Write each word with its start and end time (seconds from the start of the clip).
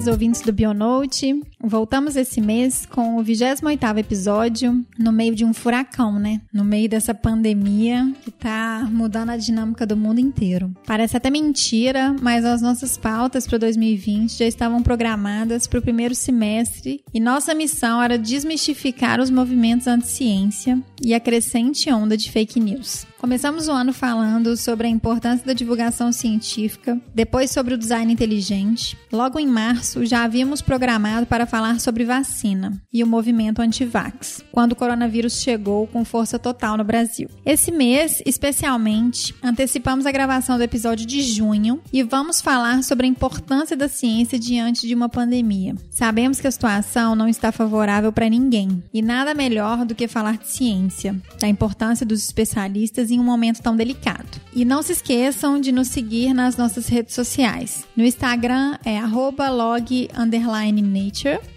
Queridos 0.00 0.06
ouvintes 0.06 0.40
do 0.40 0.52
Bionote. 0.52 1.42
Voltamos 1.62 2.16
esse 2.16 2.40
mês 2.40 2.86
com 2.86 3.18
o 3.18 3.22
28º 3.22 3.98
episódio, 3.98 4.84
no 4.98 5.12
meio 5.12 5.34
de 5.34 5.44
um 5.44 5.52
furacão, 5.52 6.18
né? 6.18 6.40
No 6.52 6.64
meio 6.64 6.88
dessa 6.88 7.12
pandemia 7.12 8.10
que 8.22 8.30
tá 8.30 8.88
mudando 8.90 9.30
a 9.30 9.36
dinâmica 9.36 9.84
do 9.84 9.96
mundo 9.96 10.18
inteiro. 10.18 10.72
Parece 10.86 11.16
até 11.16 11.28
mentira, 11.28 12.16
mas 12.20 12.46
as 12.46 12.62
nossas 12.62 12.96
pautas 12.96 13.46
para 13.46 13.58
2020 13.58 14.38
já 14.38 14.46
estavam 14.46 14.82
programadas 14.82 15.66
para 15.66 15.78
o 15.78 15.82
primeiro 15.82 16.14
semestre 16.14 17.02
e 17.12 17.20
nossa 17.20 17.54
missão 17.54 18.02
era 18.02 18.16
desmistificar 18.16 19.20
os 19.20 19.30
movimentos 19.30 19.86
anti-ciência 19.86 20.80
e 21.02 21.12
a 21.12 21.20
crescente 21.20 21.92
onda 21.92 22.16
de 22.16 22.30
fake 22.30 22.58
news. 22.58 23.09
Começamos 23.20 23.68
o 23.68 23.72
ano 23.72 23.92
falando 23.92 24.56
sobre 24.56 24.86
a 24.86 24.90
importância 24.90 25.44
da 25.44 25.52
divulgação 25.52 26.10
científica, 26.10 26.98
depois 27.14 27.50
sobre 27.50 27.74
o 27.74 27.78
design 27.78 28.10
inteligente. 28.10 28.96
Logo 29.12 29.38
em 29.38 29.46
março, 29.46 30.06
já 30.06 30.24
havíamos 30.24 30.62
programado 30.62 31.26
para 31.26 31.44
falar 31.44 31.80
sobre 31.80 32.02
vacina 32.02 32.80
e 32.90 33.04
o 33.04 33.06
movimento 33.06 33.60
anti-vax, 33.60 34.42
quando 34.50 34.72
o 34.72 34.76
coronavírus 34.76 35.34
chegou 35.34 35.86
com 35.86 36.02
força 36.02 36.38
total 36.38 36.78
no 36.78 36.84
Brasil. 36.84 37.28
Esse 37.44 37.70
mês, 37.70 38.22
especialmente, 38.24 39.34
antecipamos 39.42 40.06
a 40.06 40.12
gravação 40.12 40.56
do 40.56 40.64
episódio 40.64 41.04
de 41.04 41.20
junho 41.20 41.78
e 41.92 42.02
vamos 42.02 42.40
falar 42.40 42.82
sobre 42.82 43.04
a 43.04 43.10
importância 43.10 43.76
da 43.76 43.86
ciência 43.86 44.38
diante 44.38 44.88
de 44.88 44.94
uma 44.94 45.10
pandemia. 45.10 45.74
Sabemos 45.90 46.40
que 46.40 46.46
a 46.46 46.50
situação 46.50 47.14
não 47.14 47.28
está 47.28 47.52
favorável 47.52 48.10
para 48.14 48.30
ninguém 48.30 48.82
e 48.94 49.02
nada 49.02 49.34
melhor 49.34 49.84
do 49.84 49.94
que 49.94 50.08
falar 50.08 50.38
de 50.38 50.48
ciência, 50.48 51.14
da 51.38 51.46
importância 51.46 52.06
dos 52.06 52.24
especialistas 52.24 53.09
em 53.10 53.20
um 53.20 53.24
momento 53.24 53.60
tão 53.60 53.74
delicado. 53.76 54.40
E 54.54 54.64
não 54.64 54.82
se 54.82 54.92
esqueçam 54.92 55.60
de 55.60 55.72
nos 55.72 55.88
seguir 55.88 56.34
nas 56.34 56.56
nossas 56.56 56.88
redes 56.88 57.14
sociais. 57.14 57.84
No 57.96 58.04
Instagram 58.04 58.76
é 58.84 59.00
log_nature, 59.00 59.80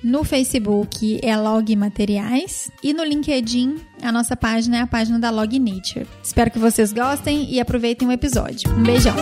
no 0.04 0.24
Facebook 0.24 1.20
é 1.24 1.36
Log 1.36 1.76
Materiais 1.76 2.72
e 2.84 2.94
no 2.94 3.04
LinkedIn 3.04 3.78
a 4.02 4.12
nossa 4.12 4.36
página 4.36 4.78
é 4.78 4.82
a 4.82 4.88
página 4.88 5.18
da 5.18 5.30
Log 5.30 5.58
Nature. 5.58 6.06
Espero 6.22 6.52
que 6.52 6.60
vocês 6.60 6.92
gostem 6.92 7.52
e 7.52 7.60
aproveitem 7.60 8.08
o 8.08 8.12
episódio. 8.12 8.70
Um 8.72 8.84
beijão! 8.84 9.16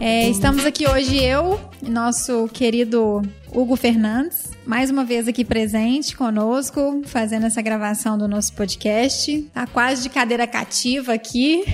É, 0.00 0.30
estamos 0.30 0.64
aqui 0.64 0.88
hoje 0.88 1.22
eu 1.22 1.60
nosso 1.86 2.48
querido 2.48 3.22
Hugo 3.52 3.76
Fernandes, 3.76 4.49
mais 4.70 4.88
uma 4.88 5.04
vez 5.04 5.26
aqui 5.26 5.44
presente 5.44 6.16
conosco, 6.16 7.02
fazendo 7.04 7.44
essa 7.44 7.60
gravação 7.60 8.16
do 8.16 8.28
nosso 8.28 8.52
podcast. 8.52 9.42
Tá 9.52 9.66
quase 9.66 10.04
de 10.04 10.08
cadeira 10.08 10.46
cativa 10.46 11.12
aqui. 11.12 11.64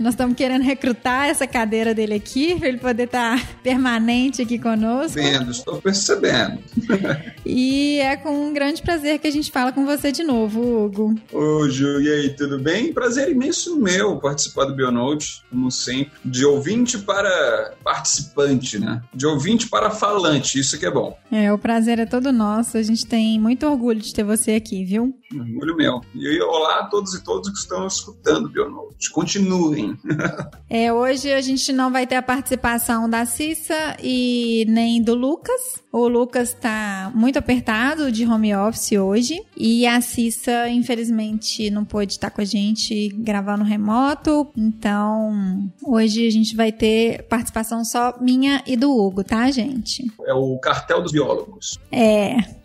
Nós 0.00 0.14
estamos 0.14 0.34
querendo 0.34 0.62
recrutar 0.62 1.28
essa 1.28 1.46
cadeira 1.46 1.94
dele 1.94 2.14
aqui, 2.14 2.58
para 2.58 2.68
ele 2.68 2.78
poder 2.78 3.02
estar 3.02 3.38
tá 3.38 3.48
permanente 3.62 4.40
aqui 4.40 4.58
conosco. 4.58 5.12
Vendo, 5.12 5.50
estou 5.50 5.78
percebendo. 5.78 6.58
e 7.44 7.98
é 7.98 8.16
com 8.16 8.48
um 8.48 8.50
grande 8.50 8.80
prazer 8.80 9.18
que 9.18 9.26
a 9.26 9.30
gente 9.30 9.52
fala 9.52 9.72
com 9.72 9.84
você 9.84 10.10
de 10.10 10.22
novo, 10.22 10.86
Hugo. 10.86 11.14
Ô, 11.30 11.68
Ju, 11.68 12.00
e 12.00 12.10
aí, 12.10 12.30
tudo 12.30 12.58
bem? 12.58 12.94
Prazer 12.94 13.30
imenso 13.30 13.78
meu 13.78 14.16
participar 14.16 14.64
do 14.64 14.74
Bionote, 14.74 15.42
como 15.50 15.70
sempre. 15.70 16.12
De 16.24 16.46
ouvinte 16.46 16.96
para 16.96 17.74
participante, 17.84 18.78
né? 18.78 19.02
De 19.12 19.26
ouvinte 19.26 19.68
para 19.68 19.90
falante, 19.90 20.58
isso 20.58 20.78
que 20.78 20.86
é 20.86 20.90
bom. 20.90 21.18
É, 21.30 21.52
o 21.52 21.58
prazer 21.58 21.98
é 21.98 22.06
todo 22.06 22.32
nosso. 22.32 22.78
A 22.78 22.82
gente 22.82 23.04
tem 23.04 23.38
muito 23.38 23.66
orgulho 23.66 24.00
de 24.00 24.14
ter 24.14 24.24
você 24.24 24.52
aqui, 24.52 24.82
viu? 24.82 25.14
Orgulho 25.34 25.76
meu. 25.76 26.00
E 26.14 26.40
olá 26.40 26.80
a 26.80 26.84
todos 26.84 27.12
e 27.12 27.22
todos 27.22 27.50
que 27.50 27.58
estão 27.58 27.86
escutando 27.86 28.46
o 28.46 28.48
Bionote. 28.48 29.10
Continuem. 29.10 29.89
é, 30.68 30.92
hoje 30.92 31.32
a 31.32 31.40
gente 31.40 31.72
não 31.72 31.90
vai 31.90 32.06
ter 32.06 32.16
a 32.16 32.22
participação 32.22 33.08
da 33.08 33.24
Cissa 33.24 33.96
e 34.02 34.64
nem 34.68 35.02
do 35.02 35.14
Lucas. 35.14 35.82
O 35.92 36.06
Lucas 36.06 36.50
está 36.50 37.10
muito 37.14 37.38
apertado 37.38 38.12
de 38.12 38.24
home 38.24 38.54
office 38.54 38.92
hoje. 38.92 39.42
E 39.56 39.86
a 39.86 40.00
Cissa, 40.00 40.68
infelizmente, 40.68 41.70
não 41.70 41.84
pôde 41.84 42.12
estar 42.12 42.30
com 42.30 42.40
a 42.40 42.44
gente 42.44 43.08
gravando 43.18 43.64
remoto. 43.64 44.48
Então, 44.56 45.70
hoje 45.84 46.26
a 46.26 46.30
gente 46.30 46.54
vai 46.54 46.72
ter 46.72 47.24
participação 47.24 47.84
só 47.84 48.16
minha 48.20 48.62
e 48.66 48.76
do 48.76 48.90
Hugo, 48.90 49.24
tá, 49.24 49.50
gente? 49.50 50.10
É 50.26 50.34
o 50.34 50.58
cartel 50.58 51.02
dos 51.02 51.12
biólogos. 51.12 51.78
É. 51.90 52.36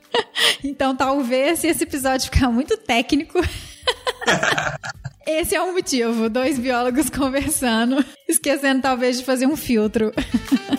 Então, 0.64 0.96
talvez, 0.96 1.60
se 1.60 1.68
esse 1.68 1.84
episódio 1.84 2.32
ficar 2.32 2.50
muito 2.50 2.78
técnico. 2.78 3.38
Esse 5.26 5.56
é 5.56 5.62
o 5.62 5.74
motivo. 5.74 6.30
Dois 6.30 6.60
biólogos 6.60 7.10
conversando, 7.12 8.04
esquecendo 8.28 8.82
talvez 8.82 9.18
de 9.18 9.26
fazer 9.26 9.48
um 9.48 9.56
filtro. 9.56 10.14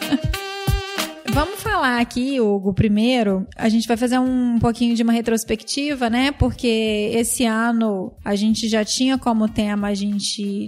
Vamos 1.37 1.63
falar 1.63 2.01
aqui, 2.01 2.41
Hugo, 2.41 2.73
primeiro. 2.73 3.47
A 3.55 3.69
gente 3.69 3.87
vai 3.87 3.99
fazer 3.99 4.19
um 4.19 4.59
pouquinho 4.59 4.95
de 4.95 5.03
uma 5.03 5.13
retrospectiva, 5.13 6.09
né? 6.09 6.33
Porque 6.33 7.11
esse 7.13 7.45
ano 7.45 8.11
a 8.25 8.35
gente 8.35 8.67
já 8.71 8.83
tinha 8.83 9.19
como 9.19 9.47
tema 9.47 9.89
a 9.89 9.95
gente 9.95 10.67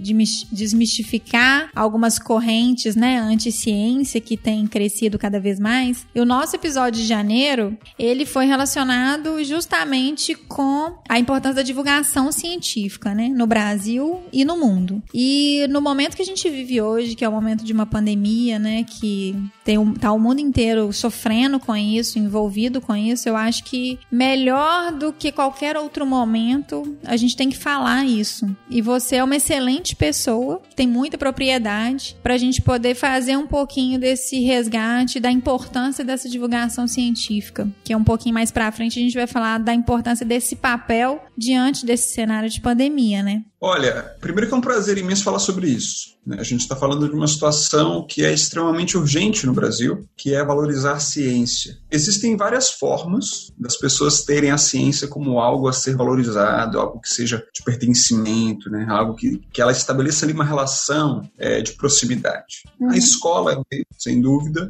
desmistificar 0.52 1.70
algumas 1.74 2.18
correntes, 2.18 2.94
né, 2.94 3.18
anti-ciência 3.18 4.20
que 4.20 4.36
tem 4.36 4.66
crescido 4.66 5.18
cada 5.18 5.40
vez 5.40 5.58
mais. 5.58 6.06
E 6.14 6.20
o 6.20 6.26
nosso 6.26 6.54
episódio 6.54 7.00
de 7.00 7.08
janeiro, 7.08 7.74
ele 7.98 8.26
foi 8.26 8.44
relacionado 8.44 9.42
justamente 9.42 10.34
com 10.34 10.98
a 11.08 11.18
importância 11.18 11.56
da 11.56 11.62
divulgação 11.62 12.30
científica, 12.30 13.14
né, 13.14 13.30
no 13.30 13.46
Brasil 13.46 14.20
e 14.30 14.44
no 14.44 14.58
mundo. 14.58 15.02
E 15.14 15.66
no 15.70 15.80
momento 15.80 16.14
que 16.14 16.22
a 16.22 16.26
gente 16.26 16.46
vive 16.50 16.78
hoje, 16.82 17.14
que 17.14 17.24
é 17.24 17.28
o 17.28 17.32
momento 17.32 17.64
de 17.64 17.72
uma 17.72 17.86
pandemia, 17.86 18.58
né, 18.58 18.84
que 18.84 19.34
tem 19.64 19.78
um, 19.78 19.94
tá 19.94 20.12
o 20.12 20.18
mundo 20.18 20.40
inteiro 20.40 20.57
inteiro 20.58 20.92
sofrendo 20.92 21.60
com 21.60 21.76
isso, 21.76 22.18
envolvido 22.18 22.80
com 22.80 22.96
isso, 22.96 23.28
eu 23.28 23.36
acho 23.36 23.62
que 23.62 23.96
melhor 24.10 24.92
do 24.92 25.12
que 25.12 25.30
qualquer 25.30 25.76
outro 25.76 26.04
momento, 26.04 26.98
a 27.04 27.16
gente 27.16 27.36
tem 27.36 27.48
que 27.48 27.56
falar 27.56 28.04
isso. 28.04 28.44
E 28.68 28.82
você 28.82 29.16
é 29.16 29.24
uma 29.24 29.36
excelente 29.36 29.94
pessoa, 29.94 30.60
tem 30.74 30.88
muita 30.88 31.16
propriedade 31.16 32.16
para 32.24 32.34
a 32.34 32.38
gente 32.38 32.60
poder 32.60 32.96
fazer 32.96 33.36
um 33.36 33.46
pouquinho 33.46 34.00
desse 34.00 34.40
resgate 34.40 35.20
da 35.20 35.30
importância 35.30 36.04
dessa 36.04 36.28
divulgação 36.28 36.88
científica, 36.88 37.68
que 37.84 37.92
é 37.92 37.96
um 37.96 38.02
pouquinho 38.04 38.34
mais 38.34 38.50
para 38.50 38.72
frente 38.72 38.98
a 38.98 39.02
gente 39.02 39.14
vai 39.14 39.28
falar 39.28 39.58
da 39.58 39.72
importância 39.72 40.26
desse 40.26 40.56
papel 40.56 41.24
diante 41.36 41.86
desse 41.86 42.12
cenário 42.12 42.50
de 42.50 42.60
pandemia, 42.60 43.22
né? 43.22 43.44
Olha, 43.60 44.14
primeiro 44.20 44.46
que 44.46 44.54
é 44.54 44.56
um 44.56 44.60
prazer 44.60 44.98
imenso 44.98 45.24
falar 45.24 45.40
sobre 45.40 45.66
isso. 45.68 46.16
Né? 46.24 46.36
A 46.38 46.44
gente 46.44 46.60
está 46.60 46.76
falando 46.76 47.08
de 47.08 47.14
uma 47.14 47.26
situação 47.26 48.06
que 48.06 48.24
é 48.24 48.32
extremamente 48.32 48.96
urgente 48.96 49.46
no 49.46 49.52
Brasil, 49.52 50.06
que 50.16 50.32
é 50.32 50.44
valorizar 50.44 50.92
a 50.92 51.00
ciência. 51.00 51.76
Existem 51.90 52.36
várias 52.36 52.70
formas 52.70 53.52
das 53.58 53.76
pessoas 53.76 54.22
terem 54.22 54.52
a 54.52 54.58
ciência 54.58 55.08
como 55.08 55.40
algo 55.40 55.66
a 55.66 55.72
ser 55.72 55.96
valorizado, 55.96 56.78
algo 56.78 57.00
que 57.00 57.08
seja 57.08 57.44
de 57.52 57.64
pertencimento, 57.64 58.70
né? 58.70 58.86
algo 58.88 59.14
que, 59.14 59.38
que 59.52 59.60
ela 59.60 59.72
estabeleça 59.72 60.24
ali 60.24 60.32
uma 60.32 60.44
relação 60.44 61.28
é, 61.36 61.60
de 61.60 61.72
proximidade. 61.72 62.62
Uhum. 62.78 62.90
A 62.90 62.96
escola, 62.96 63.60
é 63.72 63.80
sem 63.98 64.20
dúvida, 64.20 64.68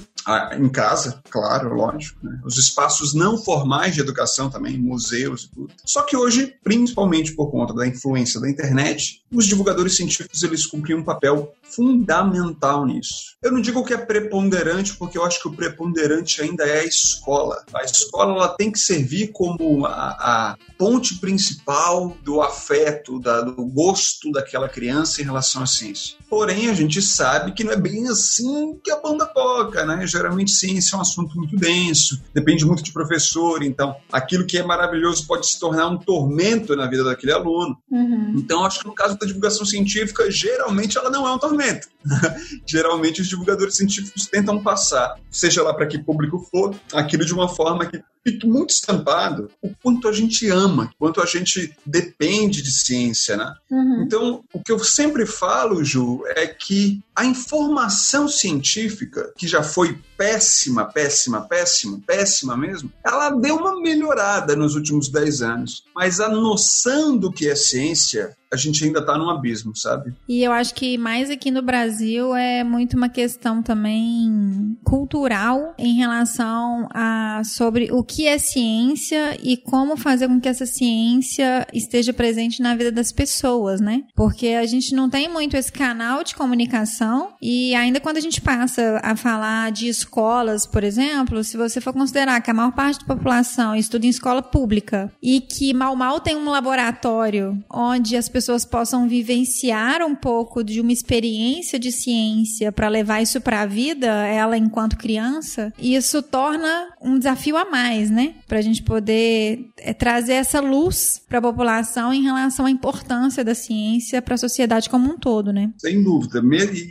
em 0.58 0.68
casa, 0.68 1.22
claro, 1.30 1.74
lógico. 1.74 2.18
Né? 2.22 2.40
Os 2.44 2.58
espaços 2.58 3.14
não 3.14 3.38
formais 3.38 3.94
de 3.94 4.00
educação 4.00 4.50
também, 4.50 4.78
museus 4.78 5.44
e 5.44 5.50
tudo. 5.54 5.72
Só 5.84 6.02
que 6.02 6.16
hoje, 6.16 6.54
principalmente 6.62 7.32
por 7.34 7.50
conta 7.50 7.72
da 7.72 7.86
influência 7.86 8.40
da 8.40 8.48
internet, 8.48 9.22
os 9.32 9.46
divulgadores 9.46 9.96
científicos 9.96 10.42
eles 10.42 10.66
cumpriam 10.66 11.00
um 11.00 11.04
papel 11.04 11.52
fundamental 11.62 12.86
nisso. 12.86 13.36
Eu 13.42 13.52
não 13.52 13.60
digo 13.60 13.84
que 13.84 13.94
é 13.94 13.98
preponderante, 13.98 14.96
porque 14.96 15.18
eu 15.18 15.24
acho 15.24 15.40
que 15.40 15.48
o 15.48 15.52
preponderante 15.52 16.42
ainda 16.42 16.64
é 16.64 16.80
a 16.80 16.84
escola. 16.84 17.64
A 17.74 17.84
escola 17.84 18.34
ela 18.34 18.48
tem 18.48 18.72
que 18.72 18.78
servir 18.78 19.28
como 19.28 19.86
a, 19.86 19.92
a 19.92 20.56
ponte 20.76 21.18
principal 21.18 22.16
do 22.22 22.40
afeto, 22.40 23.20
da, 23.20 23.42
do 23.42 23.66
gosto 23.66 24.30
daquela 24.32 24.68
criança 24.68 25.20
em 25.20 25.24
relação 25.24 25.62
à 25.62 25.66
ciência. 25.66 26.16
Porém, 26.28 26.68
a 26.68 26.74
gente 26.74 27.00
sabe 27.00 27.52
que 27.52 27.64
não 27.64 27.72
é 27.72 27.76
bem 27.76 28.08
assim 28.08 28.78
que 28.82 28.90
a 28.90 29.00
banda 29.00 29.26
toca, 29.26 29.84
né? 29.86 30.06
Geralmente 30.08 30.50
ciência 30.50 30.96
é 30.96 30.98
um 30.98 31.02
assunto 31.02 31.36
muito 31.36 31.56
denso, 31.56 32.20
depende 32.34 32.64
muito 32.64 32.82
de 32.82 32.92
professor, 32.92 33.62
então 33.62 33.96
aquilo 34.12 34.46
que 34.46 34.58
é 34.58 34.62
maravilhoso 34.62 35.26
pode 35.26 35.48
se 35.48 35.58
tornar 35.58 35.88
um 35.88 35.98
tormento 35.98 36.74
na 36.74 36.86
vida 36.86 37.04
daquele 37.04 37.32
aluno. 37.32 37.76
Uhum. 37.90 38.34
Então, 38.36 38.64
acho 38.64 38.80
que 38.80 38.86
no 38.86 38.94
caso 38.94 39.18
da 39.18 39.26
divulgação 39.26 39.64
científica, 39.64 40.30
geralmente 40.30 40.96
ela 40.96 41.10
não 41.10 41.26
é 41.26 41.32
um 41.32 41.38
tormento. 41.38 41.88
geralmente 42.66 43.20
os 43.20 43.28
divulgadores 43.28 43.76
científicos 43.76 44.26
tentam 44.26 44.62
passar, 44.62 45.16
seja 45.30 45.62
lá 45.62 45.74
para 45.74 45.86
que 45.86 45.98
público 45.98 46.38
for, 46.50 46.74
aquilo 46.92 47.24
de 47.24 47.34
uma 47.34 47.48
forma 47.48 47.86
que 47.86 48.02
fique 48.24 48.46
muito 48.46 48.70
estampado 48.70 49.50
o 49.62 49.70
quanto 49.82 50.08
a 50.08 50.12
gente 50.12 50.48
ama, 50.50 50.90
quanto 50.98 51.20
a 51.20 51.26
gente 51.26 51.74
depende 51.84 52.62
de 52.62 52.70
ciência, 52.70 53.36
né? 53.36 53.54
Uhum. 53.70 54.02
Então, 54.02 54.44
o 54.52 54.62
que 54.62 54.72
eu 54.72 54.78
sempre 54.78 55.24
falo, 55.24 55.82
Ju, 55.82 56.22
é 56.26 56.46
que 56.46 57.00
a 57.14 57.24
informação 57.24 58.28
científica, 58.28 59.32
que 59.36 59.48
já 59.48 59.62
foi 59.62 59.97
péssima, 60.16 60.84
péssima, 60.84 61.42
péssima, 61.42 62.00
péssima 62.06 62.56
mesmo, 62.56 62.92
ela 63.04 63.30
deu 63.30 63.56
uma 63.56 63.80
melhorada 63.80 64.56
nos 64.56 64.74
últimos 64.74 65.08
10 65.08 65.42
anos. 65.42 65.84
Mas 65.94 66.20
a 66.20 66.28
noção 66.28 67.16
do 67.16 67.32
que 67.32 67.48
é 67.48 67.54
ciência 67.54 68.36
a 68.52 68.56
gente 68.56 68.84
ainda 68.84 69.00
está 69.00 69.16
num 69.18 69.28
abismo, 69.28 69.76
sabe? 69.76 70.14
E 70.28 70.42
eu 70.42 70.52
acho 70.52 70.74
que 70.74 70.96
mais 70.96 71.30
aqui 71.30 71.50
no 71.50 71.62
Brasil 71.62 72.34
é 72.34 72.64
muito 72.64 72.96
uma 72.96 73.08
questão 73.08 73.62
também 73.62 74.76
cultural 74.82 75.74
em 75.78 75.94
relação 75.94 76.88
a 76.92 77.42
sobre 77.44 77.92
o 77.92 78.02
que 78.02 78.26
é 78.26 78.38
ciência 78.38 79.36
e 79.42 79.56
como 79.56 79.96
fazer 79.96 80.28
com 80.28 80.40
que 80.40 80.48
essa 80.48 80.64
ciência 80.64 81.66
esteja 81.74 82.12
presente 82.12 82.62
na 82.62 82.74
vida 82.74 82.90
das 82.90 83.12
pessoas, 83.12 83.80
né? 83.80 84.04
Porque 84.14 84.48
a 84.48 84.64
gente 84.64 84.94
não 84.94 85.10
tem 85.10 85.28
muito 85.28 85.56
esse 85.56 85.70
canal 85.70 86.24
de 86.24 86.34
comunicação 86.34 87.34
e 87.42 87.74
ainda 87.74 88.00
quando 88.00 88.16
a 88.16 88.20
gente 88.20 88.40
passa 88.40 88.98
a 89.02 89.14
falar 89.14 89.70
de 89.72 89.88
escolas, 89.88 90.66
por 90.66 90.82
exemplo, 90.82 91.44
se 91.44 91.56
você 91.56 91.80
for 91.80 91.92
considerar 91.92 92.40
que 92.40 92.50
a 92.50 92.54
maior 92.54 92.72
parte 92.72 93.00
da 93.00 93.14
população 93.14 93.76
estuda 93.76 94.06
em 94.06 94.10
escola 94.10 94.40
pública 94.40 95.12
e 95.22 95.40
que 95.40 95.74
mal 95.74 95.94
mal 95.94 96.18
tem 96.20 96.34
um 96.34 96.48
laboratório 96.48 97.62
onde 97.70 98.16
as 98.16 98.28
pessoas 98.28 98.37
pessoas 98.38 98.64
possam 98.64 99.08
vivenciar 99.08 100.00
um 100.00 100.14
pouco 100.14 100.62
de 100.62 100.80
uma 100.80 100.92
experiência 100.92 101.76
de 101.76 101.90
ciência 101.90 102.70
para 102.70 102.86
levar 102.86 103.20
isso 103.20 103.40
para 103.40 103.62
a 103.62 103.66
vida, 103.66 104.06
ela 104.06 104.56
enquanto 104.56 104.96
criança, 104.96 105.72
isso 105.76 106.22
torna 106.22 106.88
um 107.02 107.18
desafio 107.18 107.56
a 107.56 107.64
mais, 107.64 108.10
né? 108.10 108.36
Para 108.46 108.58
a 108.58 108.62
gente 108.62 108.80
poder 108.84 109.70
é, 109.76 109.92
trazer 109.92 110.34
essa 110.34 110.60
luz 110.60 111.20
para 111.28 111.40
a 111.40 111.42
população 111.42 112.14
em 112.14 112.22
relação 112.22 112.66
à 112.66 112.70
importância 112.70 113.44
da 113.44 113.56
ciência 113.56 114.22
para 114.22 114.36
a 114.36 114.38
sociedade 114.38 114.88
como 114.88 115.12
um 115.12 115.18
todo, 115.18 115.52
né? 115.52 115.72
Sem 115.78 116.00
dúvida. 116.00 116.40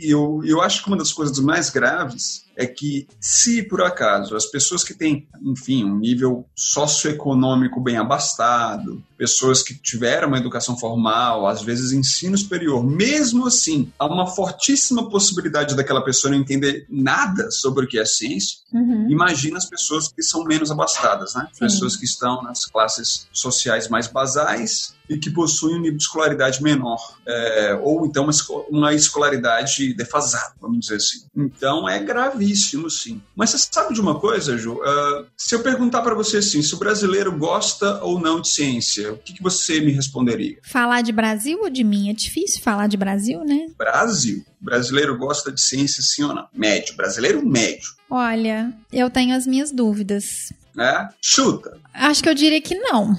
Eu, 0.02 0.42
eu 0.44 0.60
acho 0.60 0.82
que 0.82 0.88
uma 0.88 0.98
das 0.98 1.14
coisas 1.14 1.38
mais 1.38 1.70
graves 1.70 2.44
é 2.58 2.66
que, 2.66 3.06
se 3.20 3.62
por 3.62 3.80
acaso 3.80 4.34
as 4.34 4.44
pessoas 4.44 4.82
que 4.82 4.92
têm, 4.92 5.28
enfim, 5.44 5.84
um 5.84 5.96
nível 5.96 6.44
socioeconômico 6.56 7.80
bem 7.80 7.96
abastado, 7.96 9.00
pessoas 9.16 9.62
que 9.62 9.74
tiveram 9.74 10.26
uma 10.26 10.38
educação 10.38 10.76
formal, 10.76 11.46
às 11.46 11.62
vezes 11.62 11.92
ensino 11.92 12.36
superior, 12.36 12.84
mesmo 12.84 13.46
assim, 13.46 13.92
há 13.96 14.06
uma 14.06 14.26
fortíssima 14.26 15.08
possibilidade 15.08 15.76
daquela 15.76 16.04
pessoa 16.04 16.32
não 16.32 16.38
entender 16.38 16.84
nada 16.90 17.48
sobre 17.52 17.84
o 17.84 17.88
que 17.88 17.96
é 17.96 18.04
ciência. 18.04 18.58
Uhum. 18.72 19.08
Imagina 19.08 19.56
as 19.56 19.66
pessoas 19.66 20.08
que 20.08 20.22
são 20.22 20.42
menos 20.42 20.72
abastadas, 20.72 21.36
né? 21.36 21.48
Sim. 21.52 21.60
Pessoas 21.60 21.94
que 21.94 22.04
estão 22.04 22.42
nas 22.42 22.66
classes 22.66 23.28
sociais 23.32 23.88
mais 23.88 24.08
basais, 24.08 24.97
e 25.08 25.18
que 25.18 25.30
possuem 25.30 25.76
um 25.76 25.80
nível 25.80 25.96
de 25.96 26.02
escolaridade 26.02 26.62
menor, 26.62 27.16
é, 27.26 27.78
ou 27.82 28.06
então 28.06 28.24
uma, 28.24 28.32
uma 28.68 28.94
escolaridade 28.94 29.94
defasada, 29.94 30.54
vamos 30.60 30.80
dizer 30.80 30.96
assim. 30.96 31.24
Então 31.36 31.88
é 31.88 31.98
gravíssimo, 31.98 32.90
sim. 32.90 33.20
Mas 33.34 33.50
você 33.50 33.68
sabe 33.70 33.94
de 33.94 34.00
uma 34.00 34.18
coisa, 34.18 34.58
Ju? 34.58 34.74
Uh, 34.74 35.26
se 35.36 35.54
eu 35.54 35.60
perguntar 35.60 36.02
para 36.02 36.14
você 36.14 36.38
assim, 36.38 36.62
se 36.62 36.74
o 36.74 36.78
brasileiro 36.78 37.32
gosta 37.36 38.02
ou 38.02 38.20
não 38.20 38.40
de 38.40 38.48
ciência, 38.48 39.12
o 39.12 39.18
que, 39.18 39.34
que 39.34 39.42
você 39.42 39.80
me 39.80 39.92
responderia? 39.92 40.58
Falar 40.62 41.02
de 41.02 41.12
Brasil 41.12 41.60
ou 41.62 41.70
de 41.70 41.84
mim? 41.84 42.10
É 42.10 42.12
difícil 42.12 42.62
falar 42.62 42.86
de 42.86 42.96
Brasil, 42.96 43.44
né? 43.44 43.66
Brasil. 43.76 44.44
Brasileiro 44.60 45.16
gosta 45.16 45.52
de 45.52 45.60
ciência, 45.60 46.02
sim 46.02 46.24
ou 46.24 46.34
não? 46.34 46.46
Médio. 46.52 46.96
Brasileiro 46.96 47.44
médio. 47.46 47.96
Olha, 48.10 48.72
eu 48.92 49.08
tenho 49.08 49.36
as 49.36 49.46
minhas 49.46 49.70
dúvidas. 49.70 50.52
É? 50.78 51.08
Chuta. 51.20 51.76
Acho 51.92 52.22
que 52.22 52.28
eu 52.28 52.34
diria 52.34 52.60
que 52.60 52.74
não 52.74 53.16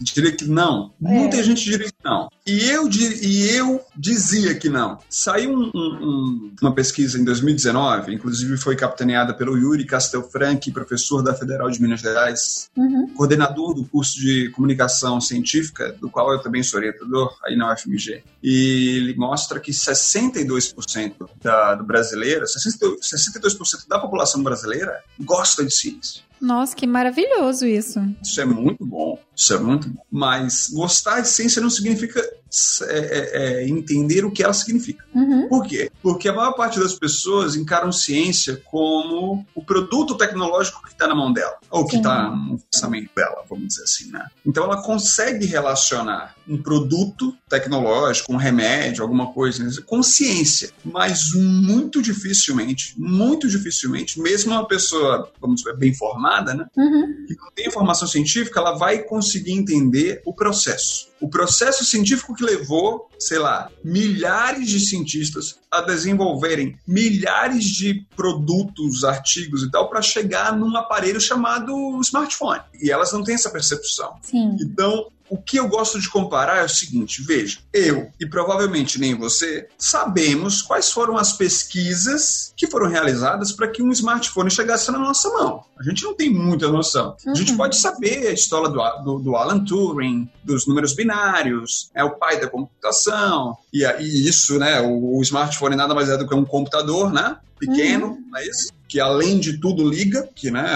diria 0.00 0.32
que 0.32 0.44
não. 0.46 0.92
É. 1.04 1.08
Muita 1.08 1.42
gente 1.42 1.64
diria 1.64 1.86
que 1.86 1.94
não. 2.04 2.30
E 2.46 2.68
eu, 2.68 2.88
e 2.88 3.48
eu 3.50 3.84
dizia 3.96 4.54
que 4.54 4.68
não. 4.68 4.98
Saiu 5.08 5.52
um, 5.52 5.70
um, 5.74 6.52
uma 6.60 6.74
pesquisa 6.74 7.18
em 7.18 7.24
2019, 7.24 8.14
inclusive 8.14 8.56
foi 8.56 8.74
capitaneada 8.74 9.34
pelo 9.34 9.56
Yuri 9.56 9.84
Castelfranchi, 9.84 10.72
professor 10.72 11.22
da 11.22 11.34
Federal 11.34 11.70
de 11.70 11.80
Minas 11.80 12.00
Gerais, 12.00 12.70
uhum. 12.76 13.08
coordenador 13.14 13.74
do 13.74 13.84
curso 13.84 14.18
de 14.18 14.50
comunicação 14.50 15.20
científica, 15.20 15.94
do 16.00 16.10
qual 16.10 16.32
eu 16.32 16.40
também 16.40 16.62
sou 16.62 16.80
orientador 16.80 17.36
aí 17.44 17.56
na 17.56 17.72
UFMG. 17.72 18.22
E 18.42 18.96
ele 18.96 19.14
mostra 19.14 19.60
que 19.60 19.70
62% 19.70 21.28
da, 21.42 21.74
do 21.74 21.84
brasileiro, 21.84 22.44
62% 22.46 23.88
da 23.88 23.98
população 23.98 24.42
brasileira 24.42 24.98
gosta 25.20 25.64
de 25.64 25.72
ciência. 25.72 26.29
Nossa, 26.40 26.74
que 26.74 26.86
maravilhoso 26.86 27.66
isso. 27.66 28.00
Isso 28.22 28.40
é 28.40 28.44
muito 28.44 28.84
bom. 28.84 29.18
Isso 29.36 29.52
é 29.52 29.58
muito 29.58 29.88
bom. 29.88 30.02
Mas 30.10 30.70
gostar 30.72 31.20
de 31.20 31.28
ciência 31.28 31.60
não 31.60 31.70
significa 31.70 32.22
é, 32.82 32.98
é, 32.98 33.30
é, 33.62 33.68
entender 33.68 34.24
o 34.24 34.30
que 34.30 34.42
ela 34.42 34.52
significa. 34.52 35.04
Uhum. 35.14 35.48
Por 35.48 35.66
quê? 35.66 35.90
Porque 36.02 36.28
a 36.28 36.32
maior 36.32 36.52
parte 36.52 36.78
das 36.78 36.94
pessoas 36.94 37.54
encaram 37.54 37.92
ciência 37.92 38.60
como 38.64 39.44
o 39.54 39.64
produto 39.64 40.16
tecnológico 40.16 40.82
que 40.82 40.92
está 40.92 41.06
na 41.06 41.14
mão 41.14 41.32
dela, 41.32 41.56
ou 41.70 41.86
que 41.86 41.96
está 41.96 42.30
no 42.30 42.58
pensamento 42.70 43.10
dela, 43.14 43.44
vamos 43.48 43.68
dizer 43.68 43.84
assim, 43.84 44.10
né? 44.10 44.26
Então 44.44 44.64
ela 44.64 44.82
consegue 44.82 45.46
relacionar 45.46 46.34
um 46.48 46.60
produto 46.60 47.34
tecnológico, 47.48 48.32
um 48.32 48.36
remédio, 48.36 49.02
alguma 49.02 49.32
coisa, 49.32 49.62
né, 49.62 49.70
com 49.86 50.02
ciência, 50.02 50.70
mas 50.84 51.32
muito 51.34 52.02
dificilmente, 52.02 52.94
muito 52.98 53.48
dificilmente, 53.48 54.20
mesmo 54.20 54.52
uma 54.52 54.66
pessoa, 54.66 55.30
vamos 55.40 55.60
dizer, 55.62 55.76
bem 55.76 55.94
formada, 55.94 56.54
né? 56.54 56.66
Uhum. 56.76 57.24
Que 57.26 57.36
não 57.36 57.50
tem 57.54 57.66
informação 57.68 58.08
científica, 58.08 58.58
ela 58.58 58.76
vai 58.76 58.98
conseguir 58.98 59.52
entender 59.52 60.20
o 60.24 60.34
processo. 60.34 61.09
O 61.20 61.28
processo 61.28 61.84
científico 61.84 62.34
que 62.34 62.42
levou, 62.42 63.08
sei 63.18 63.38
lá, 63.38 63.70
milhares 63.84 64.68
de 64.68 64.80
cientistas 64.80 65.58
a 65.70 65.80
desenvolverem 65.80 66.78
milhares 66.86 67.64
de 67.64 68.06
produtos, 68.16 69.04
artigos 69.04 69.62
e 69.62 69.70
tal, 69.70 69.88
para 69.88 70.00
chegar 70.00 70.56
num 70.56 70.76
aparelho 70.76 71.20
chamado 71.20 72.00
smartphone. 72.00 72.62
E 72.82 72.90
elas 72.90 73.12
não 73.12 73.22
têm 73.22 73.34
essa 73.34 73.50
percepção. 73.50 74.14
Sim. 74.22 74.56
Então, 74.60 75.08
o 75.30 75.38
que 75.38 75.58
eu 75.58 75.68
gosto 75.68 76.00
de 76.00 76.10
comparar 76.10 76.58
é 76.58 76.64
o 76.64 76.68
seguinte: 76.68 77.22
veja, 77.22 77.60
eu 77.72 78.10
e 78.18 78.26
provavelmente 78.26 78.98
nem 79.00 79.14
você 79.14 79.68
sabemos 79.78 80.60
quais 80.60 80.90
foram 80.90 81.16
as 81.16 81.32
pesquisas 81.32 82.52
que 82.56 82.66
foram 82.66 82.88
realizadas 82.88 83.52
para 83.52 83.68
que 83.68 83.82
um 83.82 83.92
smartphone 83.92 84.50
chegasse 84.50 84.90
na 84.90 84.98
nossa 84.98 85.28
mão. 85.30 85.64
A 85.78 85.82
gente 85.82 86.02
não 86.02 86.14
tem 86.14 86.28
muita 86.28 86.68
noção. 86.68 87.16
A 87.26 87.34
gente 87.34 87.52
uhum. 87.52 87.56
pode 87.56 87.76
saber 87.76 88.26
a 88.26 88.32
história 88.32 88.68
do, 88.68 89.04
do, 89.04 89.18
do, 89.20 89.36
Alan 89.36 89.64
Turing, 89.64 90.28
dos 90.42 90.66
números 90.66 90.92
binários, 90.92 91.90
é 91.94 92.02
o 92.02 92.16
pai 92.16 92.40
da 92.40 92.48
computação, 92.48 93.56
e, 93.72 93.84
e 93.84 94.28
isso, 94.28 94.58
né? 94.58 94.80
O, 94.80 95.16
o, 95.16 95.22
smartphone 95.22 95.76
nada 95.76 95.94
mais 95.94 96.08
é 96.08 96.16
do 96.16 96.26
que 96.26 96.34
um 96.34 96.44
computador, 96.44 97.12
né? 97.12 97.38
Pequeno, 97.58 98.08
uhum. 98.08 98.24
não 98.30 98.38
é 98.38 98.46
isso? 98.46 98.79
Que 98.90 98.98
além 98.98 99.38
de 99.38 99.56
tudo 99.58 99.88
liga, 99.88 100.28
que 100.34 100.50
né, 100.50 100.66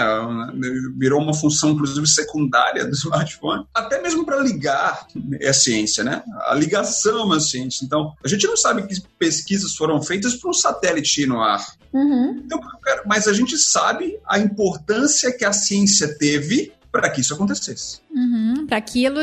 virou 0.97 1.21
uma 1.21 1.33
função 1.33 1.71
inclusive 1.71 2.07
secundária 2.07 2.85
do 2.85 2.93
smartphone, 2.95 3.65
até 3.73 4.01
mesmo 4.01 4.25
para 4.25 4.39
ligar 4.39 5.05
é 5.41 5.51
ciência, 5.51 6.01
né? 6.01 6.23
A 6.47 6.55
ligação 6.55 7.19
é 7.19 7.23
uma 7.23 7.39
ciência. 7.41 7.83
Então, 7.83 8.13
a 8.23 8.27
gente 8.29 8.47
não 8.47 8.55
sabe 8.55 8.87
que 8.87 9.01
pesquisas 9.19 9.75
foram 9.75 10.01
feitas 10.01 10.33
para 10.35 10.49
um 10.49 10.53
satélite 10.53 11.25
no 11.25 11.41
ar. 11.41 11.65
Uhum. 11.91 12.41
Então, 12.45 12.57
mas 13.05 13.27
a 13.27 13.33
gente 13.33 13.57
sabe 13.57 14.17
a 14.25 14.39
importância 14.39 15.35
que 15.37 15.43
a 15.43 15.51
ciência 15.51 16.17
teve 16.17 16.71
para 16.89 17.09
que 17.09 17.19
isso 17.19 17.33
acontecesse. 17.33 17.99
Uhum, 18.09 18.65
para 18.65 18.77
aquilo 18.77 19.19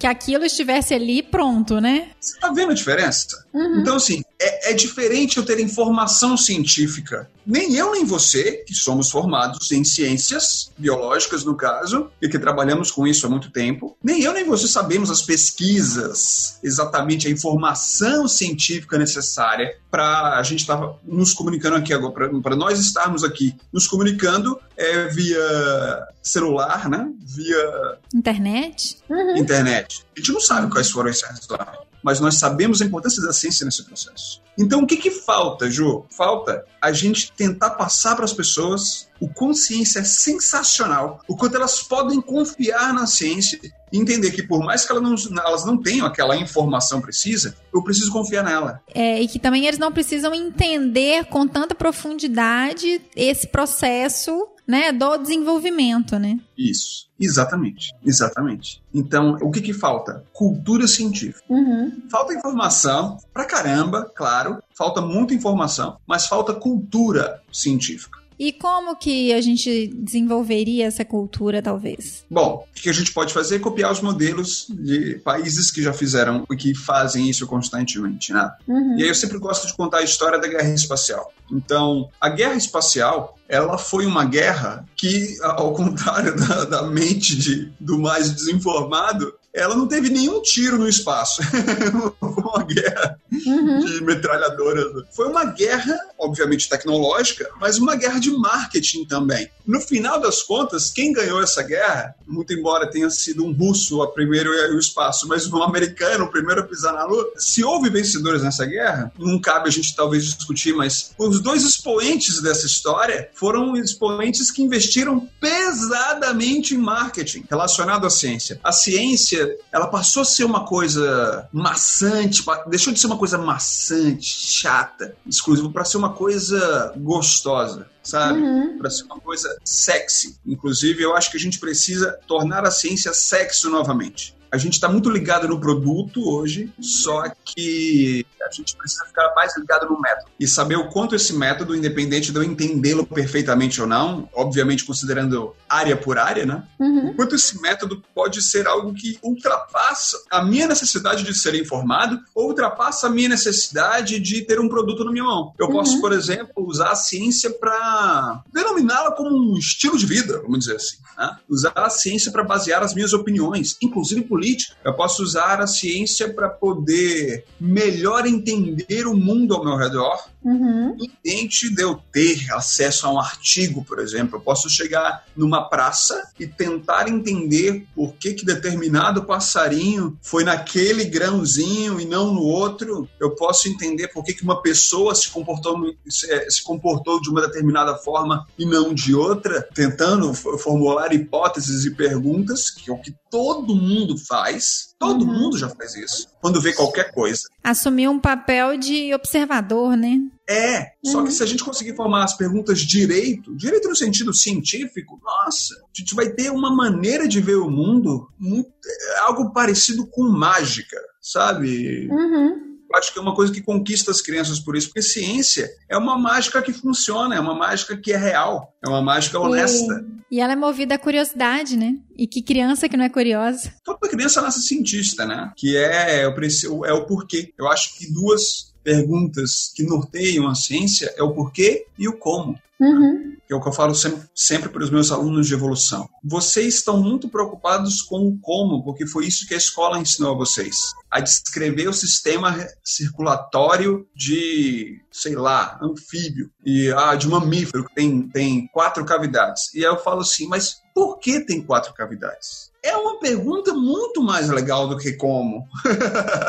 que 0.00 0.06
aquilo 0.08 0.44
estivesse 0.44 0.92
ali 0.92 1.22
pronto, 1.22 1.80
né? 1.80 2.08
Você 2.20 2.34
está 2.34 2.50
vendo 2.50 2.72
a 2.72 2.74
diferença? 2.74 3.46
Uhum. 3.54 3.80
Então, 3.80 3.94
assim, 3.94 4.24
é, 4.38 4.70
é, 4.70 4.74
diferente 4.74 5.36
eu 5.36 5.44
ter 5.44 5.58
informação 5.60 6.36
científica. 6.36 7.28
Nem 7.46 7.74
eu 7.74 7.92
nem 7.92 8.04
você, 8.04 8.64
que 8.66 8.74
somos 8.74 9.10
formados 9.10 9.70
em 9.72 9.84
ciências 9.84 10.72
biológicas, 10.76 11.44
no 11.44 11.56
caso, 11.56 12.10
e 12.20 12.28
que 12.28 12.38
trabalhamos 12.38 12.90
com 12.90 13.06
isso 13.06 13.26
há 13.26 13.30
muito 13.30 13.50
tempo, 13.50 13.96
nem 14.02 14.22
eu 14.22 14.32
nem 14.32 14.44
você 14.44 14.66
sabemos 14.66 15.10
as 15.10 15.22
pesquisas, 15.22 16.58
exatamente 16.62 17.28
a 17.28 17.30
informação 17.30 18.26
científica 18.26 18.98
necessária 18.98 19.76
para 19.90 20.38
a 20.38 20.42
gente 20.42 20.60
estar 20.60 20.76
tá 20.76 20.94
nos 21.04 21.32
comunicando 21.32 21.76
aqui 21.76 21.94
agora, 21.94 22.28
para 22.40 22.56
nós 22.56 22.78
estarmos 22.78 23.24
aqui 23.24 23.54
nos 23.72 23.86
comunicando 23.86 24.58
é, 24.76 25.06
via 25.08 26.06
celular, 26.22 26.88
né? 26.88 27.08
Via 27.20 27.98
internet. 28.12 28.98
Uhum. 29.08 29.36
Internet. 29.36 30.04
A 30.14 30.20
gente 30.20 30.32
não 30.32 30.40
sabe 30.40 30.70
quais 30.70 30.90
foram 30.90 31.10
esses 31.10 31.48
lá. 31.48 31.86
Mas 32.06 32.20
nós 32.20 32.36
sabemos 32.36 32.80
a 32.80 32.84
importância 32.84 33.20
da 33.20 33.32
ciência 33.32 33.66
nesse 33.66 33.82
processo. 33.82 34.40
Então, 34.56 34.82
o 34.82 34.86
que, 34.86 34.96
que 34.96 35.10
falta, 35.10 35.68
Ju? 35.68 36.04
Falta 36.08 36.64
a 36.80 36.92
gente 36.92 37.32
tentar 37.32 37.70
passar 37.70 38.14
para 38.14 38.24
as 38.24 38.32
pessoas 38.32 39.08
o 39.20 39.28
quão 39.28 39.52
ciência 39.52 39.98
é 39.98 40.04
sensacional, 40.04 41.20
o 41.26 41.36
quanto 41.36 41.56
elas 41.56 41.82
podem 41.82 42.20
confiar 42.20 42.94
na 42.94 43.08
ciência 43.08 43.58
e 43.92 43.98
entender 43.98 44.30
que, 44.30 44.44
por 44.44 44.60
mais 44.60 44.84
que 44.84 44.92
elas 44.92 45.02
não, 45.02 45.42
elas 45.44 45.64
não 45.66 45.76
tenham 45.76 46.06
aquela 46.06 46.36
informação 46.36 47.00
precisa, 47.00 47.56
eu 47.74 47.82
preciso 47.82 48.12
confiar 48.12 48.44
nela. 48.44 48.80
É, 48.94 49.20
e 49.20 49.26
que 49.26 49.40
também 49.40 49.66
eles 49.66 49.78
não 49.78 49.90
precisam 49.90 50.32
entender 50.32 51.24
com 51.24 51.44
tanta 51.48 51.74
profundidade 51.74 53.00
esse 53.16 53.48
processo 53.48 54.46
né, 54.66 54.92
do 54.92 55.16
desenvolvimento, 55.18 56.18
né? 56.18 56.38
Isso, 56.56 57.08
exatamente, 57.18 57.94
exatamente. 58.04 58.82
Então, 58.92 59.36
o 59.40 59.50
que 59.50 59.60
que 59.60 59.72
falta? 59.72 60.24
Cultura 60.32 60.88
científica. 60.88 61.44
Uhum. 61.48 62.02
Falta 62.10 62.34
informação 62.34 63.18
pra 63.32 63.44
caramba, 63.44 64.10
claro, 64.14 64.62
falta 64.74 65.00
muita 65.00 65.34
informação, 65.34 65.98
mas 66.06 66.26
falta 66.26 66.54
cultura 66.54 67.40
científica. 67.52 68.25
E 68.38 68.52
como 68.52 68.96
que 68.96 69.32
a 69.32 69.40
gente 69.40 69.88
desenvolveria 69.88 70.86
essa 70.86 71.04
cultura, 71.04 71.62
talvez? 71.62 72.24
Bom, 72.30 72.66
o 72.70 72.80
que 72.80 72.90
a 72.90 72.92
gente 72.92 73.12
pode 73.12 73.32
fazer 73.32 73.56
é 73.56 73.58
copiar 73.58 73.90
os 73.90 74.00
modelos 74.00 74.66
de 74.70 75.18
países 75.24 75.70
que 75.70 75.82
já 75.82 75.92
fizeram 75.92 76.46
e 76.50 76.56
que 76.56 76.74
fazem 76.74 77.28
isso 77.28 77.46
constantemente, 77.46 78.32
né? 78.32 78.50
Uhum. 78.68 78.98
E 78.98 79.02
aí 79.02 79.08
eu 79.08 79.14
sempre 79.14 79.38
gosto 79.38 79.66
de 79.66 79.74
contar 79.74 79.98
a 79.98 80.02
história 80.02 80.38
da 80.38 80.48
guerra 80.48 80.72
espacial. 80.74 81.32
Então, 81.50 82.08
a 82.20 82.28
guerra 82.28 82.54
espacial, 82.54 83.38
ela 83.48 83.78
foi 83.78 84.04
uma 84.04 84.24
guerra 84.24 84.84
que, 84.96 85.36
ao 85.42 85.72
contrário 85.72 86.36
da, 86.36 86.64
da 86.64 86.82
mente 86.82 87.36
de, 87.36 87.72
do 87.80 87.98
mais 87.98 88.30
desinformado, 88.30 89.32
ela 89.56 89.74
não 89.74 89.88
teve 89.88 90.08
nenhum 90.10 90.40
tiro 90.42 90.78
no 90.78 90.88
espaço. 90.88 91.42
foi 91.42 92.12
uma 92.42 92.62
guerra 92.64 93.18
Uhum. 93.44 93.84
de 93.84 94.02
metralhadoras. 94.02 95.04
Foi 95.14 95.28
uma 95.28 95.44
guerra, 95.44 95.94
obviamente 96.18 96.68
tecnológica, 96.68 97.48
mas 97.60 97.76
uma 97.76 97.94
guerra 97.94 98.18
de 98.18 98.30
marketing 98.30 99.04
também. 99.04 99.48
No 99.66 99.80
final 99.80 100.20
das 100.20 100.42
contas, 100.42 100.90
quem 100.90 101.12
ganhou 101.12 101.42
essa 101.42 101.62
guerra, 101.62 102.14
muito 102.26 102.52
embora 102.54 102.90
tenha 102.90 103.10
sido 103.10 103.44
um 103.44 103.52
russo 103.52 104.00
a 104.00 104.10
primeiro 104.10 104.54
e 104.54 104.74
o 104.74 104.78
espaço, 104.78 105.26
mas 105.28 105.46
um 105.52 105.62
americano 105.62 106.24
o 106.24 106.30
primeiro 106.30 106.62
a 106.62 106.64
pisar 106.64 106.92
na 106.94 107.04
lua, 107.04 107.30
se 107.36 107.62
houve 107.64 107.90
vencedores 107.90 108.42
nessa 108.42 108.64
guerra, 108.64 109.12
não 109.18 109.40
cabe 109.40 109.68
a 109.68 109.72
gente 109.72 109.94
talvez 109.94 110.24
discutir, 110.24 110.72
mas 110.74 111.12
os 111.18 111.40
dois 111.42 111.62
expoentes 111.64 112.40
dessa 112.40 112.64
história 112.64 113.28
foram 113.34 113.76
expoentes 113.76 114.50
que 114.50 114.62
investiram 114.62 115.28
pesadamente 115.40 116.74
em 116.74 116.78
marketing 116.78 117.44
relacionado 117.50 118.06
à 118.06 118.10
ciência. 118.10 118.58
A 118.62 118.72
ciência, 118.72 119.45
ela 119.72 119.86
passou 119.86 120.22
a 120.22 120.24
ser 120.24 120.44
uma 120.44 120.64
coisa 120.64 121.48
maçante, 121.52 122.44
deixou 122.66 122.92
de 122.92 123.00
ser 123.00 123.06
uma 123.06 123.18
coisa 123.18 123.38
maçante, 123.38 124.26
chata, 124.26 125.16
exclusiva, 125.26 125.70
para 125.70 125.84
ser 125.84 125.96
uma 125.96 126.12
coisa 126.12 126.92
gostosa, 126.96 127.88
sabe? 128.02 128.40
Uhum. 128.40 128.78
Para 128.78 128.90
ser 128.90 129.04
uma 129.04 129.20
coisa 129.20 129.56
sexy. 129.64 130.38
Inclusive, 130.46 131.02
eu 131.02 131.16
acho 131.16 131.30
que 131.30 131.36
a 131.36 131.40
gente 131.40 131.58
precisa 131.58 132.18
tornar 132.26 132.64
a 132.64 132.70
ciência 132.70 133.12
sexy 133.12 133.68
novamente. 133.68 134.36
A 134.50 134.58
gente 134.58 134.74
está 134.74 134.88
muito 134.88 135.10
ligado 135.10 135.48
no 135.48 135.60
produto 135.60 136.28
hoje, 136.28 136.72
só 136.80 137.24
que 137.44 138.24
a 138.46 138.50
gente 138.50 138.76
precisa 138.76 139.04
ficar 139.06 139.32
mais 139.34 139.56
ligado 139.56 139.86
no 139.86 140.00
método 140.00 140.30
e 140.38 140.46
saber 140.46 140.76
o 140.76 140.88
quanto 140.88 141.14
esse 141.14 141.32
método, 141.34 141.74
independente 141.74 142.32
de 142.32 142.38
eu 142.38 142.42
entendê-lo 142.42 143.06
perfeitamente 143.06 143.80
ou 143.80 143.86
não, 143.86 144.28
obviamente 144.34 144.84
considerando 144.84 145.54
área 145.68 145.96
por 145.96 146.18
área, 146.18 146.46
né? 146.46 146.62
Uhum. 146.78 147.10
O 147.10 147.14
quanto 147.14 147.34
esse 147.34 147.60
método 147.60 148.02
pode 148.14 148.42
ser 148.42 148.66
algo 148.66 148.94
que 148.94 149.18
ultrapassa 149.22 150.18
a 150.30 150.44
minha 150.44 150.66
necessidade 150.66 151.24
de 151.24 151.34
ser 151.34 151.54
informado 151.54 152.20
ou 152.34 152.48
ultrapassa 152.48 153.06
a 153.06 153.10
minha 153.10 153.28
necessidade 153.28 154.18
de 154.20 154.42
ter 154.42 154.60
um 154.60 154.68
produto 154.68 155.04
na 155.04 155.12
minha 155.12 155.24
mão. 155.24 155.52
Eu 155.58 155.68
posso, 155.70 156.00
por 156.00 156.12
exemplo, 156.12 156.66
usar 156.66 156.90
a 156.90 156.96
ciência 156.96 157.50
para 157.50 158.42
denominá-la 158.52 159.12
como 159.12 159.30
um 159.30 159.58
estilo 159.58 159.98
de 159.98 160.06
vida, 160.06 160.40
vamos 160.42 160.60
dizer 160.60 160.76
assim. 160.76 160.96
né? 161.18 161.36
Usar 161.48 161.72
a 161.74 161.90
ciência 161.90 162.30
para 162.30 162.44
basear 162.44 162.82
as 162.82 162.94
minhas 162.94 163.12
opiniões, 163.12 163.76
inclusive 163.82 164.22
política. 164.22 164.74
Eu 164.84 164.94
posso 164.94 165.22
usar 165.22 165.60
a 165.60 165.66
ciência 165.66 166.32
para 166.32 166.48
poder 166.48 167.44
melhor 167.60 168.26
entender 168.36 169.06
o 169.06 169.16
mundo 169.16 169.54
ao 169.54 169.64
meu 169.64 169.76
redor 169.76 170.18
Uhum. 170.46 170.94
independente 170.94 171.74
de 171.74 171.82
eu 171.82 172.00
ter 172.12 172.52
acesso 172.52 173.04
a 173.04 173.12
um 173.12 173.18
artigo, 173.18 173.84
por 173.84 173.98
exemplo, 173.98 174.36
eu 174.36 174.40
posso 174.40 174.70
chegar 174.70 175.24
numa 175.36 175.68
praça 175.68 176.30
e 176.38 176.46
tentar 176.46 177.08
entender 177.08 177.84
por 177.96 178.14
que, 178.14 178.32
que 178.32 178.46
determinado 178.46 179.24
passarinho 179.24 180.16
foi 180.22 180.44
naquele 180.44 181.04
grãozinho 181.04 182.00
e 182.00 182.04
não 182.04 182.32
no 182.32 182.42
outro. 182.42 183.08
Eu 183.18 183.34
posso 183.34 183.68
entender 183.68 184.06
por 184.08 184.22
que, 184.22 184.34
que 184.34 184.44
uma 184.44 184.62
pessoa 184.62 185.16
se 185.16 185.28
comportou, 185.30 185.92
se, 186.08 186.50
se 186.50 186.62
comportou 186.62 187.20
de 187.20 187.28
uma 187.28 187.40
determinada 187.40 187.96
forma 187.96 188.46
e 188.56 188.64
não 188.64 188.94
de 188.94 189.16
outra, 189.16 189.68
tentando 189.74 190.32
formular 190.32 191.12
hipóteses 191.12 191.84
e 191.84 191.90
perguntas, 191.90 192.70
que 192.70 192.88
é 192.88 192.94
o 192.94 193.00
que 193.00 193.12
todo 193.28 193.74
mundo 193.74 194.16
faz. 194.16 194.94
Todo 194.98 195.26
Uhum. 195.26 195.32
mundo 195.40 195.58
já 195.58 195.68
faz 195.68 195.94
isso. 195.94 196.28
Quando 196.40 196.60
vê 196.60 196.72
qualquer 196.72 197.12
coisa. 197.12 197.42
Assumir 197.62 198.08
um 198.08 198.18
papel 198.18 198.78
de 198.78 199.12
observador, 199.12 199.94
né? 199.96 200.18
É, 200.48 200.92
só 201.04 201.22
que 201.24 201.32
se 201.32 201.42
a 201.42 201.46
gente 201.46 201.62
conseguir 201.64 201.94
formar 201.96 202.24
as 202.24 202.34
perguntas 202.36 202.78
direito, 202.80 203.54
direito 203.56 203.88
no 203.88 203.96
sentido 203.96 204.32
científico, 204.32 205.20
nossa, 205.22 205.74
a 205.74 205.98
gente 206.00 206.14
vai 206.14 206.30
ter 206.30 206.50
uma 206.50 206.74
maneira 206.74 207.26
de 207.28 207.40
ver 207.40 207.56
o 207.56 207.68
mundo 207.68 208.28
muito, 208.38 208.70
é 209.16 209.18
algo 209.20 209.52
parecido 209.52 210.06
com 210.06 210.22
mágica, 210.22 210.96
sabe? 211.20 212.08
Uhum. 212.10 212.65
Eu 212.90 212.98
acho 212.98 213.12
que 213.12 213.18
é 213.18 213.22
uma 213.22 213.34
coisa 213.34 213.52
que 213.52 213.60
conquista 213.60 214.10
as 214.10 214.20
crianças 214.20 214.60
por 214.60 214.76
isso, 214.76 214.88
porque 214.88 215.02
ciência 215.02 215.68
é 215.88 215.96
uma 215.96 216.16
mágica 216.18 216.62
que 216.62 216.72
funciona, 216.72 217.34
é 217.34 217.40
uma 217.40 217.54
mágica 217.54 217.96
que 217.96 218.12
é 218.12 218.16
real, 218.16 218.72
é 218.84 218.88
uma 218.88 219.02
mágica 219.02 219.38
honesta. 219.38 220.04
E 220.30 220.40
ela 220.40 220.52
é 220.52 220.56
movida 220.56 220.94
à 220.96 220.98
curiosidade, 220.98 221.76
né? 221.76 221.94
E 222.16 222.26
que 222.26 222.42
criança 222.42 222.88
que 222.88 222.96
não 222.96 223.04
é 223.04 223.08
curiosa. 223.08 223.72
Toda 223.84 224.08
criança 224.08 224.40
nasce 224.42 224.60
cientista, 224.62 225.24
né? 225.24 225.52
Que 225.56 225.76
é 225.76 226.26
o, 226.26 226.34
preci- 226.34 226.66
é 226.84 226.92
o 226.92 227.06
porquê. 227.06 227.52
Eu 227.58 227.68
acho 227.68 227.96
que 227.96 228.12
duas 228.12 228.74
perguntas 228.86 229.72
que 229.74 229.82
norteiam 229.82 230.46
a 230.46 230.54
ciência 230.54 231.12
é 231.16 231.22
o 231.22 231.34
porquê 231.34 231.86
e 231.98 232.06
o 232.06 232.16
como. 232.16 232.56
Uhum. 232.78 233.34
que 233.46 233.54
é 233.54 233.56
o 233.56 233.60
que 233.60 233.68
eu 233.68 233.72
falo 233.72 233.94
sempre, 233.94 234.28
sempre 234.34 234.68
para 234.68 234.84
os 234.84 234.90
meus 234.90 235.10
alunos 235.10 235.46
de 235.46 235.54
evolução. 235.54 236.06
Vocês 236.22 236.74
estão 236.74 237.02
muito 237.02 237.26
preocupados 237.26 238.02
com 238.02 238.28
o 238.28 238.38
como, 238.38 238.84
porque 238.84 239.06
foi 239.06 239.26
isso 239.26 239.48
que 239.48 239.54
a 239.54 239.56
escola 239.56 239.98
ensinou 239.98 240.34
a 240.34 240.36
vocês. 240.36 240.76
A 241.10 241.20
descrever 241.20 241.88
o 241.88 241.92
sistema 241.94 242.54
circulatório 242.84 244.06
de, 244.14 245.00
sei 245.10 245.34
lá, 245.34 245.80
anfíbio, 245.82 246.50
e 246.62 246.92
ah, 246.92 247.14
de 247.14 247.26
mamífero, 247.26 247.86
que 247.86 247.94
tem, 247.94 248.28
tem 248.28 248.68
quatro 248.68 249.06
cavidades. 249.06 249.72
E 249.74 249.78
aí 249.78 249.90
eu 249.90 249.98
falo 249.98 250.20
assim, 250.20 250.46
mas 250.46 250.76
por 250.94 251.18
que 251.18 251.40
tem 251.40 251.62
quatro 251.62 251.94
cavidades? 251.94 252.70
É 252.86 252.96
uma 252.96 253.18
pergunta 253.18 253.72
muito 253.74 254.22
mais 254.22 254.48
legal 254.48 254.88
do 254.88 254.96
que 254.96 255.12
como. 255.14 255.66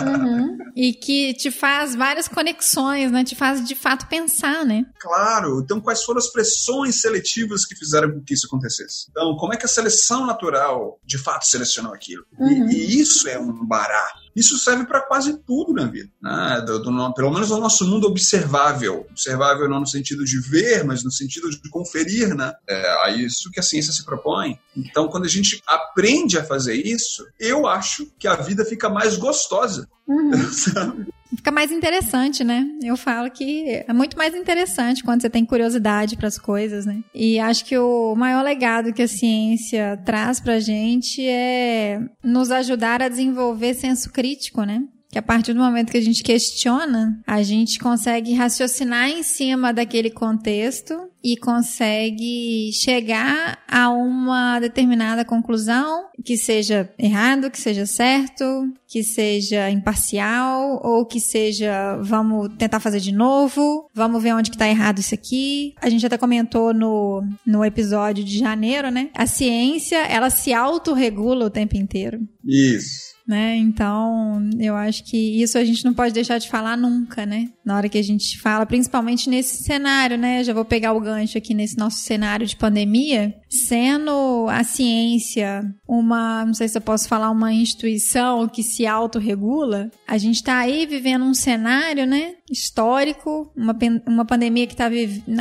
Uhum. 0.06 0.58
E 0.78 0.94
que 0.94 1.34
te 1.34 1.50
faz 1.50 1.96
várias 1.96 2.28
conexões, 2.28 3.12
né? 3.12 3.24
Te 3.24 3.34
faz 3.36 3.68
de 3.68 3.74
fato 3.74 4.06
pensar, 4.08 4.64
né? 4.64 4.86
Claro, 5.00 5.60
então 5.60 5.82
quais 5.82 6.04
foram 6.04 6.20
as 6.20 6.28
pressões 6.28 7.02
seletivas 7.02 7.66
que 7.66 7.76
fizeram 7.76 8.12
com 8.12 8.22
que 8.24 8.36
isso 8.36 8.46
acontecesse? 8.46 9.08
Então, 9.10 9.36
como 9.38 9.54
é 9.56 9.58
que 9.58 9.66
a 9.66 9.70
seleção 9.70 10.28
natural 10.28 11.00
de 11.04 11.18
fato 11.18 11.48
selecionou 11.48 11.92
aquilo? 11.96 12.24
E- 12.40 12.44
Uhum. 12.44 12.70
E, 12.70 13.02
isso 13.02 13.28
é 13.28 13.40
um 13.40 13.66
barato. 13.66 14.27
Isso 14.38 14.56
serve 14.58 14.86
para 14.86 15.02
quase 15.02 15.36
tudo 15.40 15.74
na 15.74 15.86
vida, 15.88 16.10
né? 16.22 16.62
Do- 16.64 16.78
do 16.80 17.14
pelo 17.16 17.32
menos 17.32 17.50
no 17.50 17.60
nosso 17.60 17.86
mundo 17.88 18.06
observável. 18.08 19.08
Observável 19.10 19.68
não 19.68 19.80
no 19.80 19.88
sentido 19.88 20.24
de 20.24 20.40
ver, 20.40 20.84
mas 20.86 21.04
no 21.04 21.12
sentido 21.12 21.50
de 21.50 21.70
conferir, 21.72 22.36
né? 22.36 22.54
É 22.70 23.04
a 23.06 23.10
isso 23.10 23.50
que 23.52 23.60
a 23.60 23.64
ciência 23.64 23.92
se 23.92 24.06
propõe. 24.06 24.60
Então, 24.76 25.08
quando 25.08 25.26
a 25.26 25.30
gente 25.30 25.60
aprende 25.66 26.38
a 26.38 26.44
fazer 26.44 26.76
isso, 26.76 27.26
eu 27.40 27.66
acho 27.66 28.06
que 28.20 28.28
a 28.28 28.36
vida 28.36 28.64
fica 28.64 28.88
mais 28.90 29.18
gostosa. 29.18 29.90
sabe? 30.54 31.08
Fica 31.36 31.52
mais 31.52 31.72
interessante, 31.72 32.44
né? 32.44 32.66
Eu 32.82 32.96
falo 32.96 33.30
que 33.30 33.84
é 33.88 33.94
muito 33.94 34.18
mais 34.18 34.34
interessante 34.34 35.04
quando 35.04 35.22
você 35.22 35.30
tem 35.30 35.46
curiosidade 35.46 36.16
para 36.16 36.28
as 36.28 36.38
coisas, 36.38 36.86
né? 36.86 37.02
E 37.14 37.40
acho 37.40 37.66
que 37.66 37.78
o 37.78 38.16
maior 38.16 38.44
legado 38.44 38.94
que 38.94 39.02
a 39.02 39.08
ciência 39.08 40.00
traz 40.06 40.40
pra 40.40 40.60
gente 40.60 41.28
é 41.28 42.00
nos 42.24 42.52
ajudar 42.52 43.02
a 43.02 43.10
desenvolver 43.10 43.74
senso 43.74 44.12
crítico, 44.12 44.64
né? 44.64 44.84
Que 45.10 45.18
a 45.18 45.22
partir 45.22 45.54
do 45.54 45.60
momento 45.60 45.92
que 45.92 45.98
a 45.98 46.04
gente 46.04 46.22
questiona, 46.22 47.20
a 47.26 47.42
gente 47.42 47.80
consegue 47.80 48.34
raciocinar 48.34 49.10
em 49.10 49.24
cima 49.24 49.74
daquele 49.74 50.10
contexto 50.10 50.94
e 51.24 51.38
consegue 51.38 52.72
chegar 52.74 53.60
a 53.68 53.90
uma 53.90 54.60
determinada 54.60 55.26
conclusão 55.26 56.06
que 56.24 56.38
seja 56.38 56.90
errado, 56.98 57.50
que 57.50 57.60
seja 57.60 57.86
certo, 57.86 58.46
que 58.88 59.04
seja 59.04 59.70
imparcial 59.70 60.80
ou 60.84 61.06
que 61.06 61.20
seja 61.20 61.98
vamos 62.02 62.50
tentar 62.58 62.80
fazer 62.80 63.00
de 63.00 63.12
novo, 63.12 63.90
vamos 63.94 64.22
ver 64.22 64.34
onde 64.34 64.52
que 64.52 64.58
tá 64.58 64.68
errado 64.68 65.00
isso 65.00 65.16
aqui. 65.16 65.74
A 65.82 65.90
gente 65.90 66.06
até 66.06 66.18
comentou 66.18 66.74
no, 66.74 67.24
no 67.46 67.64
episódio 67.64 68.24
de 68.24 68.38
janeiro, 68.38 68.90
né? 68.90 69.10
A 69.14 69.26
ciência, 69.26 69.98
ela 69.98 70.30
se 70.30 70.54
autorregula 70.54 71.46
o 71.46 71.50
tempo 71.50 71.76
inteiro. 71.76 72.20
Isso. 72.46 73.17
Né? 73.28 73.58
Então, 73.58 74.50
eu 74.58 74.76
acho 74.76 75.04
que 75.04 75.42
isso 75.42 75.58
a 75.58 75.66
gente 75.66 75.84
não 75.84 75.94
pode 75.94 76.14
deixar 76.14 76.38
de 76.38 76.48
falar 76.50 76.78
nunca, 76.78 77.26
né? 77.26 77.50
Na 77.66 77.76
hora 77.76 77.90
que 77.90 77.98
a 77.98 78.04
gente 78.04 78.40
fala, 78.40 78.66
principalmente 78.66 79.30
nesse 79.30 79.64
cenário, 79.64 80.18
né? 80.18 80.44
Já 80.44 80.54
vou 80.54 80.64
pegar 80.64 80.94
o 80.94 81.02
gancho 81.02 81.38
aqui 81.38 81.54
nesse 81.54 81.78
nosso 81.78 81.98
cenário 81.98 82.48
de 82.48 82.56
pandemia, 82.56 83.36
sendo 83.66 84.48
a 84.50 84.64
ciência 84.64 85.64
uma, 85.88 86.46
não 86.46 86.54
sei 86.54 86.68
se 86.68 86.78
eu 86.78 86.82
posso 86.82 87.08
falar, 87.08 87.30
uma 87.30 87.54
instituição 87.54 88.48
que 88.48 88.64
se 88.64 88.86
autorregula, 88.86 89.90
a 90.08 90.18
gente 90.18 90.36
está 90.36 90.58
aí 90.58 90.86
vivendo 90.86 91.26
um 91.26 91.34
cenário, 91.34 92.06
né, 92.06 92.36
histórico, 92.50 93.52
uma, 93.56 93.76
uma 94.06 94.26
pandemia 94.26 94.68
que 94.68 94.74
está 94.74 94.90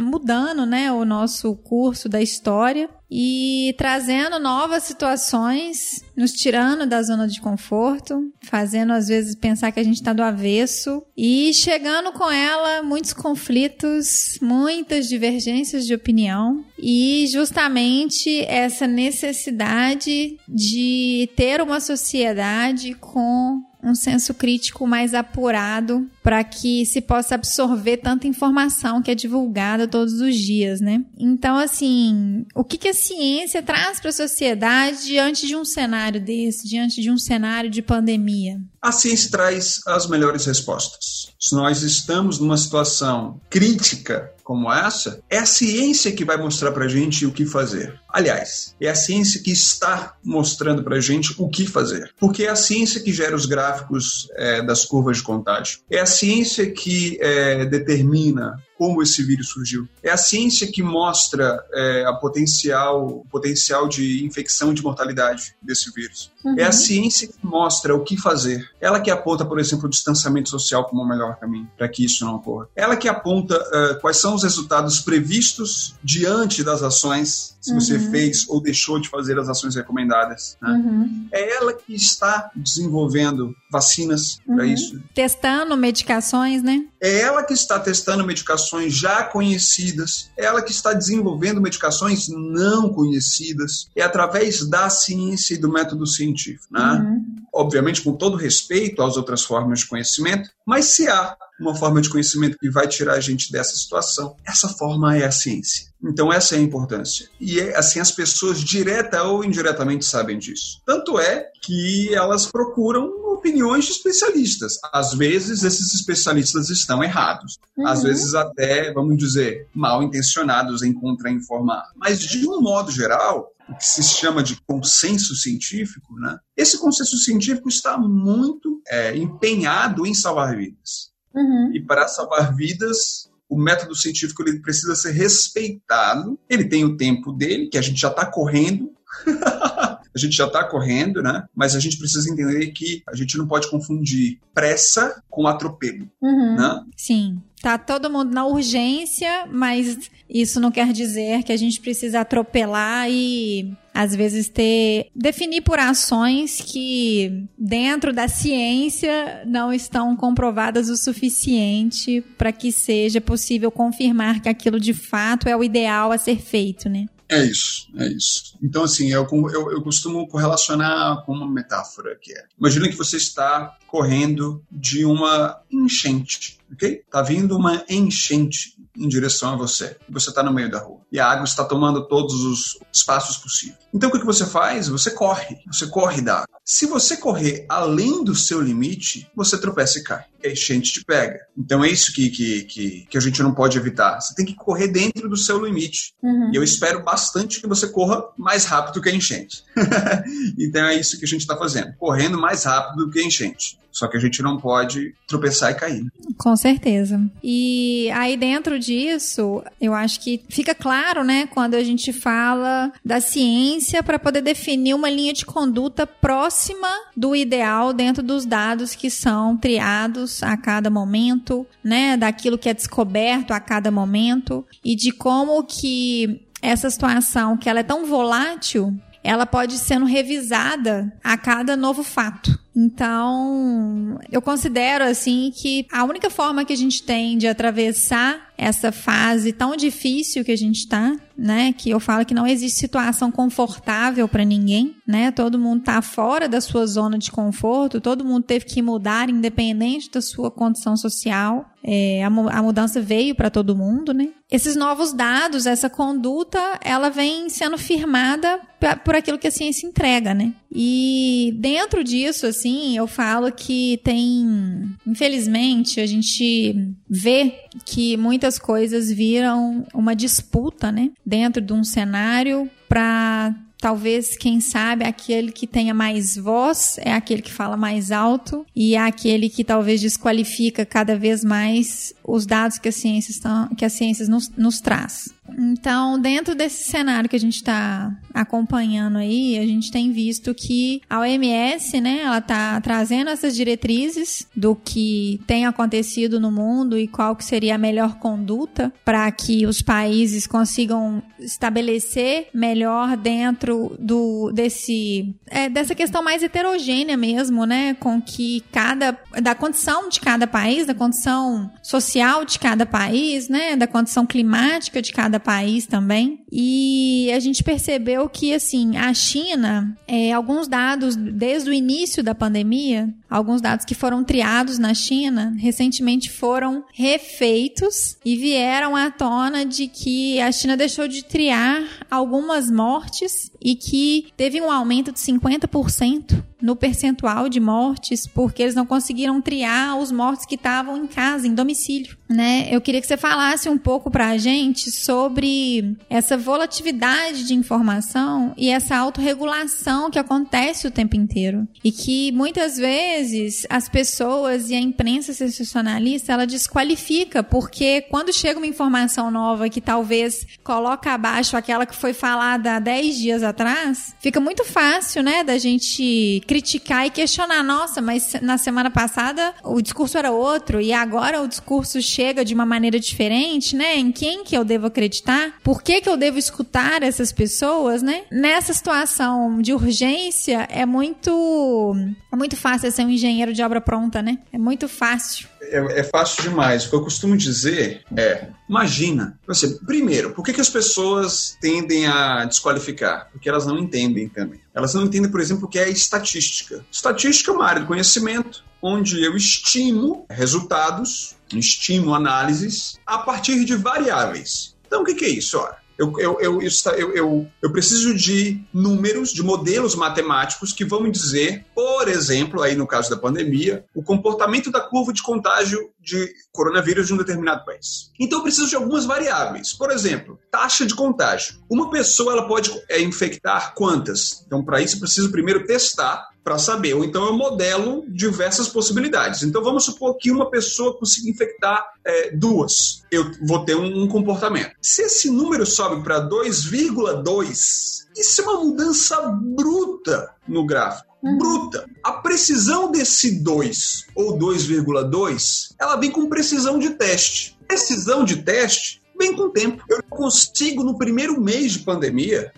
mudando, 0.02 0.66
né, 0.66 0.92
o 0.92 1.04
nosso 1.04 1.54
curso 1.56 2.08
da 2.08 2.20
história 2.20 2.88
e 3.10 3.74
trazendo 3.78 4.38
novas 4.38 4.82
situações, 4.82 6.04
nos 6.16 6.32
tirando 6.32 6.86
da 6.86 7.02
zona 7.02 7.28
de 7.28 7.40
conforto, 7.40 8.32
fazendo 8.42 8.92
às 8.92 9.08
vezes 9.08 9.36
pensar 9.36 9.70
que 9.70 9.78
a 9.78 9.84
gente 9.84 9.96
está 9.96 10.12
do 10.12 10.22
avesso 10.22 11.02
e 11.16 11.52
chegando 11.54 12.12
com 12.12 12.30
ela 12.30 12.82
muitos 12.82 13.12
conflitos, 13.12 14.38
muitas 14.42 15.08
divergências 15.08 15.86
de 15.86 15.94
opinião 15.94 16.64
e 16.78 17.26
justamente 17.28 18.05
essa 18.46 18.86
necessidade 18.86 20.38
de 20.48 21.28
ter 21.36 21.60
uma 21.60 21.80
sociedade 21.80 22.94
com 22.94 23.62
um 23.86 23.94
senso 23.94 24.34
crítico 24.34 24.86
mais 24.86 25.14
apurado 25.14 26.10
para 26.22 26.42
que 26.42 26.84
se 26.84 27.00
possa 27.00 27.36
absorver 27.36 27.98
tanta 27.98 28.26
informação 28.26 29.00
que 29.00 29.10
é 29.10 29.14
divulgada 29.14 29.86
todos 29.86 30.20
os 30.20 30.34
dias, 30.34 30.80
né? 30.80 31.04
Então, 31.16 31.56
assim, 31.56 32.44
o 32.54 32.64
que, 32.64 32.78
que 32.78 32.88
a 32.88 32.94
ciência 32.94 33.62
traz 33.62 34.00
para 34.00 34.10
a 34.10 34.12
sociedade 34.12 35.04
diante 35.04 35.46
de 35.46 35.54
um 35.54 35.64
cenário 35.64 36.20
desse, 36.20 36.68
diante 36.68 37.00
de 37.00 37.10
um 37.10 37.16
cenário 37.16 37.70
de 37.70 37.80
pandemia? 37.80 38.60
A 38.86 38.92
ciência 38.92 39.32
traz 39.32 39.80
as 39.84 40.06
melhores 40.06 40.46
respostas. 40.46 41.34
Se 41.40 41.56
nós 41.56 41.82
estamos 41.82 42.38
numa 42.38 42.56
situação 42.56 43.40
crítica 43.50 44.32
como 44.44 44.72
essa, 44.72 45.20
é 45.28 45.38
a 45.38 45.44
ciência 45.44 46.12
que 46.12 46.24
vai 46.24 46.36
mostrar 46.36 46.70
para 46.70 46.84
a 46.84 46.88
gente 46.88 47.26
o 47.26 47.32
que 47.32 47.44
fazer. 47.44 48.00
Aliás, 48.08 48.76
é 48.80 48.88
a 48.88 48.94
ciência 48.94 49.42
que 49.42 49.50
está 49.50 50.14
mostrando 50.22 50.84
para 50.84 50.98
a 50.98 51.00
gente 51.00 51.34
o 51.36 51.48
que 51.48 51.66
fazer. 51.66 52.14
Porque 52.16 52.44
é 52.44 52.48
a 52.48 52.54
ciência 52.54 53.00
que 53.00 53.12
gera 53.12 53.34
os 53.34 53.44
gráficos 53.44 54.28
é, 54.36 54.62
das 54.62 54.84
curvas 54.84 55.16
de 55.16 55.24
contágio. 55.24 55.80
É 55.90 55.98
a 55.98 56.06
ciência 56.06 56.70
que 56.70 57.18
é, 57.20 57.66
determina 57.66 58.54
como 58.78 59.02
esse 59.02 59.22
vírus 59.22 59.48
surgiu. 59.48 59.88
É 60.02 60.10
a 60.10 60.16
ciência 60.16 60.66
que 60.66 60.82
mostra 60.82 61.64
é, 61.72 62.04
a 62.06 62.12
potencial, 62.12 63.06
o 63.06 63.26
potencial 63.30 63.88
de 63.88 64.24
infecção 64.24 64.70
e 64.70 64.74
de 64.74 64.82
mortalidade 64.82 65.54
desse 65.62 65.90
vírus. 65.92 66.30
Uhum. 66.44 66.56
É 66.58 66.64
a 66.64 66.72
ciência 66.72 67.26
que 67.26 67.34
mostra 67.42 67.94
o 67.94 68.04
que 68.04 68.16
fazer. 68.16 68.68
Ela 68.80 69.00
que 69.00 69.10
aponta, 69.10 69.44
por 69.44 69.58
exemplo, 69.58 69.86
o 69.86 69.90
distanciamento 69.90 70.50
social 70.50 70.84
como 70.84 71.02
o 71.02 71.08
melhor 71.08 71.36
caminho 71.36 71.68
para 71.76 71.88
que 71.88 72.04
isso 72.04 72.24
não 72.24 72.36
ocorra. 72.36 72.68
Ela 72.76 72.96
que 72.96 73.08
aponta 73.08 73.56
uh, 73.56 74.00
quais 74.00 74.18
são 74.18 74.34
os 74.34 74.42
resultados 74.42 75.00
previstos 75.00 75.94
diante 76.02 76.62
das 76.62 76.82
ações, 76.82 77.56
se 77.60 77.72
uhum. 77.72 77.80
você 77.80 77.98
fez 77.98 78.48
ou 78.48 78.60
deixou 78.60 79.00
de 79.00 79.08
fazer 79.08 79.38
as 79.38 79.48
ações 79.48 79.74
recomendadas. 79.74 80.56
Né? 80.60 80.70
Uhum. 80.70 81.28
É 81.32 81.56
ela 81.56 81.72
que 81.72 81.94
está 81.94 82.50
desenvolvendo 82.54 83.54
vacinas 83.70 84.38
para 84.46 84.64
uhum. 84.64 84.64
isso. 84.64 85.02
Testando 85.14 85.76
medicações, 85.76 86.62
né? 86.62 86.84
É 87.00 87.20
ela 87.20 87.42
que 87.42 87.52
está 87.52 87.78
testando 87.78 88.24
medicações 88.24 88.65
já 88.88 89.24
conhecidas, 89.24 90.30
é 90.36 90.44
ela 90.44 90.62
que 90.62 90.70
está 90.70 90.92
desenvolvendo 90.92 91.60
medicações 91.60 92.28
não 92.28 92.92
conhecidas, 92.92 93.88
é 93.94 94.02
através 94.02 94.68
da 94.68 94.88
ciência 94.88 95.54
e 95.54 95.58
do 95.58 95.72
método 95.72 96.06
científico. 96.06 96.66
Né? 96.70 96.80
Uhum. 96.80 97.45
Obviamente, 97.56 98.02
com 98.02 98.12
todo 98.12 98.36
respeito 98.36 99.02
às 99.02 99.16
outras 99.16 99.42
formas 99.42 99.80
de 99.80 99.86
conhecimento, 99.86 100.50
mas 100.66 100.86
se 100.86 101.08
há 101.08 101.36
uma 101.58 101.74
forma 101.74 102.00
de 102.02 102.10
conhecimento 102.10 102.58
que 102.58 102.70
vai 102.70 102.86
tirar 102.86 103.14
a 103.14 103.20
gente 103.20 103.50
dessa 103.50 103.74
situação, 103.76 104.36
essa 104.46 104.68
forma 104.68 105.16
é 105.16 105.24
a 105.24 105.30
ciência. 105.30 105.86
Então, 106.04 106.32
essa 106.32 106.54
é 106.54 106.58
a 106.58 106.62
importância. 106.62 107.28
E, 107.40 107.58
é, 107.58 107.76
assim, 107.76 107.98
as 107.98 108.12
pessoas, 108.12 108.60
direta 108.60 109.22
ou 109.22 109.42
indiretamente, 109.42 110.04
sabem 110.04 110.38
disso. 110.38 110.80
Tanto 110.84 111.18
é 111.18 111.50
que 111.62 112.14
elas 112.14 112.46
procuram 112.46 113.10
opiniões 113.32 113.86
de 113.86 113.92
especialistas. 113.92 114.78
Às 114.92 115.14
vezes, 115.14 115.62
esses 115.62 115.94
especialistas 115.94 116.68
estão 116.68 117.02
errados. 117.02 117.58
Uhum. 117.76 117.86
Às 117.86 118.02
vezes, 118.02 118.34
até, 118.34 118.92
vamos 118.92 119.16
dizer, 119.16 119.66
mal 119.74 120.02
intencionados 120.02 120.82
em 120.82 120.92
contra-informar. 120.92 121.90
Mas, 121.96 122.18
de 122.18 122.46
um 122.46 122.60
modo 122.60 122.90
geral, 122.90 123.50
o 123.68 123.74
que 123.74 123.86
se 123.86 124.02
chama 124.02 124.42
de 124.42 124.60
consenso 124.66 125.34
científico, 125.34 126.14
né? 126.14 126.38
esse 126.56 126.78
consenso 126.78 127.16
científico 127.18 127.68
está 127.68 127.98
muito 127.98 128.80
é, 128.88 129.16
empenhado 129.16 130.06
em 130.06 130.14
salvar 130.14 130.56
vidas. 130.56 131.10
Uhum. 131.34 131.72
E 131.74 131.80
para 131.80 132.08
salvar 132.08 132.54
vidas, 132.54 133.28
o 133.48 133.58
método 133.60 133.94
científico 133.94 134.42
ele 134.42 134.60
precisa 134.60 134.94
ser 134.94 135.12
respeitado. 135.12 136.38
Ele 136.48 136.64
tem 136.64 136.84
o 136.84 136.96
tempo 136.96 137.32
dele, 137.32 137.68
que 137.68 137.78
a 137.78 137.82
gente 137.82 138.00
já 138.00 138.08
está 138.08 138.24
correndo. 138.24 138.92
a 140.16 140.18
gente 140.18 140.34
já 140.34 140.46
está 140.46 140.64
correndo, 140.64 141.22
né? 141.22 141.44
Mas 141.54 141.76
a 141.76 141.80
gente 141.80 141.98
precisa 141.98 142.32
entender 142.32 142.68
que 142.68 143.02
a 143.06 143.14
gente 143.14 143.36
não 143.36 143.46
pode 143.46 143.68
confundir 143.68 144.38
pressa 144.54 145.22
com 145.28 145.46
atropelo. 145.46 146.08
Uhum. 146.22 146.56
Né? 146.56 146.84
Sim. 146.96 147.42
Tá 147.60 147.76
todo 147.76 148.08
mundo 148.08 148.32
na 148.32 148.46
urgência, 148.46 149.46
mas 149.50 150.10
isso 150.28 150.58
não 150.58 150.70
quer 150.70 150.90
dizer 150.92 151.42
que 151.42 151.52
a 151.52 151.56
gente 151.56 151.80
precisa 151.80 152.20
atropelar 152.20 153.10
e 153.10 153.74
às 153.92 154.14
vezes 154.14 154.48
ter 154.48 155.08
definir 155.14 155.62
por 155.62 155.78
ações 155.78 156.62
que 156.64 157.44
dentro 157.58 158.12
da 158.12 158.26
ciência 158.26 159.42
não 159.46 159.72
estão 159.72 160.16
comprovadas 160.16 160.88
o 160.88 160.96
suficiente 160.96 162.22
para 162.38 162.52
que 162.52 162.72
seja 162.72 163.20
possível 163.20 163.70
confirmar 163.70 164.40
que 164.40 164.48
aquilo 164.48 164.80
de 164.80 164.94
fato 164.94 165.48
é 165.48 165.56
o 165.56 165.64
ideal 165.64 166.12
a 166.12 166.18
ser 166.18 166.40
feito, 166.40 166.88
né? 166.88 167.06
É 167.28 167.42
isso, 167.44 167.88
é 167.96 168.06
isso. 168.06 168.56
Então, 168.62 168.84
assim, 168.84 169.10
eu, 169.10 169.26
eu, 169.32 169.72
eu 169.72 169.82
costumo 169.82 170.28
correlacionar 170.28 171.24
com 171.24 171.32
uma 171.32 171.50
metáfora 171.50 172.16
que 172.20 172.32
é: 172.32 172.44
imagina 172.58 172.88
que 172.88 172.94
você 172.94 173.16
está 173.16 173.76
correndo 173.86 174.64
de 174.70 175.04
uma 175.04 175.60
enchente, 175.70 176.58
ok? 176.72 177.02
Tá 177.10 177.22
vindo 177.22 177.56
uma 177.56 177.84
enchente 177.88 178.76
em 178.96 179.08
direção 179.08 179.54
a 179.54 179.56
você. 179.56 179.96
Você 180.08 180.30
está 180.30 180.42
no 180.42 180.52
meio 180.52 180.70
da 180.70 180.78
rua 180.78 181.00
e 181.12 181.20
a 181.20 181.26
água 181.26 181.44
está 181.44 181.64
tomando 181.64 182.06
todos 182.08 182.42
os 182.42 182.78
espaços 182.92 183.36
possíveis. 183.36 183.78
Então 183.92 184.08
o 184.08 184.12
que 184.12 184.24
você 184.24 184.46
faz? 184.46 184.88
Você 184.88 185.10
corre. 185.10 185.58
Você 185.66 185.86
corre 185.86 186.20
da 186.20 186.38
água. 186.38 186.56
Se 186.64 186.86
você 186.86 187.16
correr 187.16 187.64
além 187.68 188.24
do 188.24 188.34
seu 188.34 188.60
limite, 188.60 189.30
você 189.36 189.58
tropeça 189.58 189.98
e 189.98 190.02
cai. 190.02 190.24
A 190.44 190.48
enchente 190.48 190.92
te 190.92 191.04
pega. 191.04 191.38
Então 191.56 191.84
é 191.84 191.88
isso 191.88 192.12
que, 192.12 192.28
que, 192.30 192.62
que, 192.64 193.06
que, 193.08 193.18
a 193.18 193.20
gente 193.20 193.42
não 193.42 193.54
pode 193.54 193.78
evitar. 193.78 194.20
Você 194.20 194.34
tem 194.34 194.44
que 194.44 194.54
correr 194.54 194.88
dentro 194.88 195.28
do 195.28 195.36
seu 195.36 195.64
limite. 195.64 196.14
Uhum. 196.22 196.50
E 196.52 196.56
eu 196.56 196.62
espero 196.62 197.04
bastante 197.04 197.60
que 197.60 197.66
você 197.66 197.88
corra 197.88 198.24
mais 198.36 198.64
rápido 198.64 199.00
que 199.00 199.08
a 199.08 199.14
enchente. 199.14 199.62
então 200.58 200.86
é 200.86 200.96
isso 200.96 201.18
que 201.18 201.24
a 201.24 201.28
gente 201.28 201.42
está 201.42 201.56
fazendo. 201.56 201.94
Correndo 201.96 202.38
mais 202.38 202.64
rápido 202.64 203.06
do 203.06 203.10
que 203.10 203.20
a 203.20 203.24
enchente. 203.24 203.78
Só 203.96 204.06
que 204.08 204.16
a 204.16 204.20
gente 204.20 204.42
não 204.42 204.58
pode 204.58 205.14
tropeçar 205.26 205.70
e 205.70 205.74
cair. 205.74 206.04
Com 206.36 206.55
certeza. 206.56 207.20
E 207.42 208.10
aí 208.12 208.36
dentro 208.36 208.78
disso, 208.78 209.62
eu 209.80 209.94
acho 209.94 210.20
que 210.20 210.42
fica 210.48 210.74
claro, 210.74 211.24
né, 211.24 211.46
quando 211.46 211.74
a 211.74 211.82
gente 211.82 212.12
fala 212.12 212.92
da 213.04 213.20
ciência 213.20 214.02
para 214.02 214.18
poder 214.18 214.42
definir 214.42 214.94
uma 214.94 215.10
linha 215.10 215.32
de 215.32 215.44
conduta 215.44 216.06
próxima 216.06 216.88
do 217.16 217.34
ideal 217.34 217.92
dentro 217.92 218.22
dos 218.22 218.44
dados 218.44 218.94
que 218.94 219.10
são 219.10 219.56
triados 219.56 220.42
a 220.42 220.56
cada 220.56 220.90
momento, 220.90 221.66
né, 221.82 222.16
daquilo 222.16 222.58
que 222.58 222.68
é 222.68 222.74
descoberto 222.74 223.52
a 223.52 223.60
cada 223.60 223.90
momento 223.90 224.64
e 224.84 224.94
de 224.94 225.12
como 225.12 225.62
que 225.64 226.42
essa 226.62 226.90
situação 226.90 227.56
que 227.56 227.68
ela 227.68 227.80
é 227.80 227.84
tão 227.84 228.06
volátil, 228.06 228.94
ela 229.22 229.44
pode 229.44 229.78
sendo 229.78 230.06
revisada 230.06 231.12
a 231.22 231.36
cada 231.36 231.76
novo 231.76 232.02
fato. 232.02 232.58
Então, 232.76 234.20
eu 234.30 234.42
considero 234.42 235.02
assim 235.02 235.50
que 235.50 235.86
a 235.90 236.04
única 236.04 236.28
forma 236.28 236.62
que 236.62 236.74
a 236.74 236.76
gente 236.76 237.02
tem 237.02 237.38
de 237.38 237.48
atravessar 237.48 238.45
essa 238.56 238.90
fase 238.90 239.52
tão 239.52 239.76
difícil 239.76 240.44
que 240.44 240.52
a 240.52 240.56
gente 240.56 240.80
está, 240.80 241.14
né? 241.36 241.72
Que 241.72 241.90
eu 241.90 242.00
falo 242.00 242.24
que 242.24 242.34
não 242.34 242.46
existe 242.46 242.78
situação 242.78 243.30
confortável 243.30 244.26
para 244.26 244.44
ninguém, 244.44 244.96
né? 245.06 245.30
Todo 245.30 245.58
mundo 245.58 245.82
tá 245.82 246.00
fora 246.00 246.48
da 246.48 246.60
sua 246.60 246.86
zona 246.86 247.18
de 247.18 247.30
conforto, 247.30 248.00
todo 248.00 248.24
mundo 248.24 248.44
teve 248.44 248.64
que 248.64 248.80
mudar, 248.80 249.28
independente 249.28 250.10
da 250.10 250.20
sua 250.20 250.50
condição 250.50 250.96
social. 250.96 251.70
É, 251.84 252.24
a, 252.24 252.26
a 252.26 252.62
mudança 252.62 253.00
veio 253.00 253.34
para 253.34 253.50
todo 253.50 253.76
mundo, 253.76 254.12
né? 254.12 254.30
Esses 254.50 254.76
novos 254.76 255.12
dados, 255.12 255.66
essa 255.66 255.90
conduta, 255.90 256.58
ela 256.80 257.10
vem 257.10 257.48
sendo 257.48 257.76
firmada 257.76 258.60
por 259.04 259.16
aquilo 259.16 259.38
que 259.38 259.48
a 259.48 259.50
ciência 259.50 259.86
entrega, 259.86 260.32
né? 260.32 260.54
E 260.70 261.52
dentro 261.58 262.04
disso, 262.04 262.46
assim, 262.46 262.96
eu 262.96 263.08
falo 263.08 263.50
que 263.50 264.00
tem, 264.04 264.96
infelizmente, 265.06 266.00
a 266.00 266.06
gente 266.06 266.94
vê 267.08 267.54
que 267.84 268.16
muitas 268.16 268.45
coisas 268.58 269.10
viram 269.10 269.86
uma 269.92 270.14
disputa, 270.14 270.92
né, 270.92 271.10
dentro 271.24 271.60
de 271.60 271.72
um 271.72 271.82
cenário 271.82 272.70
para 272.88 273.54
talvez, 273.78 274.36
quem 274.36 274.60
sabe, 274.60 275.04
aquele 275.04 275.52
que 275.52 275.66
tenha 275.66 275.92
mais 275.92 276.36
voz 276.36 276.96
é 276.98 277.12
aquele 277.12 277.42
que 277.42 277.52
fala 277.52 277.76
mais 277.76 278.10
alto 278.10 278.64
e 278.74 278.94
é 278.94 278.98
aquele 278.98 279.48
que 279.48 279.62
talvez 279.62 280.00
desqualifica 280.00 280.84
cada 280.86 281.16
vez 281.16 281.44
mais 281.44 282.12
os 282.24 282.46
dados 282.46 282.78
que 282.78 282.88
a 282.88 282.92
ciência, 282.92 283.30
estão, 283.30 283.68
que 283.76 283.84
a 283.84 283.90
ciência 283.90 284.26
nos, 284.26 284.48
nos 284.56 284.80
traz. 284.80 285.32
Então, 285.58 286.18
dentro 286.18 286.54
desse 286.54 286.84
cenário 286.84 287.28
que 287.28 287.36
a 287.36 287.40
gente 287.40 287.56
está 287.56 288.12
acompanhando 288.32 289.18
aí, 289.18 289.58
a 289.58 289.66
gente 289.66 289.90
tem 289.90 290.12
visto 290.12 290.54
que 290.54 291.00
a 291.08 291.20
OMS, 291.20 292.00
né, 292.00 292.20
ela 292.22 292.38
está 292.38 292.80
trazendo 292.80 293.30
essas 293.30 293.54
diretrizes 293.56 294.46
do 294.54 294.74
que 294.74 295.40
tem 295.46 295.66
acontecido 295.66 296.38
no 296.38 296.50
mundo 296.50 296.98
e 296.98 297.08
qual 297.08 297.34
que 297.34 297.44
seria 297.44 297.76
a 297.76 297.78
melhor 297.78 298.16
conduta 298.16 298.92
para 299.04 299.30
que 299.32 299.66
os 299.66 299.80
países 299.80 300.46
consigam 300.46 301.22
estabelecer 301.38 302.48
melhor 302.52 303.16
dentro 303.16 303.96
do 303.98 304.50
desse 304.52 305.34
é, 305.46 305.68
dessa 305.68 305.94
questão 305.94 306.22
mais 306.22 306.42
heterogênea 306.42 307.16
mesmo, 307.16 307.64
né, 307.64 307.94
com 307.94 308.20
que 308.20 308.62
cada 308.72 309.16
da 309.40 309.54
condição 309.54 310.08
de 310.08 310.20
cada 310.20 310.46
país, 310.46 310.86
da 310.86 310.94
condição 310.94 311.70
social 311.82 312.44
de 312.44 312.58
cada 312.58 312.84
país, 312.84 313.48
né, 313.48 313.76
da 313.76 313.86
condição 313.86 314.26
climática 314.26 315.00
de 315.00 315.12
cada 315.12 315.35
país 315.38 315.86
também. 315.86 316.40
E 316.50 317.30
a 317.34 317.40
gente 317.40 317.62
percebeu 317.62 318.28
que, 318.28 318.54
assim, 318.54 318.96
a 318.96 319.12
China, 319.14 319.96
é, 320.06 320.32
alguns 320.32 320.68
dados 320.68 321.16
desde 321.16 321.70
o 321.70 321.72
início 321.72 322.22
da 322.22 322.34
pandemia, 322.34 323.12
alguns 323.36 323.60
dados 323.60 323.84
que 323.84 323.94
foram 323.94 324.24
triados 324.24 324.78
na 324.78 324.94
China, 324.94 325.54
recentemente 325.58 326.30
foram 326.30 326.84
refeitos 326.92 328.16
e 328.24 328.36
vieram 328.36 328.96
à 328.96 329.10
tona 329.10 329.64
de 329.64 329.86
que 329.86 330.40
a 330.40 330.50
China 330.50 330.76
deixou 330.76 331.06
de 331.06 331.24
triar 331.24 331.82
algumas 332.10 332.70
mortes 332.70 333.50
e 333.60 333.74
que 333.74 334.28
teve 334.36 334.60
um 334.60 334.70
aumento 334.70 335.12
de 335.12 335.18
50% 335.18 336.42
no 336.60 336.74
percentual 336.74 337.48
de 337.48 337.60
mortes 337.60 338.26
porque 338.26 338.62
eles 338.62 338.74
não 338.74 338.86
conseguiram 338.86 339.40
triar 339.40 339.98
os 339.98 340.10
mortos 340.10 340.46
que 340.46 340.54
estavam 340.54 340.96
em 340.96 341.06
casa, 341.06 341.46
em 341.46 341.54
domicílio, 341.54 342.16
né? 342.28 342.66
Eu 342.70 342.80
queria 342.80 343.00
que 343.00 343.06
você 343.06 343.16
falasse 343.16 343.68
um 343.68 343.76
pouco 343.76 344.10
para 344.10 344.28
a 344.28 344.38
gente 344.38 344.90
sobre 344.90 345.96
essa 346.08 346.36
volatilidade 346.36 347.46
de 347.46 347.54
informação 347.54 348.54
e 348.56 348.70
essa 348.70 348.96
autorregulação 348.96 350.10
que 350.10 350.18
acontece 350.18 350.86
o 350.86 350.90
tempo 350.90 351.16
inteiro 351.16 351.68
e 351.84 351.92
que 351.92 352.32
muitas 352.32 352.76
vezes 352.76 353.25
as 353.68 353.88
pessoas 353.88 354.70
e 354.70 354.74
a 354.74 354.80
imprensa 354.80 355.32
sensacionalista 355.32 356.32
ela 356.32 356.46
desqualifica 356.46 357.42
porque 357.42 358.02
quando 358.10 358.32
chega 358.32 358.58
uma 358.58 358.66
informação 358.66 359.30
nova 359.30 359.68
que 359.68 359.80
talvez 359.80 360.46
coloca 360.62 361.12
abaixo 361.12 361.56
aquela 361.56 361.86
que 361.86 361.94
foi 361.94 362.12
falada 362.12 362.76
há 362.76 362.78
10 362.78 363.16
dias 363.16 363.42
atrás, 363.42 364.14
fica 364.20 364.40
muito 364.40 364.64
fácil, 364.64 365.22
né, 365.22 365.44
da 365.44 365.58
gente 365.58 366.42
criticar 366.46 367.06
e 367.06 367.10
questionar. 367.10 367.62
Nossa, 367.62 368.00
mas 368.00 368.34
na 368.42 368.58
semana 368.58 368.90
passada 368.90 369.54
o 369.64 369.80
discurso 369.80 370.18
era 370.18 370.30
outro 370.30 370.80
e 370.80 370.92
agora 370.92 371.42
o 371.42 371.48
discurso 371.48 372.00
chega 372.02 372.44
de 372.44 372.54
uma 372.54 372.66
maneira 372.66 372.98
diferente, 372.98 373.76
né? 373.76 373.96
Em 373.96 374.12
quem 374.12 374.44
que 374.44 374.56
eu 374.56 374.64
devo 374.64 374.86
acreditar? 374.86 375.54
Por 375.62 375.82
que 375.82 376.00
que 376.00 376.08
eu 376.08 376.16
devo 376.16 376.38
escutar 376.38 377.02
essas 377.02 377.32
pessoas, 377.32 378.02
né? 378.02 378.22
Nessa 378.30 378.72
situação 378.72 379.60
de 379.60 379.72
urgência 379.72 380.66
é 380.70 380.84
muito 380.84 381.94
é 382.32 382.36
muito 382.36 382.56
fácil 382.56 382.90
ser 382.90 383.05
um 383.06 383.10
engenheiro 383.10 383.52
de 383.52 383.62
obra 383.62 383.80
pronta, 383.80 384.20
né? 384.20 384.38
É 384.52 384.58
muito 384.58 384.88
fácil 384.88 385.48
é, 385.70 386.00
é, 386.00 386.02
fácil 386.04 386.42
demais. 386.42 386.86
O 386.86 386.90
que 386.90 386.96
eu 386.96 387.02
costumo 387.02 387.36
dizer 387.36 388.02
é: 388.16 388.48
imagina, 388.68 389.38
você, 389.46 389.68
primeiro, 389.84 390.32
por 390.32 390.44
que, 390.44 390.52
que 390.52 390.60
as 390.60 390.68
pessoas 390.68 391.56
tendem 391.60 392.06
a 392.06 392.44
desqualificar? 392.44 393.28
Porque 393.32 393.48
elas 393.48 393.66
não 393.66 393.78
entendem 393.78 394.28
também. 394.28 394.60
Elas 394.74 394.94
não 394.94 395.04
entendem, 395.04 395.30
por 395.30 395.40
exemplo, 395.40 395.66
o 395.66 395.68
que 395.68 395.78
é 395.78 395.88
estatística. 395.88 396.84
Estatística 396.90 397.50
é 397.50 397.54
uma 397.54 397.66
área 397.66 397.80
do 397.80 397.86
conhecimento 397.86 398.64
onde 398.82 399.22
eu 399.24 399.36
estimo 399.36 400.26
resultados, 400.30 401.34
estimo 401.52 402.14
análises 402.14 402.98
a 403.06 403.18
partir 403.18 403.64
de 403.64 403.74
variáveis. 403.74 404.76
Então, 404.86 405.02
o 405.02 405.04
que, 405.04 405.14
que 405.14 405.24
é 405.24 405.30
isso? 405.30 405.58
Ora, 405.58 405.78
eu, 405.98 406.12
eu, 406.18 406.40
eu, 406.40 406.62
eu, 406.62 407.14
eu, 407.14 407.48
eu, 407.62 407.72
preciso 407.72 408.14
de 408.14 408.62
números, 408.72 409.32
de 409.32 409.42
modelos 409.42 409.94
matemáticos 409.94 410.72
que 410.72 410.84
vão 410.84 411.02
me 411.02 411.10
dizer, 411.10 411.64
por 411.74 412.08
exemplo, 412.08 412.62
aí 412.62 412.76
no 412.76 412.86
caso 412.86 413.10
da 413.10 413.16
pandemia, 413.16 413.84
o 413.94 414.02
comportamento 414.02 414.70
da 414.70 414.80
curva 414.80 415.12
de 415.12 415.22
contágio 415.22 415.90
de 415.98 416.32
coronavírus 416.52 417.06
de 417.06 417.14
um 417.14 417.16
determinado 417.16 417.64
país. 417.64 418.10
Então 418.20 418.38
eu 418.38 418.42
preciso 418.42 418.68
de 418.68 418.76
algumas 418.76 419.06
variáveis. 419.06 419.72
Por 419.72 419.90
exemplo, 419.90 420.38
taxa 420.50 420.86
de 420.86 420.94
contágio. 420.94 421.56
Uma 421.68 421.90
pessoa 421.90 422.32
ela 422.32 422.46
pode 422.46 422.70
é, 422.88 423.00
infectar 423.00 423.74
quantas? 423.74 424.44
Então, 424.46 424.64
para 424.64 424.80
isso, 424.80 424.96
eu 424.96 425.00
preciso 425.00 425.30
primeiro 425.30 425.66
testar 425.66 426.28
para 426.46 426.58
saber. 426.58 426.94
Ou 426.94 427.04
então 427.04 427.26
eu 427.26 427.32
modelo 427.32 428.04
diversas 428.06 428.68
possibilidades. 428.68 429.42
Então 429.42 429.64
vamos 429.64 429.84
supor 429.84 430.16
que 430.16 430.30
uma 430.30 430.48
pessoa 430.48 430.96
consiga 430.96 431.28
infectar 431.28 431.84
é, 432.04 432.30
duas. 432.30 433.02
Eu 433.10 433.32
vou 433.42 433.64
ter 433.64 433.74
um, 433.74 434.04
um 434.04 434.06
comportamento. 434.06 434.70
Se 434.80 435.02
esse 435.02 435.28
número 435.28 435.66
sobe 435.66 436.04
para 436.04 436.20
2,2, 436.20 438.04
isso 438.16 438.40
é 438.40 438.44
uma 438.44 438.64
mudança 438.64 439.20
bruta 439.56 440.30
no 440.46 440.64
gráfico. 440.64 441.12
Uhum. 441.20 441.36
Bruta. 441.36 441.84
A 442.04 442.12
precisão 442.12 442.92
desse 442.92 443.42
2 443.42 444.06
ou 444.14 444.38
2,2, 444.38 445.74
ela 445.80 445.96
vem 445.96 446.12
com 446.12 446.28
precisão 446.28 446.78
de 446.78 446.90
teste. 446.90 447.58
Precisão 447.66 448.24
de 448.24 448.36
teste 448.44 449.02
vem 449.18 449.34
com 449.34 449.44
o 449.44 449.50
tempo. 449.50 449.82
Eu 449.88 450.02
consigo, 450.02 450.82
no 450.82 450.96
primeiro 450.96 451.40
mês 451.40 451.72
de 451.72 451.78
pandemia, 451.80 452.52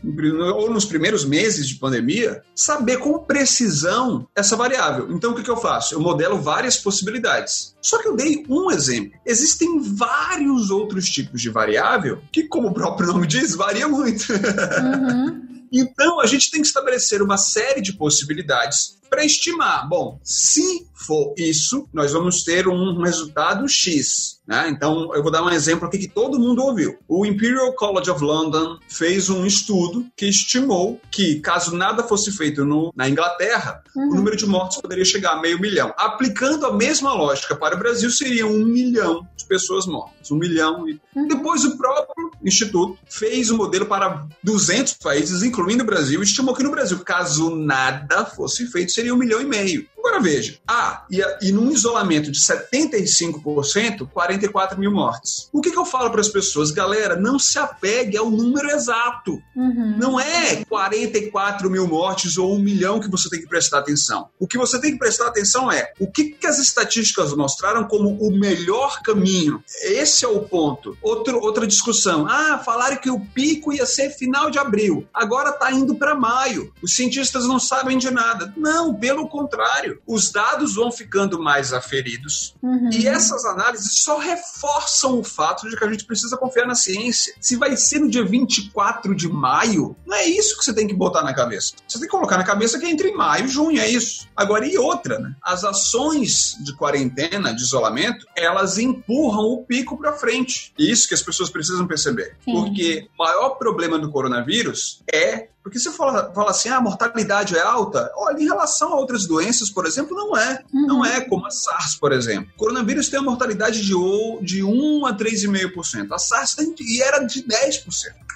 ou 0.55 0.71
nos 0.71 0.85
primeiros 0.85 1.25
meses 1.25 1.69
de 1.69 1.77
pandemia, 1.77 2.43
saber 2.55 2.99
com 2.99 3.19
precisão 3.19 4.27
essa 4.35 4.57
variável. 4.57 5.11
Então, 5.11 5.33
o 5.33 5.35
que, 5.35 5.43
que 5.43 5.51
eu 5.51 5.57
faço? 5.57 5.95
Eu 5.95 6.01
modelo 6.01 6.39
várias 6.39 6.77
possibilidades. 6.77 7.77
Só 7.81 8.01
que 8.01 8.09
eu 8.09 8.17
dei 8.17 8.45
um 8.49 8.71
exemplo. 8.71 9.19
Existem 9.25 9.81
vários 9.81 10.71
outros 10.71 11.09
tipos 11.09 11.41
de 11.41 11.51
variável 11.51 12.21
que, 12.33 12.45
como 12.45 12.69
o 12.69 12.75
próprio 12.75 13.09
nome 13.09 13.27
diz, 13.27 13.55
varia 13.55 13.89
muito. 13.89 14.33
Uhum. 14.33 15.49
Então, 15.71 16.19
a 16.21 16.27
gente 16.27 16.51
tem 16.51 16.63
que 16.63 16.67
estabelecer 16.67 17.23
uma 17.23 17.37
série 17.37 17.81
de 17.81 17.93
possibilidades 17.93 18.98
para 19.09 19.25
estimar. 19.25 19.89
Bom, 19.89 20.19
se 20.23 20.87
for 20.95 21.35
isso, 21.37 21.89
nós 21.93 22.13
vamos 22.13 22.43
ter 22.43 22.67
um 22.67 23.01
resultado 23.03 23.69
X. 23.69 24.39
Né? 24.49 24.69
Então, 24.71 25.15
eu 25.15 25.23
vou 25.23 25.31
dar 25.31 25.45
um 25.45 25.51
exemplo 25.51 25.87
aqui 25.87 25.99
que 25.99 26.09
todo 26.09 26.41
mundo 26.41 26.63
ouviu. 26.63 26.99
O 27.07 27.27
Imperial 27.27 27.73
College 27.75 28.11
of 28.11 28.25
London 28.25 28.79
fez 28.89 29.29
um 29.29 29.45
estudo 29.45 30.07
que 30.17 30.27
estimou 30.27 30.99
que, 31.11 31.39
caso 31.41 31.77
nada 31.77 32.03
fosse 32.03 32.33
feito 32.33 32.65
no, 32.65 32.91
na 32.97 33.09
Inglaterra, 33.09 33.83
uhum. 33.95 34.09
o 34.09 34.15
número 34.15 34.37
de 34.37 34.47
mortos 34.47 34.81
poderia 34.81 35.05
chegar 35.05 35.33
a 35.33 35.41
meio 35.41 35.61
milhão. 35.61 35.93
Aplicando 35.99 36.65
a 36.65 36.73
mesma 36.73 37.13
lógica 37.13 37.55
para 37.55 37.77
o 37.77 37.79
Brasil, 37.79 38.11
seria 38.11 38.47
um 38.47 38.65
milhão 38.65 39.27
de 39.37 39.45
pessoas 39.45 39.87
mortas. 39.87 40.31
Um 40.31 40.37
milhão. 40.37 40.89
E... 40.89 40.99
Uhum. 41.15 41.29
Depois, 41.29 41.65
o 41.65 41.77
próprio 41.77 42.31
Instituto 42.43 42.99
fez 43.09 43.51
um 43.51 43.57
modelo 43.57 43.85
para 43.85 44.27
200 44.43 44.95
países, 44.95 45.43
incluindo 45.43 45.83
o 45.83 45.87
Brasil, 45.87 46.21
e 46.21 46.25
estimou 46.25 46.55
que 46.55 46.63
no 46.63 46.71
Brasil, 46.71 46.99
caso 47.01 47.55
nada 47.55 48.25
fosse 48.25 48.67
feito, 48.67 48.93
seria 48.99 49.15
um 49.15 49.17
milhão 49.17 49.41
e 49.41 49.45
meio. 49.45 49.87
Agora 49.99 50.21
veja, 50.21 50.59
ah, 50.67 51.05
e, 51.11 51.21
e 51.43 51.53
num 51.53 51.71
isolamento 51.71 52.31
de 52.31 52.39
75%, 52.39 54.09
44 54.09 54.79
mil 54.79 54.93
mortes. 54.93 55.49
O 55.53 55.61
que, 55.61 55.71
que 55.71 55.79
eu 55.79 55.85
falo 55.85 56.11
para 56.11 56.21
as 56.21 56.29
pessoas? 56.29 56.71
Galera, 56.71 57.17
não 57.17 57.39
se 57.39 57.59
apegue 57.59 58.17
ao 58.17 58.31
número 58.31 58.71
exato. 58.71 59.43
Uhum. 59.57 59.97
Não 59.99 60.21
é 60.21 60.65
44 60.65 61.69
mil 61.69 61.87
mortes 61.87 62.39
ou 62.39 62.55
um 62.55 62.59
milhão 62.59 63.01
que 63.01 63.11
você 63.11 63.29
tem 63.29 63.41
que 63.41 63.49
prestar 63.49 63.81
atenção. 63.81 64.29
O 64.39 64.47
que 64.47 64.57
você 64.57 64.81
tem 64.81 64.93
que 64.93 64.99
prestar 64.99 65.27
atenção 65.27 65.71
é 65.71 65.93
o 65.99 66.11
que, 66.11 66.31
que 66.31 66.47
as 66.47 66.59
estatísticas 66.59 67.35
mostraram 67.35 67.85
como 67.85 68.11
o 68.21 68.31
melhor 68.31 69.03
caminho. 69.03 69.63
Esse 69.83 70.25
é 70.25 70.29
o 70.29 70.41
ponto. 70.41 70.97
Outro, 71.03 71.41
outra 71.41 71.67
discussão. 71.67 72.27
Ah, 72.29 72.61
falaram 72.65 72.97
que 72.97 73.11
o 73.11 73.21
pico 73.21 73.73
ia 73.73 73.85
ser 73.85 74.11
final 74.11 74.51
de 74.51 74.59
abril. 74.59 75.07
Agora 75.13 75.51
está 75.51 75.73
indo 75.73 75.97
para 75.97 76.15
maio. 76.15 76.73
Os 76.81 76.95
cientistas 76.95 77.45
não 77.47 77.59
sabem 77.59 77.99
de 77.99 78.11
nada. 78.11 78.53
Não, 78.57 78.95
pelo 78.95 79.29
contrário 79.29 79.88
os 80.07 80.31
dados 80.31 80.75
vão 80.75 80.91
ficando 80.91 81.41
mais 81.41 81.73
aferidos 81.73 82.55
uhum. 82.63 82.91
e 82.93 83.07
essas 83.07 83.45
análises 83.45 84.03
só 84.03 84.19
reforçam 84.19 85.19
o 85.19 85.25
fato 85.25 85.69
de 85.69 85.77
que 85.77 85.85
a 85.85 85.91
gente 85.91 86.05
precisa 86.05 86.37
confiar 86.37 86.67
na 86.67 86.75
ciência. 86.75 87.35
Se 87.41 87.57
vai 87.57 87.77
ser 87.77 88.01
no 88.01 88.11
dia 88.11 88.25
24 88.25 89.15
de 89.15 89.29
maio, 89.29 89.97
não 90.07 90.17
é 90.17 90.25
isso 90.27 90.57
que 90.59 90.65
você 90.65 90.75
tem 90.75 90.87
que 90.87 90.95
botar 90.95 91.23
na 91.23 91.35
cabeça. 91.35 91.75
Você 91.87 91.99
tem 91.99 92.09
que 92.09 92.15
colocar 92.15 92.37
na 92.37 92.45
cabeça 92.45 92.79
que 92.79 92.87
é 92.87 92.91
entre 92.91 93.13
maio 93.13 93.47
e 93.47 93.49
junho, 93.49 93.81
é 93.81 93.89
isso. 93.89 94.27
Agora, 94.37 94.67
e 94.67 94.77
outra, 94.79 95.19
né? 95.19 95.35
As 95.43 95.65
ações 95.65 96.57
de 96.61 96.75
quarentena, 96.75 97.55
de 97.55 97.63
isolamento, 97.63 98.27
elas 98.37 98.79
empurram 98.79 99.45
o 99.45 99.65
pico 99.65 99.97
para 99.97 100.13
frente. 100.13 100.73
Isso 100.79 101.09
que 101.09 101.15
as 101.15 101.23
pessoas 101.23 101.51
precisam 101.51 101.87
perceber. 101.87 102.37
Sim. 102.45 102.53
Porque 102.53 103.09
o 103.19 103.23
maior 103.23 103.51
problema 103.51 103.99
do 103.99 104.11
coronavírus 104.11 105.03
é 105.13 105.49
Porque 105.69 105.79
você 105.79 105.93
fala, 105.93 106.33
fala 106.33 106.51
assim, 106.51 106.71
ah, 106.71 106.79
a 106.79 106.81
mortalidade 106.81 107.55
é 107.55 107.61
alta. 107.61 108.11
Olha, 108.17 108.41
em 108.41 108.47
relação 108.47 108.95
a 108.95 108.97
outras 108.97 109.27
doenças, 109.27 109.69
por 109.69 109.85
exemplo, 109.85 110.17
não 110.17 110.35
é. 110.35 110.63
Uhum. 110.73 110.87
Não 110.87 111.05
é 111.05 111.21
como 111.21 111.47
a 111.47 111.51
SARS, 111.51 111.95
por 111.95 112.11
exemplo. 112.11 112.51
O 112.55 112.59
coronavírus 112.59 113.11
tem 113.11 113.21
uma 113.21 113.31
mortalidade 113.31 113.83
de, 113.83 113.93
de 114.41 114.65
1 114.65 115.07
a 115.07 115.15
3,5%. 115.15 116.09
A 116.11 116.19
SARS 116.19 116.55
tem, 116.55 116.75
e 116.81 117.03
era 117.03 117.19
de 117.19 117.43
10%. 117.43 117.85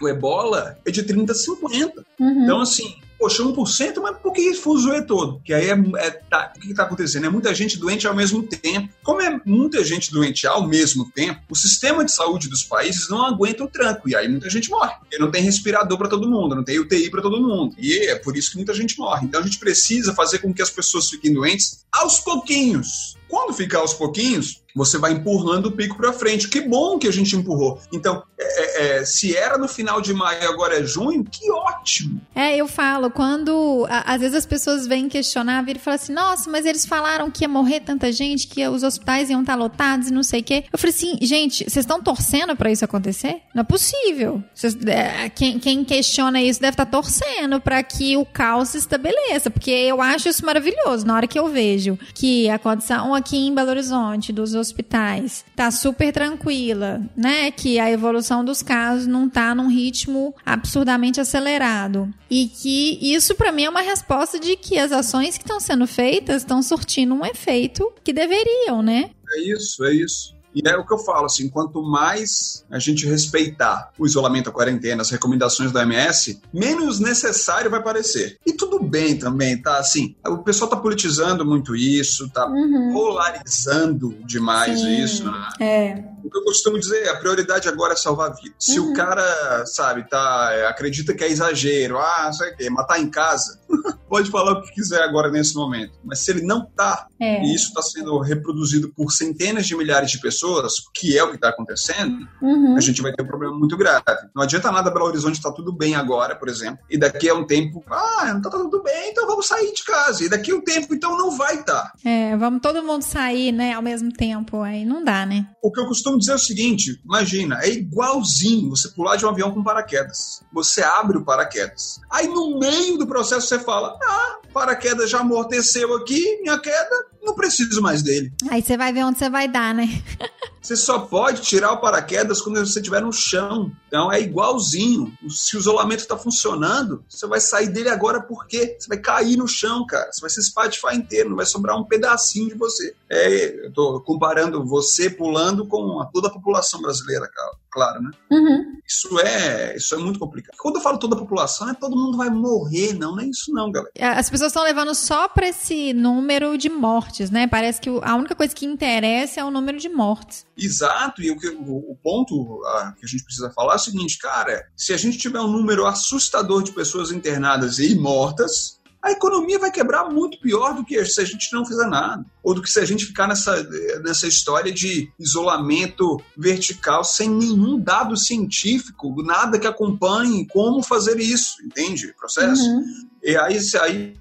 O 0.03 0.09
ebola 0.09 0.77
é 0.85 0.91
de 0.91 1.03
30 1.03 1.33
a 1.33 1.35
50%. 1.35 2.05
Uhum. 2.21 2.45
Então, 2.45 2.61
assim, 2.61 2.97
poxa, 3.23 3.45
1%, 3.45 4.01
mas 4.03 4.19
por 4.19 4.33
que 4.33 4.53
fuzuê 4.53 5.01
todo? 5.01 5.41
Que 5.45 5.55
aí 5.55 5.71
é, 5.71 5.79
é 5.99 6.11
tá, 6.11 6.53
o 6.57 6.59
que 6.59 6.73
está 6.73 6.83
acontecendo? 6.83 7.25
É 7.27 7.31
muita 7.31 7.55
gente 7.55 7.79
doente 7.79 8.05
ao 8.05 8.17
mesmo 8.17 8.43
tempo. 8.43 8.93
Como 9.01 9.23
é 9.23 9.41
muita 9.47 9.85
gente 9.85 10.11
doente 10.11 10.45
ao 10.45 10.67
mesmo 10.67 11.09
tempo, 11.13 11.41
o 11.49 11.55
sistema 11.55 12.05
de 12.05 12.13
saúde 12.13 12.49
dos 12.49 12.65
países 12.65 13.09
não 13.09 13.25
aguenta 13.25 13.63
o 13.63 13.69
tranco. 13.69 14.09
E 14.09 14.17
aí 14.17 14.29
muita 14.29 14.51
gente 14.51 14.69
morre. 14.69 14.93
Porque 14.99 15.19
não 15.19 15.31
tem 15.31 15.41
respirador 15.41 15.97
para 15.97 16.09
todo 16.09 16.29
mundo, 16.29 16.57
não 16.57 16.65
tem 16.65 16.81
UTI 16.81 17.11
para 17.11 17.23
todo 17.23 17.41
mundo. 17.41 17.77
E 17.79 18.09
é 18.09 18.17
por 18.17 18.37
isso 18.37 18.51
que 18.51 18.57
muita 18.57 18.75
gente 18.75 18.99
morre. 18.99 19.25
Então 19.25 19.41
a 19.41 19.45
gente 19.45 19.59
precisa 19.59 20.13
fazer 20.13 20.41
com 20.41 20.53
que 20.53 20.63
as 20.63 20.71
pessoas 20.71 21.09
fiquem 21.09 21.33
doentes 21.33 21.85
aos 21.93 22.19
pouquinhos. 22.19 23.17
Quando 23.33 23.55
ficar 23.55 23.79
aos 23.79 23.95
pouquinhos, 23.95 24.63
você 24.75 24.99
vai 24.99 25.13
empurrando 25.13 25.67
o 25.67 25.73
pico 25.73 25.97
para 25.97 26.13
frente. 26.13 26.49
Que 26.49 26.61
bom 26.61 26.99
que 26.99 27.09
a 27.09 27.11
gente 27.11 27.35
empurrou. 27.35 27.81
Então, 27.91 28.23
é, 28.39 28.99
é, 28.99 29.05
se 29.07 29.35
era 29.35 29.57
no 29.57 29.69
final 29.69 30.03
de 30.03 30.13
maio 30.13 30.49
agora 30.51 30.79
é 30.79 30.85
junho, 30.85 31.25
que 31.25 31.51
ótimo. 31.51 32.21
É, 32.35 32.57
eu 32.57 32.67
falo, 32.67 33.11
quando 33.11 33.87
a, 33.89 34.13
às 34.13 34.21
vezes 34.21 34.37
as 34.37 34.47
pessoas 34.47 34.87
vêm 34.87 35.09
questionar, 35.09 35.63
viram 35.63 35.81
e 35.81 35.83
falam 35.83 35.95
assim: 35.97 36.13
nossa, 36.13 36.51
mas 36.51 36.67
eles 36.67 36.85
falaram 36.85 37.31
que 37.31 37.45
ia 37.45 37.49
morrer 37.49 37.81
tanta 37.81 38.13
gente, 38.13 38.47
que 38.47 38.67
os 38.69 38.83
hospitais 38.83 39.31
iam 39.31 39.41
estar 39.41 39.55
lotados 39.55 40.09
e 40.09 40.13
não 40.13 40.23
sei 40.23 40.41
o 40.41 40.45
quê. 40.45 40.65
Eu 40.73 40.79
falei 40.79 40.95
assim: 40.95 41.19
gente, 41.23 41.65
vocês 41.65 41.85
estão 41.85 42.03
torcendo 42.03 42.55
para 42.55 42.71
isso 42.71 42.85
acontecer? 42.85 43.41
Não 43.55 43.63
é 43.63 43.65
possível. 43.65 44.43
Cês, 44.55 44.77
é, 44.87 45.29
quem, 45.29 45.59
quem, 45.59 45.85
questiona 45.85 46.43
isso 46.43 46.61
deve 46.61 46.75
estar 46.75 46.87
torcendo 46.87 47.61
para 47.61 47.83
que 47.83 48.17
o 48.17 48.25
caos 48.25 48.71
se 48.71 48.79
estabeleça, 48.79 49.51
porque 49.51 49.71
eu 49.71 50.03
acho 50.03 50.29
isso 50.29 50.45
maravilhoso. 50.45 51.07
Na 51.07 51.15
hora 51.15 51.27
que 51.27 51.39
eu 51.39 51.49
vejo 51.49 51.99
que 52.15 52.49
a 52.51 52.59
condição 52.59 53.15
aqui 53.23 53.37
em 53.37 53.55
Belo 53.55 53.71
Horizonte 53.71 54.33
dos 54.33 54.55
hospitais 54.55 55.45
tá 55.55 55.71
super 55.71 56.13
tranquila, 56.13 57.01
né? 57.17 57.51
Que 57.53 57.79
a 57.79 57.91
evolução 57.91 58.45
dos 58.45 58.63
casos 58.63 59.07
não 59.07 59.29
tá 59.29 59.55
num 59.55 59.69
ritmo 59.69 60.35
absurdamente 60.45 61.21
acelerado. 61.21 62.13
E 62.29 62.49
que 62.49 62.99
isso 63.01 63.35
para 63.35 63.53
mim 63.53 63.65
é 63.65 63.71
uma 63.71 63.81
resposta 63.81 64.39
de 64.39 64.57
que 64.57 64.77
as 64.77 64.91
ações 64.91 65.39
que 65.39 65.45
estão 65.45 65.61
sendo 65.61 65.87
feitas 65.87 66.43
estão 66.43 66.63
surtindo 66.63 67.15
um 67.15 67.25
efeito 67.25 67.91
que 68.03 68.13
deveriam, 68.13 68.83
né? 68.83 69.11
É 69.35 69.41
isso, 69.41 69.85
é 69.85 69.95
isso. 69.95 70.35
E 70.55 70.67
é 70.69 70.77
o 70.77 70.87
que 70.87 70.93
eu 70.93 70.99
falo, 70.99 71.27
assim, 71.27 71.49
quanto 71.49 71.83
mais 71.83 72.65
a 72.71 72.79
gente 72.79 73.07
respeitar 73.07 73.91
o 73.99 74.07
isolamento, 74.07 74.51
a 74.51 74.53
quarentena, 74.53 75.03
as 75.03 75.11
recomendações 75.11 75.73
da 75.73 75.81
OMS, 75.81 76.41
menos 76.53 77.01
necessário 77.01 77.71
vai 77.71 77.83
parecer. 77.83 78.39
E 78.47 78.53
tudo 78.53 78.83
bem 78.83 79.19
também, 79.19 79.61
tá? 79.61 79.79
Assim, 79.79 80.15
o 80.27 80.39
pessoal 80.39 80.71
tá 80.71 80.77
politizando 80.77 81.45
muito 81.45 81.75
isso, 81.75 82.29
tá 82.31 82.47
uhum. 82.49 82.93
polarizando 82.93 84.17
demais 84.25 84.81
Sim, 84.81 85.03
isso, 85.03 85.25
né? 85.31 85.49
É. 85.61 86.12
O 86.25 86.31
que 86.31 86.39
eu 86.39 86.45
costumo 86.45 86.79
dizer, 86.79 87.09
a 87.09 87.17
prioridade 87.17 87.69
agora 87.69 87.95
é 87.95 87.97
salvar 87.97 88.35
vidas. 88.35 88.55
Se 88.59 88.79
uhum. 88.79 88.91
o 88.91 88.95
cara, 88.95 89.65
sabe, 89.67 90.09
tá, 90.09 90.69
acredita 90.69 91.15
que 91.15 91.25
é 91.25 91.31
exagero, 91.31 91.99
ah, 91.99 92.31
sei 92.33 92.51
o 92.51 92.57
quê, 92.57 92.71
matar 92.71 93.01
em 93.01 93.11
casa, 93.11 93.61
pode 94.09 94.31
falar 94.31 94.53
o 94.53 94.63
que 94.63 94.73
quiser 94.73 95.03
agora 95.03 95.31
nesse 95.31 95.55
momento. 95.55 95.93
Mas 96.05 96.21
se 96.21 96.31
ele 96.31 96.43
não 96.43 96.67
tá, 96.67 97.07
é. 97.21 97.43
e 97.43 97.55
isso 97.55 97.69
está 97.69 97.83
sendo 97.83 98.19
reproduzido 98.19 98.93
por 98.95 99.11
centenas 99.11 99.67
de 99.67 99.77
milhares 99.77 100.11
de 100.11 100.21
pessoas, 100.21 100.75
que 100.95 101.17
é 101.17 101.25
o 101.25 101.31
que 101.31 101.37
está 101.37 101.49
acontecendo, 101.49 102.27
uhum. 102.41 102.77
a 102.77 102.81
gente 102.81 103.01
vai 103.03 103.13
ter 103.13 103.23
um 103.23 103.27
problema 103.27 103.59
muito 103.59 103.77
grave. 103.77 104.03
Não 104.35 104.43
adianta 104.43 104.71
nada 104.71 104.91
Belo 104.91 105.07
Horizonte 105.07 105.37
estar 105.37 105.51
tá 105.51 105.57
tudo 105.57 105.73
bem 105.73 105.95
agora, 105.95 106.37
por 106.37 106.49
exemplo, 106.49 106.85
e 106.91 106.99
daqui 106.99 107.29
a 107.29 107.35
um 107.35 107.47
tempo, 107.47 107.83
ah, 107.91 108.33
não 108.35 108.43
tá 108.43 108.51
tudo 108.51 108.83
bem, 108.83 109.11
então 109.11 109.27
vamos 109.27 109.47
sair 109.47 109.73
de 109.73 109.85
casa. 109.85 110.25
E 110.25 110.29
daqui 110.29 110.51
a 110.51 110.57
um 110.57 110.61
tempo, 110.61 110.95
então 110.95 111.17
não 111.17 111.31
vai 111.37 111.57
estar. 111.57 111.73
Tá. 111.73 111.93
É, 112.05 112.37
vamos 112.37 112.61
todo 112.61 112.83
mundo 112.83 113.03
sair, 113.03 113.53
né, 113.53 113.73
ao 113.73 113.83
mesmo 113.83 114.13
tempo, 114.13 114.61
aí 114.61 114.85
não 114.85 115.03
dá, 115.03 115.25
né? 115.25 115.47
O 115.63 115.71
que 115.71 115.81
eu 115.81 115.87
costumo 115.87 116.12
dizer 116.19 116.33
é 116.33 116.37
o 116.37 116.39
seguinte: 116.39 117.01
imagina, 117.05 117.59
é 117.63 117.71
igualzinho 117.71 118.71
você 118.71 118.89
pular 118.89 119.17
de 119.17 119.25
um 119.25 119.29
avião 119.29 119.53
com 119.53 119.63
paraquedas. 119.63 120.43
Você 120.53 120.83
abre 120.83 121.19
o 121.19 121.25
paraquedas. 121.25 122.01
Aí 122.11 122.27
no 122.29 122.59
meio 122.59 122.99
do 122.99 123.07
processo 123.07 123.47
você 123.47 123.59
fala: 123.59 123.99
ah, 124.03 124.39
paraquedas 124.53 125.11
já 125.11 125.21
amorteceu 125.21 125.95
aqui, 125.97 126.41
minha 126.43 126.59
queda, 126.59 127.07
não 127.23 127.35
preciso 127.35 127.81
mais 127.81 128.03
dele. 128.03 128.33
Aí 128.51 128.63
você 128.63 128.77
vai 128.77 128.93
ver 128.93 129.05
onde 129.05 129.19
você 129.19 129.31
vai 129.31 129.49
dar, 129.49 129.75
né? 129.75 129.89
Você 130.63 130.77
só 130.77 131.01
pode 131.01 131.43
tirar 131.43 131.73
o 131.73 131.81
paraquedas 131.81 132.41
quando 132.41 132.65
você 132.65 132.79
estiver 132.79 133.03
no 133.03 133.13
chão. 133.13 133.73
Então 133.89 134.13
é 134.13 134.21
igualzinho. 134.21 135.13
Se 135.29 135.57
o 135.57 135.59
isolamento 135.59 136.01
está 136.01 136.17
funcionando, 136.17 137.05
você 137.09 137.27
vai 137.27 137.41
sair 137.41 137.69
dele 137.69 137.89
agora 137.89 138.23
porque 138.23 138.77
você 138.79 138.89
vai 138.89 138.99
cair 138.99 139.37
no 139.37 139.49
chão, 139.49 139.85
cara. 139.85 140.13
Você 140.13 140.21
vai 140.21 140.31
se 140.31 140.41
espatifar 140.41 140.95
inteiro, 140.95 141.31
não 141.31 141.37
vai 141.37 141.47
sobrar 141.47 141.77
um 141.77 141.85
pedacinho 141.85 142.49
de 142.49 142.55
você. 142.55 142.95
É, 143.11 143.67
eu 143.67 143.73
tô 143.73 144.01
comparando 144.03 144.65
você 144.65 145.11
pulando 145.11 145.67
com 145.67 146.01
a, 146.01 146.07
toda 146.07 146.29
a 146.29 146.33
população 146.33 146.81
brasileira, 146.81 147.29
cara 147.29 147.62
claro, 147.73 148.03
né? 148.03 148.11
Uhum. 148.31 148.79
Isso 148.87 149.19
é 149.21 149.77
isso 149.77 149.95
é 149.95 149.99
muito 149.99 150.19
complicado. 150.19 150.57
Quando 150.59 150.77
eu 150.77 150.83
falo 150.83 150.99
toda 150.99 151.17
a 151.17 151.19
população, 151.19 151.71
é 151.71 151.75
todo 151.75 151.97
mundo 151.97 152.17
vai 152.17 152.31
morrer, 152.31 152.93
não, 152.93 153.17
não 153.17 153.21
é 153.21 153.27
isso 153.27 153.51
não, 153.53 153.73
galera. 153.73 153.91
É, 153.97 154.07
as 154.07 154.29
pessoas 154.29 154.51
estão 154.51 154.63
levando 154.63 154.95
só 154.95 155.29
para 155.29 155.49
esse 155.49 155.93
número 155.93 156.57
de 156.59 156.69
mortes, 156.69 157.31
né? 157.31 157.47
Parece 157.47 157.81
que 157.81 157.89
a 158.03 158.15
única 158.15 158.35
coisa 158.35 158.55
que 158.55 158.67
interessa 158.67 159.41
é 159.41 159.45
o 159.45 159.51
número 159.51 159.79
de 159.79 159.89
mortes. 159.89 160.47
Exato, 160.57 161.23
e 161.23 161.31
o, 161.31 161.39
que, 161.39 161.49
o, 161.49 161.93
o 161.93 161.99
ponto 162.03 162.63
a, 162.67 162.93
que 162.93 163.07
a 163.07 163.09
gente 163.09 163.25
precisa 163.25 163.51
falar 163.51 163.75
é 163.75 163.77
o 163.77 163.81
seguinte, 163.81 164.19
cara, 164.19 164.69
se 164.77 164.93
a 164.93 164.97
gente 164.97 165.17
tiver 165.17 165.41
um 165.41 165.51
número 165.51 165.87
assustador 165.87 166.63
de 166.63 166.73
pessoas 166.73 167.11
internadas 167.11 167.79
e 167.79 167.95
mortas, 167.95 168.82
a 169.03 169.11
economia 169.11 169.59
vai 169.59 169.71
quebrar 169.71 170.09
muito 170.09 170.41
pior 170.41 170.75
do 170.75 170.85
que 170.85 171.05
se 171.05 171.21
a 171.21 171.25
gente 171.25 171.53
não 171.53 171.67
fizer 171.67 171.87
nada. 171.89 172.25
Ou 172.43 172.55
do 172.55 172.63
que 172.63 172.71
se 172.71 172.79
a 172.79 172.85
gente 172.85 173.05
ficar 173.05 173.27
nessa, 173.27 173.63
nessa 174.03 174.29
história 174.29 174.73
de 174.73 175.11
isolamento 175.19 176.23
vertical 176.37 177.03
sem 177.03 177.29
nenhum 177.29 177.79
dado 177.81 178.17
científico, 178.17 179.13
nada 179.25 179.59
que 179.59 179.67
acompanhe 179.67 180.47
como 180.47 180.83
fazer 180.83 181.19
isso, 181.19 181.57
entende? 181.65 182.15
Processo. 182.17 182.63
Uhum. 182.63 183.12
E 183.23 183.37
aí, 183.37 183.57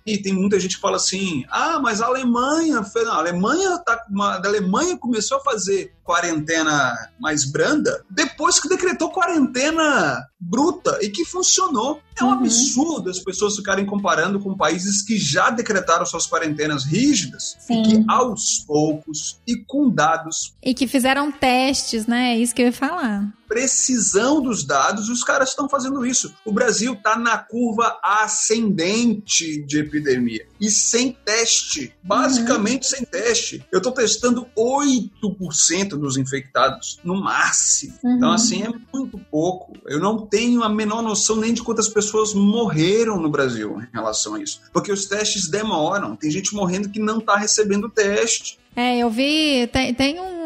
aí 0.05 0.21
tem 0.21 0.31
muita 0.31 0.59
gente 0.59 0.75
que 0.75 0.81
fala 0.81 0.97
assim: 0.97 1.43
ah, 1.49 1.79
mas 1.81 2.01
a 2.01 2.05
Alemanha, 2.05 2.85
não, 2.95 3.11
a 3.11 3.17
Alemanha 3.17 3.77
tá, 3.79 4.05
uma, 4.09 4.35
a 4.35 4.47
Alemanha 4.47 4.97
começou 4.97 5.37
a 5.37 5.41
fazer 5.41 5.93
quarentena 6.03 6.93
mais 7.19 7.49
branda 7.49 8.03
depois 8.09 8.59
que 8.59 8.67
decretou 8.67 9.09
quarentena 9.09 10.23
bruta 10.39 10.99
e 11.01 11.09
que 11.09 11.25
funcionou. 11.25 11.99
É 12.19 12.23
um 12.23 12.27
uhum. 12.27 12.33
absurdo 12.33 13.09
as 13.09 13.19
pessoas 13.19 13.55
ficarem 13.55 13.85
comparando 13.85 14.39
com 14.39 14.55
países 14.55 15.01
que 15.01 15.17
já 15.17 15.49
decretaram 15.49 16.05
suas 16.05 16.27
quarentenas 16.27 16.83
rígidas 16.83 17.55
Sim. 17.59 17.81
e 17.81 17.85
que 17.87 18.05
aos 18.07 18.63
poucos 18.67 19.39
e 19.47 19.55
com 19.65 19.89
dados. 19.89 20.53
E 20.61 20.73
que 20.73 20.85
fizeram 20.87 21.31
testes, 21.31 22.05
né? 22.05 22.33
É 22.33 22.37
isso 22.37 22.53
que 22.53 22.61
eu 22.61 22.67
ia 22.67 22.73
falar 22.73 23.31
precisão 23.51 24.41
dos 24.41 24.63
dados, 24.63 25.09
os 25.09 25.25
caras 25.25 25.49
estão 25.49 25.67
fazendo 25.67 26.05
isso. 26.05 26.33
O 26.45 26.53
Brasil 26.53 26.93
está 26.93 27.17
na 27.17 27.37
curva 27.37 27.99
ascendente 28.01 29.61
de 29.63 29.79
epidemia 29.79 30.47
e 30.57 30.71
sem 30.71 31.11
teste, 31.25 31.93
basicamente 32.01 32.83
uhum. 32.83 32.97
sem 32.97 33.05
teste. 33.05 33.65
Eu 33.69 33.79
estou 33.79 33.91
testando 33.91 34.47
8% 34.57 35.89
dos 35.97 36.15
infectados, 36.15 36.97
no 37.03 37.21
máximo. 37.21 37.95
Uhum. 38.01 38.15
Então, 38.15 38.31
assim, 38.31 38.63
é 38.63 38.69
muito 38.93 39.17
pouco. 39.29 39.73
Eu 39.85 39.99
não 39.99 40.25
tenho 40.25 40.63
a 40.63 40.69
menor 40.69 41.01
noção 41.01 41.35
nem 41.35 41.53
de 41.53 41.61
quantas 41.61 41.89
pessoas 41.89 42.33
morreram 42.33 43.19
no 43.19 43.29
Brasil 43.29 43.81
em 43.81 43.93
relação 43.93 44.35
a 44.35 44.41
isso. 44.41 44.61
Porque 44.71 44.93
os 44.93 45.07
testes 45.07 45.49
demoram. 45.49 46.15
Tem 46.15 46.31
gente 46.31 46.55
morrendo 46.55 46.87
que 46.87 47.01
não 47.01 47.17
está 47.17 47.35
recebendo 47.35 47.89
teste. 47.89 48.61
É, 48.75 48.99
eu 48.99 49.09
vi, 49.09 49.67
tem, 49.67 49.93
tem 49.93 50.19
um. 50.19 50.40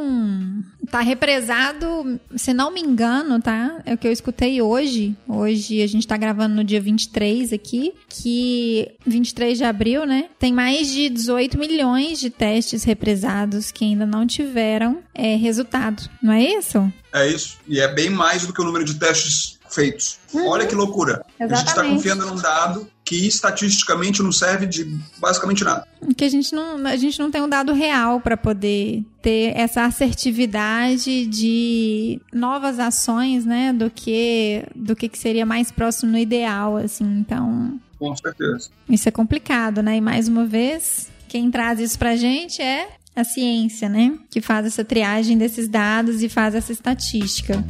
Tá 0.89 1.01
represado, 1.01 2.19
se 2.35 2.53
não 2.53 2.71
me 2.71 2.81
engano, 2.81 3.41
tá? 3.41 3.81
É 3.85 3.93
o 3.93 3.97
que 3.97 4.07
eu 4.07 4.11
escutei 4.11 4.61
hoje. 4.61 5.15
Hoje 5.27 5.81
a 5.81 5.87
gente 5.87 6.07
tá 6.07 6.15
gravando 6.15 6.55
no 6.55 6.63
dia 6.63 6.79
23 6.79 7.51
aqui, 7.51 7.93
que 8.07 8.91
23 9.05 9.57
de 9.57 9.63
abril, 9.63 10.05
né? 10.05 10.25
Tem 10.39 10.53
mais 10.53 10.91
de 10.91 11.09
18 11.09 11.57
milhões 11.57 12.19
de 12.19 12.29
testes 12.29 12.83
represados 12.83 13.71
que 13.71 13.83
ainda 13.83 14.05
não 14.05 14.27
tiveram 14.27 14.99
é, 15.13 15.35
resultado, 15.35 16.09
não 16.21 16.33
é 16.33 16.43
isso? 16.43 16.91
É 17.13 17.27
isso. 17.27 17.57
E 17.67 17.79
é 17.79 17.87
bem 17.87 18.09
mais 18.09 18.45
do 18.45 18.53
que 18.53 18.61
o 18.61 18.65
número 18.65 18.85
de 18.85 18.95
testes 18.95 19.54
feitos. 19.75 20.17
Uhum. 20.33 20.47
Olha 20.47 20.65
que 20.65 20.73
loucura. 20.73 21.23
Exatamente. 21.39 21.53
A 21.53 21.57
gente 21.57 21.67
está 21.67 21.83
confiando 21.83 22.25
num 22.25 22.35
dado 22.35 22.87
que 23.03 23.27
estatisticamente 23.27 24.23
não 24.23 24.31
serve 24.31 24.65
de 24.65 24.83
basicamente 25.19 25.63
nada. 25.63 25.87
Que 26.17 26.25
a 26.25 26.29
gente 26.29 26.55
não, 26.55 26.87
a 26.87 26.95
gente 26.95 27.19
não 27.19 27.29
tem 27.29 27.41
um 27.41 27.47
dado 27.47 27.71
real 27.71 28.19
para 28.19 28.35
poder 28.35 29.03
ter 29.21 29.55
essa 29.55 29.85
assertividade 29.85 31.27
de 31.27 32.19
novas 32.33 32.79
ações, 32.79 33.45
né, 33.45 33.71
do 33.71 33.91
que 33.91 34.63
do 34.75 34.95
que 34.95 35.09
seria 35.13 35.45
mais 35.45 35.71
próximo 35.71 36.11
no 36.13 36.17
ideal, 36.17 36.77
assim. 36.77 37.05
Então, 37.19 37.79
com 37.99 38.15
certeza. 38.15 38.69
Isso 38.89 39.07
é 39.07 39.11
complicado, 39.11 39.83
né? 39.83 39.97
E 39.97 40.01
mais 40.01 40.27
uma 40.27 40.45
vez, 40.45 41.09
quem 41.27 41.51
traz 41.51 41.79
isso 41.79 41.99
pra 41.99 42.15
gente 42.15 42.61
é 42.61 42.87
a 43.15 43.23
ciência, 43.23 43.87
né? 43.87 44.17
Que 44.29 44.41
faz 44.41 44.65
essa 44.65 44.83
triagem 44.83 45.37
desses 45.37 45.67
dados 45.67 46.21
e 46.21 46.29
faz 46.29 46.55
essa 46.55 46.71
estatística. 46.71 47.63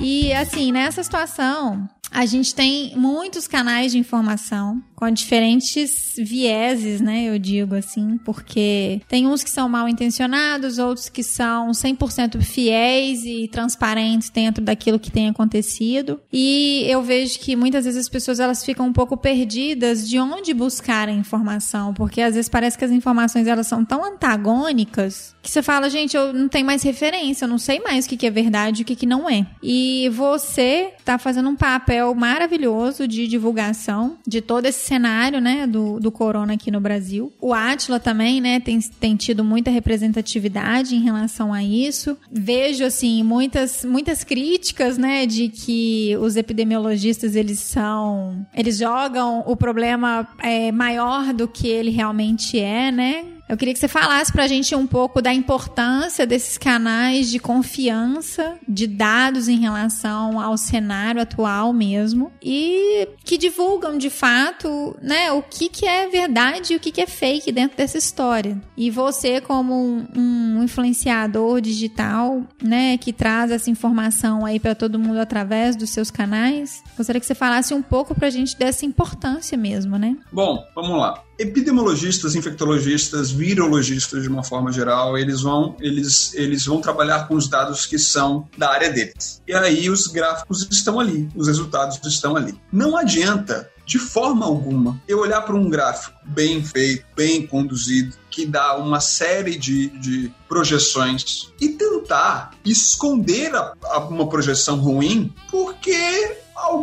E 0.00 0.32
assim, 0.32 0.70
nessa 0.72 1.02
situação, 1.02 1.88
a 2.10 2.26
gente 2.26 2.54
tem 2.54 2.96
muitos 2.96 3.48
canais 3.48 3.92
de 3.92 3.98
informação 3.98 4.82
com 4.96 5.10
diferentes 5.10 6.14
vieses, 6.16 7.02
né? 7.02 7.24
Eu 7.24 7.38
digo 7.38 7.74
assim, 7.74 8.18
porque 8.24 9.02
tem 9.06 9.26
uns 9.26 9.44
que 9.44 9.50
são 9.50 9.68
mal 9.68 9.86
intencionados, 9.88 10.78
outros 10.78 11.10
que 11.10 11.22
são 11.22 11.70
100% 11.70 12.40
fiéis 12.40 13.22
e 13.24 13.46
transparentes 13.48 14.30
dentro 14.30 14.64
daquilo 14.64 14.98
que 14.98 15.10
tem 15.10 15.28
acontecido. 15.28 16.18
E 16.32 16.84
eu 16.88 17.02
vejo 17.02 17.38
que 17.38 17.54
muitas 17.54 17.84
vezes 17.84 18.00
as 18.00 18.08
pessoas 18.08 18.40
elas 18.40 18.64
ficam 18.64 18.86
um 18.86 18.92
pouco 18.92 19.16
perdidas 19.16 20.08
de 20.08 20.18
onde 20.18 20.54
buscar 20.54 21.08
a 21.08 21.12
informação, 21.12 21.92
porque 21.92 22.22
às 22.22 22.34
vezes 22.34 22.48
parece 22.48 22.78
que 22.78 22.84
as 22.84 22.90
informações 22.90 23.46
elas 23.46 23.66
são 23.66 23.84
tão 23.84 24.02
antagônicas 24.02 25.36
que 25.46 25.52
você 25.52 25.62
fala, 25.62 25.88
gente, 25.88 26.16
eu 26.16 26.32
não 26.32 26.48
tenho 26.48 26.66
mais 26.66 26.82
referência, 26.82 27.44
eu 27.44 27.48
não 27.48 27.58
sei 27.58 27.78
mais 27.78 28.04
o 28.04 28.08
que 28.08 28.26
é 28.26 28.30
verdade 28.30 28.80
e 28.80 28.82
o 28.82 28.84
que 28.84 29.06
não 29.06 29.30
é. 29.30 29.46
E 29.62 30.10
você 30.12 30.92
tá 31.04 31.18
fazendo 31.18 31.48
um 31.48 31.54
papel 31.54 32.12
maravilhoso 32.14 33.06
de 33.06 33.28
divulgação 33.28 34.18
de 34.26 34.40
todo 34.40 34.66
esse 34.66 34.85
cenário, 34.86 35.40
né, 35.40 35.66
do, 35.66 35.98
do 36.00 36.10
corona 36.10 36.54
aqui 36.54 36.70
no 36.70 36.80
Brasil. 36.80 37.32
O 37.40 37.52
Atila 37.52 37.98
também, 38.00 38.40
né, 38.40 38.60
tem, 38.60 38.80
tem 38.80 39.16
tido 39.16 39.44
muita 39.44 39.70
representatividade 39.70 40.94
em 40.94 41.00
relação 41.00 41.52
a 41.52 41.62
isso. 41.62 42.16
Vejo, 42.30 42.84
assim, 42.84 43.22
muitas, 43.22 43.84
muitas 43.84 44.24
críticas, 44.24 44.96
né, 44.96 45.26
de 45.26 45.48
que 45.48 46.16
os 46.20 46.36
epidemiologistas, 46.36 47.36
eles 47.36 47.60
são... 47.60 48.46
Eles 48.54 48.78
jogam 48.78 49.42
o 49.46 49.56
problema 49.56 50.26
é, 50.42 50.70
maior 50.72 51.32
do 51.32 51.46
que 51.48 51.68
ele 51.68 51.90
realmente 51.90 52.58
é, 52.58 52.90
né? 52.90 53.35
Eu 53.48 53.56
queria 53.56 53.72
que 53.72 53.78
você 53.78 53.88
falasse 53.88 54.32
para 54.32 54.44
a 54.44 54.48
gente 54.48 54.74
um 54.74 54.86
pouco 54.86 55.22
da 55.22 55.32
importância 55.32 56.26
desses 56.26 56.58
canais 56.58 57.30
de 57.30 57.38
confiança, 57.38 58.58
de 58.66 58.86
dados 58.86 59.48
em 59.48 59.58
relação 59.58 60.40
ao 60.40 60.56
cenário 60.56 61.22
atual 61.22 61.72
mesmo, 61.72 62.32
e 62.42 63.08
que 63.24 63.38
divulgam 63.38 63.98
de 63.98 64.10
fato 64.10 64.96
né, 65.00 65.30
o 65.30 65.42
que, 65.42 65.68
que 65.68 65.86
é 65.86 66.08
verdade 66.08 66.72
e 66.72 66.76
o 66.76 66.80
que, 66.80 66.90
que 66.90 67.00
é 67.00 67.06
fake 67.06 67.52
dentro 67.52 67.76
dessa 67.76 67.96
história. 67.96 68.60
E 68.76 68.90
você, 68.90 69.40
como 69.40 69.74
um, 69.74 70.06
um 70.16 70.64
influenciador 70.64 71.60
digital, 71.60 72.42
né, 72.60 72.98
que 72.98 73.12
traz 73.12 73.52
essa 73.52 73.70
informação 73.70 74.44
aí 74.44 74.58
para 74.58 74.74
todo 74.74 74.98
mundo 74.98 75.20
através 75.20 75.76
dos 75.76 75.90
seus 75.90 76.10
canais, 76.10 76.82
gostaria 76.96 77.20
que 77.20 77.26
você 77.26 77.34
falasse 77.34 77.72
um 77.72 77.82
pouco 77.82 78.14
para 78.14 78.26
a 78.26 78.30
gente 78.30 78.56
dessa 78.58 78.84
importância 78.84 79.56
mesmo, 79.56 79.96
né? 79.96 80.16
Bom, 80.32 80.64
vamos 80.74 80.98
lá 80.98 81.25
epidemiologistas, 81.38 82.34
infectologistas, 82.34 83.30
virologistas 83.30 84.22
de 84.22 84.28
uma 84.28 84.42
forma 84.42 84.72
geral, 84.72 85.16
eles 85.18 85.42
vão, 85.42 85.76
eles, 85.80 86.34
eles 86.34 86.64
vão 86.64 86.80
trabalhar 86.80 87.28
com 87.28 87.34
os 87.34 87.48
dados 87.48 87.86
que 87.86 87.98
são 87.98 88.48
da 88.56 88.70
área 88.70 88.90
deles. 88.90 89.42
E 89.46 89.52
aí 89.52 89.90
os 89.90 90.06
gráficos 90.06 90.66
estão 90.70 90.98
ali, 90.98 91.28
os 91.34 91.46
resultados 91.46 91.98
estão 92.04 92.36
ali. 92.36 92.58
Não 92.72 92.96
adianta 92.96 93.70
de 93.86 93.98
forma 93.98 94.44
alguma 94.44 95.00
eu 95.06 95.20
olhar 95.20 95.42
para 95.42 95.54
um 95.54 95.70
gráfico 95.70 96.16
bem 96.24 96.62
feito, 96.62 97.04
bem 97.14 97.46
conduzido, 97.46 98.16
que 98.28 98.44
dá 98.44 98.76
uma 98.76 99.00
série 99.00 99.56
de, 99.56 99.88
de 100.00 100.32
projeções 100.48 101.52
e 101.60 101.68
tentar 101.68 102.50
esconder 102.64 103.54
a, 103.54 103.72
a 103.84 103.98
uma 104.00 104.28
projeção 104.28 104.76
ruim, 104.78 105.32
porque 105.50 106.15